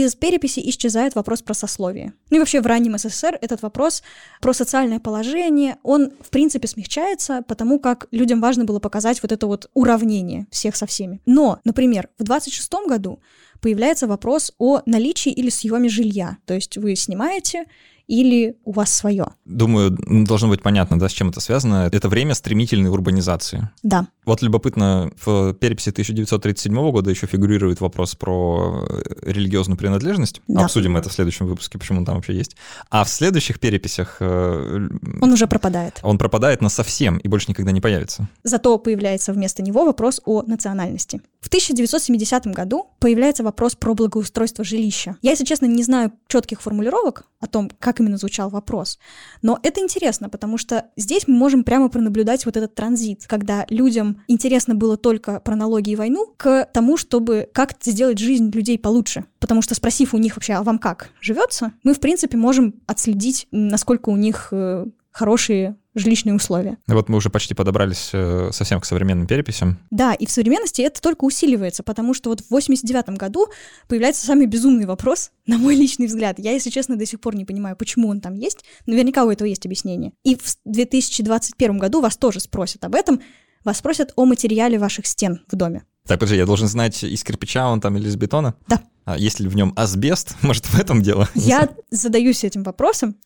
из 0.00 0.14
переписи 0.14 0.60
исчезает 0.64 1.14
вопрос 1.14 1.42
про 1.42 1.54
сословие. 1.54 2.12
Ну 2.30 2.36
и 2.36 2.38
вообще 2.38 2.60
в 2.60 2.66
раннем 2.66 2.96
СССР 2.96 3.38
этот 3.40 3.62
вопрос 3.62 4.02
про 4.40 4.52
социальное 4.52 5.00
положение, 5.00 5.76
он 5.82 6.12
в 6.20 6.30
принципе 6.30 6.68
смягчается, 6.68 7.42
потому 7.46 7.78
как 7.78 8.08
людям 8.10 8.40
важно 8.40 8.64
было 8.64 8.78
показать 8.78 9.22
вот 9.22 9.32
это 9.32 9.46
вот 9.46 9.70
уравнение 9.74 10.46
всех 10.50 10.76
со 10.76 10.86
всеми. 10.86 11.20
Но, 11.26 11.60
например, 11.64 12.08
в 12.18 12.24
26 12.24 12.72
году 12.86 13.20
появляется 13.60 14.06
вопрос 14.06 14.52
о 14.58 14.80
наличии 14.86 15.32
или 15.32 15.50
съеме 15.50 15.88
жилья. 15.88 16.38
То 16.46 16.54
есть 16.54 16.76
вы 16.76 16.96
снимаете 16.96 17.66
или 18.06 18.56
у 18.64 18.72
вас 18.72 18.92
свое? 18.92 19.28
Думаю, 19.44 19.96
должно 20.26 20.48
быть 20.48 20.62
понятно, 20.62 20.98
да, 20.98 21.08
с 21.08 21.12
чем 21.12 21.30
это 21.30 21.40
связано. 21.40 21.88
Это 21.90 22.08
время 22.08 22.34
стремительной 22.34 22.90
урбанизации. 22.90 23.70
Да. 23.82 24.06
Вот 24.24 24.40
любопытно, 24.40 25.10
в 25.24 25.52
переписи 25.54 25.90
1937 25.90 26.90
года 26.92 27.10
еще 27.10 27.26
фигурирует 27.26 27.80
вопрос 27.80 28.14
про 28.14 28.86
религиозную 29.22 29.76
принадлежность. 29.76 30.40
Да. 30.46 30.64
Обсудим 30.64 30.96
это 30.96 31.08
в 31.08 31.12
следующем 31.12 31.46
выпуске, 31.46 31.76
почему 31.76 31.98
он 31.98 32.04
там 32.04 32.16
вообще 32.16 32.34
есть. 32.34 32.56
А 32.88 33.02
в 33.02 33.08
следующих 33.08 33.58
переписях... 33.58 34.18
Э, 34.20 34.88
он 35.20 35.32
уже 35.32 35.48
пропадает. 35.48 35.98
Он 36.02 36.18
пропадает 36.18 36.60
на 36.60 36.68
совсем 36.68 37.18
и 37.18 37.26
больше 37.26 37.46
никогда 37.48 37.72
не 37.72 37.80
появится. 37.80 38.28
Зато 38.44 38.78
появляется 38.78 39.32
вместо 39.32 39.60
него 39.62 39.84
вопрос 39.84 40.20
о 40.24 40.42
национальности. 40.42 41.20
В 41.40 41.48
1970 41.48 42.46
году 42.46 42.86
появляется 43.00 43.42
вопрос 43.42 43.74
про 43.74 43.94
благоустройство 43.94 44.64
жилища. 44.64 45.16
Я, 45.22 45.30
если 45.30 45.44
честно, 45.44 45.66
не 45.66 45.82
знаю 45.82 46.12
четких 46.28 46.62
формулировок 46.62 47.24
о 47.40 47.48
том, 47.48 47.68
как 47.80 47.98
именно 47.98 48.16
звучал 48.16 48.50
вопрос. 48.50 49.00
Но 49.42 49.58
это 49.64 49.80
интересно, 49.80 50.28
потому 50.28 50.58
что 50.58 50.86
здесь 50.96 51.26
мы 51.26 51.34
можем 51.34 51.64
прямо 51.64 51.88
пронаблюдать 51.88 52.46
вот 52.46 52.56
этот 52.56 52.76
транзит, 52.76 53.26
когда 53.26 53.66
людям 53.68 54.11
интересно 54.28 54.74
было 54.74 54.96
только 54.96 55.40
про 55.40 55.56
налоги 55.56 55.90
и 55.90 55.96
войну, 55.96 56.32
к 56.36 56.68
тому, 56.72 56.96
чтобы 56.96 57.48
как 57.52 57.74
сделать 57.82 58.18
жизнь 58.18 58.50
людей 58.50 58.78
получше. 58.78 59.24
Потому 59.38 59.62
что 59.62 59.74
спросив 59.74 60.14
у 60.14 60.18
них 60.18 60.36
вообще, 60.36 60.54
а 60.54 60.62
вам 60.62 60.78
как 60.78 61.10
живется, 61.20 61.72
мы, 61.82 61.94
в 61.94 62.00
принципе, 62.00 62.36
можем 62.36 62.74
отследить, 62.86 63.48
насколько 63.50 64.10
у 64.10 64.16
них 64.16 64.48
э, 64.52 64.86
хорошие 65.10 65.76
жилищные 65.94 66.34
условия. 66.34 66.78
Вот 66.86 67.08
мы 67.08 67.18
уже 67.18 67.28
почти 67.28 67.54
подобрались 67.54 68.10
э, 68.12 68.50
совсем 68.52 68.80
к 68.80 68.86
современным 68.86 69.26
переписям. 69.26 69.78
Да, 69.90 70.14
и 70.14 70.26
в 70.26 70.30
современности 70.30 70.80
это 70.80 71.00
только 71.02 71.24
усиливается, 71.24 71.82
потому 71.82 72.14
что 72.14 72.30
вот 72.30 72.40
в 72.40 72.50
89 72.50 73.10
году 73.18 73.46
появляется 73.88 74.24
самый 74.24 74.46
безумный 74.46 74.86
вопрос, 74.86 75.32
на 75.46 75.58
мой 75.58 75.74
личный 75.74 76.06
взгляд. 76.06 76.38
Я, 76.38 76.52
если 76.52 76.70
честно, 76.70 76.96
до 76.96 77.04
сих 77.04 77.20
пор 77.20 77.36
не 77.36 77.44
понимаю, 77.44 77.76
почему 77.76 78.08
он 78.08 78.20
там 78.20 78.34
есть. 78.34 78.64
Наверняка 78.86 79.24
у 79.24 79.30
этого 79.30 79.46
есть 79.46 79.66
объяснение. 79.66 80.12
И 80.24 80.36
в 80.36 80.56
2021 80.64 81.78
году 81.78 82.00
вас 82.00 82.16
тоже 82.16 82.40
спросят 82.40 82.84
об 82.84 82.94
этом. 82.94 83.20
Вас 83.64 83.78
спросят 83.78 84.12
о 84.16 84.24
материале 84.24 84.78
ваших 84.78 85.06
стен 85.06 85.40
в 85.50 85.56
доме. 85.56 85.84
Так, 86.06 86.18
подожди, 86.18 86.36
я 86.36 86.46
должен 86.46 86.66
знать, 86.66 87.04
из 87.04 87.22
кирпича 87.22 87.68
он 87.68 87.80
там 87.80 87.96
или 87.96 88.08
из 88.08 88.16
бетона? 88.16 88.54
Да. 88.68 88.82
А 89.04 89.18
есть 89.18 89.40
в 89.40 89.56
нем 89.56 89.72
асбест? 89.76 90.36
Может, 90.42 90.66
в 90.66 90.78
этом 90.78 91.02
дело? 91.02 91.28
Я 91.34 91.68
задаюсь 91.90 92.44
этим 92.44 92.62
вопросом, 92.62 93.16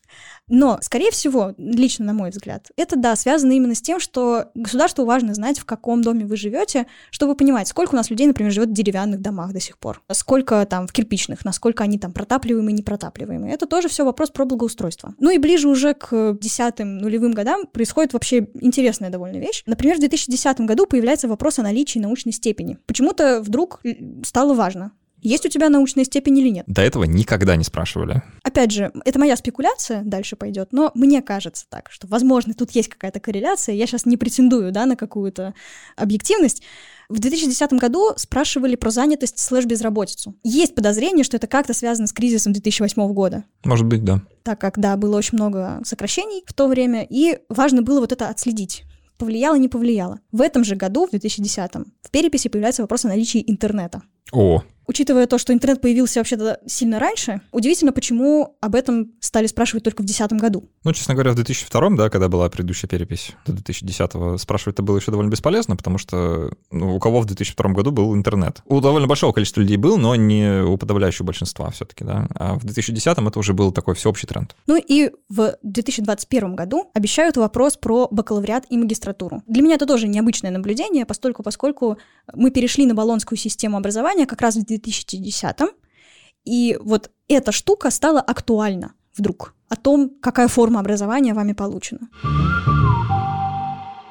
но, 0.47 0.79
скорее 0.81 1.11
всего, 1.11 1.53
лично 1.57 2.05
на 2.05 2.13
мой 2.13 2.29
взгляд, 2.29 2.71
это, 2.77 2.95
да, 2.95 3.15
связано 3.15 3.51
именно 3.51 3.75
с 3.75 3.81
тем, 3.81 3.99
что 3.99 4.45
государству 4.55 5.05
важно 5.05 5.33
знать, 5.33 5.59
в 5.59 5.65
каком 5.65 6.01
доме 6.01 6.25
вы 6.25 6.37
живете, 6.37 6.87
чтобы 7.11 7.35
понимать, 7.35 7.67
сколько 7.67 7.93
у 7.93 7.97
нас 7.97 8.09
людей, 8.09 8.27
например, 8.27 8.51
живет 8.51 8.69
в 8.69 8.73
деревянных 8.73 9.21
домах 9.21 9.51
до 9.51 9.59
сих 9.59 9.77
пор, 9.77 10.01
сколько 10.11 10.65
там 10.65 10.87
в 10.87 10.93
кирпичных, 10.93 11.43
насколько 11.43 11.83
они 11.83 11.99
там 11.99 12.13
протапливаемые, 12.13 12.73
непротапливаемые. 12.73 13.53
Это 13.53 13.67
тоже 13.67 13.89
все 13.89 14.05
вопрос 14.05 14.31
про 14.31 14.45
благоустройство. 14.45 15.13
Ну 15.19 15.31
и 15.31 15.37
ближе 15.37 15.67
уже 15.67 15.93
к 15.93 16.37
десятым 16.39 16.97
нулевым 16.97 17.33
годам 17.33 17.67
происходит 17.67 18.13
вообще 18.13 18.47
интересная 18.61 19.09
довольно 19.09 19.37
вещь. 19.37 19.63
Например, 19.65 19.97
в 19.97 19.99
2010 19.99 20.61
году 20.61 20.85
появляется 20.85 21.27
вопрос 21.27 21.59
о 21.59 21.63
наличии 21.63 21.99
научной 21.99 22.31
степени. 22.31 22.77
Почему-то 22.85 23.41
вдруг 23.41 23.81
стало 24.23 24.53
важно 24.53 24.91
есть 25.21 25.45
у 25.45 25.49
тебя 25.49 25.69
научная 25.69 26.05
степень 26.05 26.37
или 26.37 26.49
нет. 26.49 26.65
До 26.67 26.81
этого 26.81 27.03
никогда 27.03 27.55
не 27.55 27.63
спрашивали. 27.63 28.21
Опять 28.43 28.71
же, 28.71 28.91
это 29.05 29.19
моя 29.19 29.35
спекуляция 29.35 30.01
дальше 30.03 30.35
пойдет, 30.35 30.69
но 30.71 30.91
мне 30.93 31.21
кажется 31.21 31.65
так, 31.69 31.89
что, 31.91 32.07
возможно, 32.07 32.53
тут 32.53 32.71
есть 32.71 32.89
какая-то 32.89 33.19
корреляция. 33.19 33.75
Я 33.75 33.87
сейчас 33.87 34.05
не 34.05 34.17
претендую 34.17 34.71
да, 34.71 34.85
на 34.85 34.95
какую-то 34.95 35.53
объективность. 35.95 36.63
В 37.09 37.19
2010 37.19 37.73
году 37.73 38.11
спрашивали 38.17 38.75
про 38.75 38.89
занятость 38.89 39.39
слэш-безработицу. 39.39 40.35
Есть 40.43 40.75
подозрение, 40.75 41.23
что 41.23 41.37
это 41.37 41.47
как-то 41.47 41.73
связано 41.73 42.07
с 42.07 42.13
кризисом 42.13 42.51
2008 42.51 43.13
года. 43.13 43.45
Может 43.63 43.85
быть, 43.85 44.03
да. 44.03 44.21
Так 44.43 44.59
как, 44.59 44.77
да, 44.77 44.97
было 44.97 45.17
очень 45.17 45.37
много 45.37 45.79
сокращений 45.85 46.43
в 46.45 46.53
то 46.53 46.67
время, 46.67 47.07
и 47.09 47.39
важно 47.49 47.81
было 47.81 48.01
вот 48.01 48.11
это 48.11 48.27
отследить 48.27 48.83
повлияло, 49.17 49.55
не 49.55 49.67
повлияло. 49.67 50.19
В 50.31 50.41
этом 50.41 50.63
же 50.63 50.75
году, 50.75 51.07
в 51.07 51.09
2010 51.09 51.71
в 52.03 52.11
переписи 52.11 52.49
появляется 52.49 52.83
вопрос 52.83 53.05
о 53.05 53.07
наличии 53.07 53.43
интернета. 53.45 54.03
О, 54.31 54.63
Учитывая 54.87 55.27
то, 55.27 55.37
что 55.37 55.53
интернет 55.53 55.81
появился 55.81 56.19
вообще-то 56.19 56.59
сильно 56.65 56.97
раньше, 56.97 57.41
удивительно, 57.51 57.91
почему 57.91 58.55
об 58.61 58.73
этом 58.73 59.11
стали 59.19 59.47
спрашивать 59.47 59.83
только 59.83 60.01
в 60.01 60.05
2010 60.05 60.39
году. 60.39 60.69
Ну, 60.83 60.93
честно 60.93 61.13
говоря, 61.13 61.31
в 61.31 61.35
2002, 61.35 61.89
да, 61.91 62.09
когда 62.09 62.29
была 62.29 62.49
предыдущая 62.49 62.87
перепись, 62.89 63.31
до 63.45 63.51
2010 63.53 64.39
спрашивать 64.39 64.75
это 64.75 64.83
было 64.83 64.97
еще 64.97 65.11
довольно 65.11 65.29
бесполезно, 65.29 65.75
потому 65.75 65.97
что 65.97 66.51
ну, 66.71 66.95
у 66.95 66.99
кого 66.99 67.19
в 67.19 67.25
2002 67.25 67.71
году 67.71 67.91
был 67.91 68.15
интернет? 68.15 68.61
У 68.65 68.79
довольно 68.79 69.07
большого 69.07 69.33
количества 69.33 69.61
людей 69.61 69.77
был, 69.77 69.97
но 69.97 70.15
не 70.15 70.63
у 70.63 70.77
подавляющего 70.77 71.25
большинства 71.25 71.69
все-таки, 71.71 72.05
да. 72.05 72.27
А 72.35 72.55
в 72.55 72.63
2010 72.63 73.17
это 73.17 73.39
уже 73.39 73.53
был 73.53 73.71
такой 73.71 73.95
всеобщий 73.95 74.27
тренд. 74.27 74.55
Ну 74.67 74.77
и 74.77 75.11
в 75.27 75.57
2021 75.63 76.55
году 76.55 76.89
обещают 76.93 77.35
вопрос 77.35 77.75
про 77.75 78.07
бакалавриат 78.09 78.65
и 78.69 78.77
магистратуру. 78.77 79.43
Для 79.47 79.61
меня 79.61 79.75
это 79.75 79.85
тоже 79.85 80.07
необычное 80.07 80.51
наблюдение, 80.51 81.05
постольку, 81.05 81.43
поскольку 81.43 81.97
мы 82.33 82.51
перешли 82.51 82.85
на 82.85 82.95
баллонскую 82.95 83.37
систему 83.37 83.77
образования 83.77 84.25
как 84.25 84.41
раз 84.41 84.55
в 84.55 84.63
2010 84.77 85.55
и 86.45 86.77
вот 86.81 87.11
эта 87.27 87.51
штука 87.51 87.91
стала 87.91 88.21
актуальна 88.21 88.93
вдруг 89.17 89.53
о 89.69 89.75
том, 89.75 90.11
какая 90.21 90.47
форма 90.47 90.79
образования 90.79 91.33
вами 91.33 91.53
получена. 91.53 92.09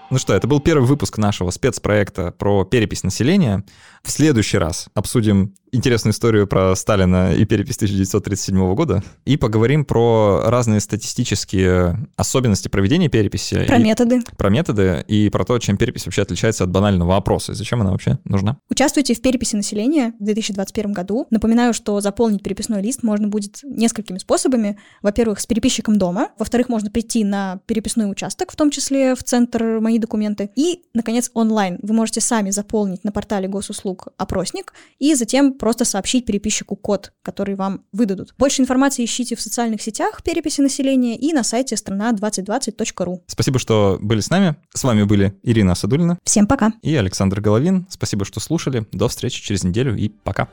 Ну 0.09 0.19
что, 0.19 0.35
это 0.35 0.47
был 0.47 0.61
первый 0.61 0.87
выпуск 0.87 1.19
нашего 1.19 1.51
спецпроекта 1.51 2.31
про 2.31 2.65
перепись 2.65 3.03
населения. 3.03 3.65
В 4.05 4.11
следующий 4.11 4.57
раз 4.59 4.87
обсудим 4.95 5.55
интересную 5.73 6.13
историю 6.13 6.47
про 6.47 6.75
Сталина 6.77 7.35
и 7.35 7.45
перепись 7.45 7.77
1937 7.77 8.75
года 8.75 9.03
и 9.25 9.37
поговорим 9.37 9.85
про 9.85 10.43
разные 10.45 10.81
статистические 10.81 12.09
особенности 12.17 12.69
проведения 12.69 13.09
переписи. 13.09 13.65
Про 13.67 13.79
методы. 13.79 14.23
Про 14.37 14.49
методы 14.49 15.05
и 15.07 15.29
про 15.29 15.45
то, 15.45 15.59
чем 15.59 15.77
перепись 15.77 16.07
вообще 16.07 16.23
отличается 16.23 16.65
от 16.65 16.71
банального 16.71 17.17
опроса 17.17 17.53
и 17.53 17.55
зачем 17.55 17.81
она 17.81 17.91
вообще 17.91 18.19
нужна. 18.25 18.59
Участвуйте 18.71 19.15
в 19.15 19.21
переписи 19.21 19.57
населения 19.57 20.15
в 20.19 20.25
2021 20.25 20.93
году. 20.93 21.27
Напоминаю, 21.31 21.75
что 21.75 22.01
заполнить 22.01 22.43
переписной 22.43 22.83
лист 22.83 23.03
можно 23.03 23.29
будет 23.29 23.61
несколькими 23.63 24.19
способами. 24.19 24.79
Во-первых, 25.03 25.41
с 25.41 25.47
переписчиком 25.47 25.99
дома. 25.99 26.31
Во-вторых, 26.39 26.69
можно 26.69 26.91
прийти 26.91 27.25
на 27.25 27.61
переписной 27.67 28.11
участок, 28.11 28.53
в 28.53 28.57
том 28.57 28.71
числе 28.71 29.15
в 29.15 29.23
центр 29.23 29.81
моей 29.81 29.96
мои 29.97 29.99
документы. 29.99 30.51
И, 30.57 30.83
наконец, 30.95 31.31
онлайн. 31.35 31.79
Вы 31.83 31.95
можете 31.95 32.21
сами 32.21 32.51
заполнить 32.51 33.05
на 33.05 33.13
портале 33.13 33.49
госуслуг 33.49 34.09
опросник 34.19 34.73
и 34.99 35.15
затем 35.15 35.55
просто 35.55 35.85
сообщить 35.85 36.27
переписчику 36.27 36.77
код, 36.77 37.13
который 37.23 37.55
вам 37.55 37.81
выдадут. 37.93 38.35
Больше 38.39 38.63
информации 38.63 39.05
ищите 39.05 39.37
в 39.37 39.41
социальных 39.41 39.83
сетях 39.83 40.23
переписи 40.23 40.61
населения 40.61 41.17
и 41.17 41.33
на 41.33 41.43
сайте 41.43 41.77
страна2020.ру. 41.77 43.23
Спасибо, 43.27 43.59
что 43.59 43.99
были 44.01 44.21
с 44.21 44.31
нами. 44.31 44.57
С 44.75 44.85
вами 44.85 45.05
были 45.05 45.33
Ирина 45.43 45.75
Садулина. 45.75 46.19
Всем 46.25 46.47
пока. 46.47 46.73
И 46.83 46.95
Александр 46.95 47.41
Головин. 47.41 47.87
Спасибо, 47.89 48.25
что 48.25 48.41
слушали. 48.41 48.87
До 48.93 49.09
встречи 49.09 49.43
через 49.43 49.65
неделю 49.65 49.97
и 49.97 50.09
пока. 50.09 50.49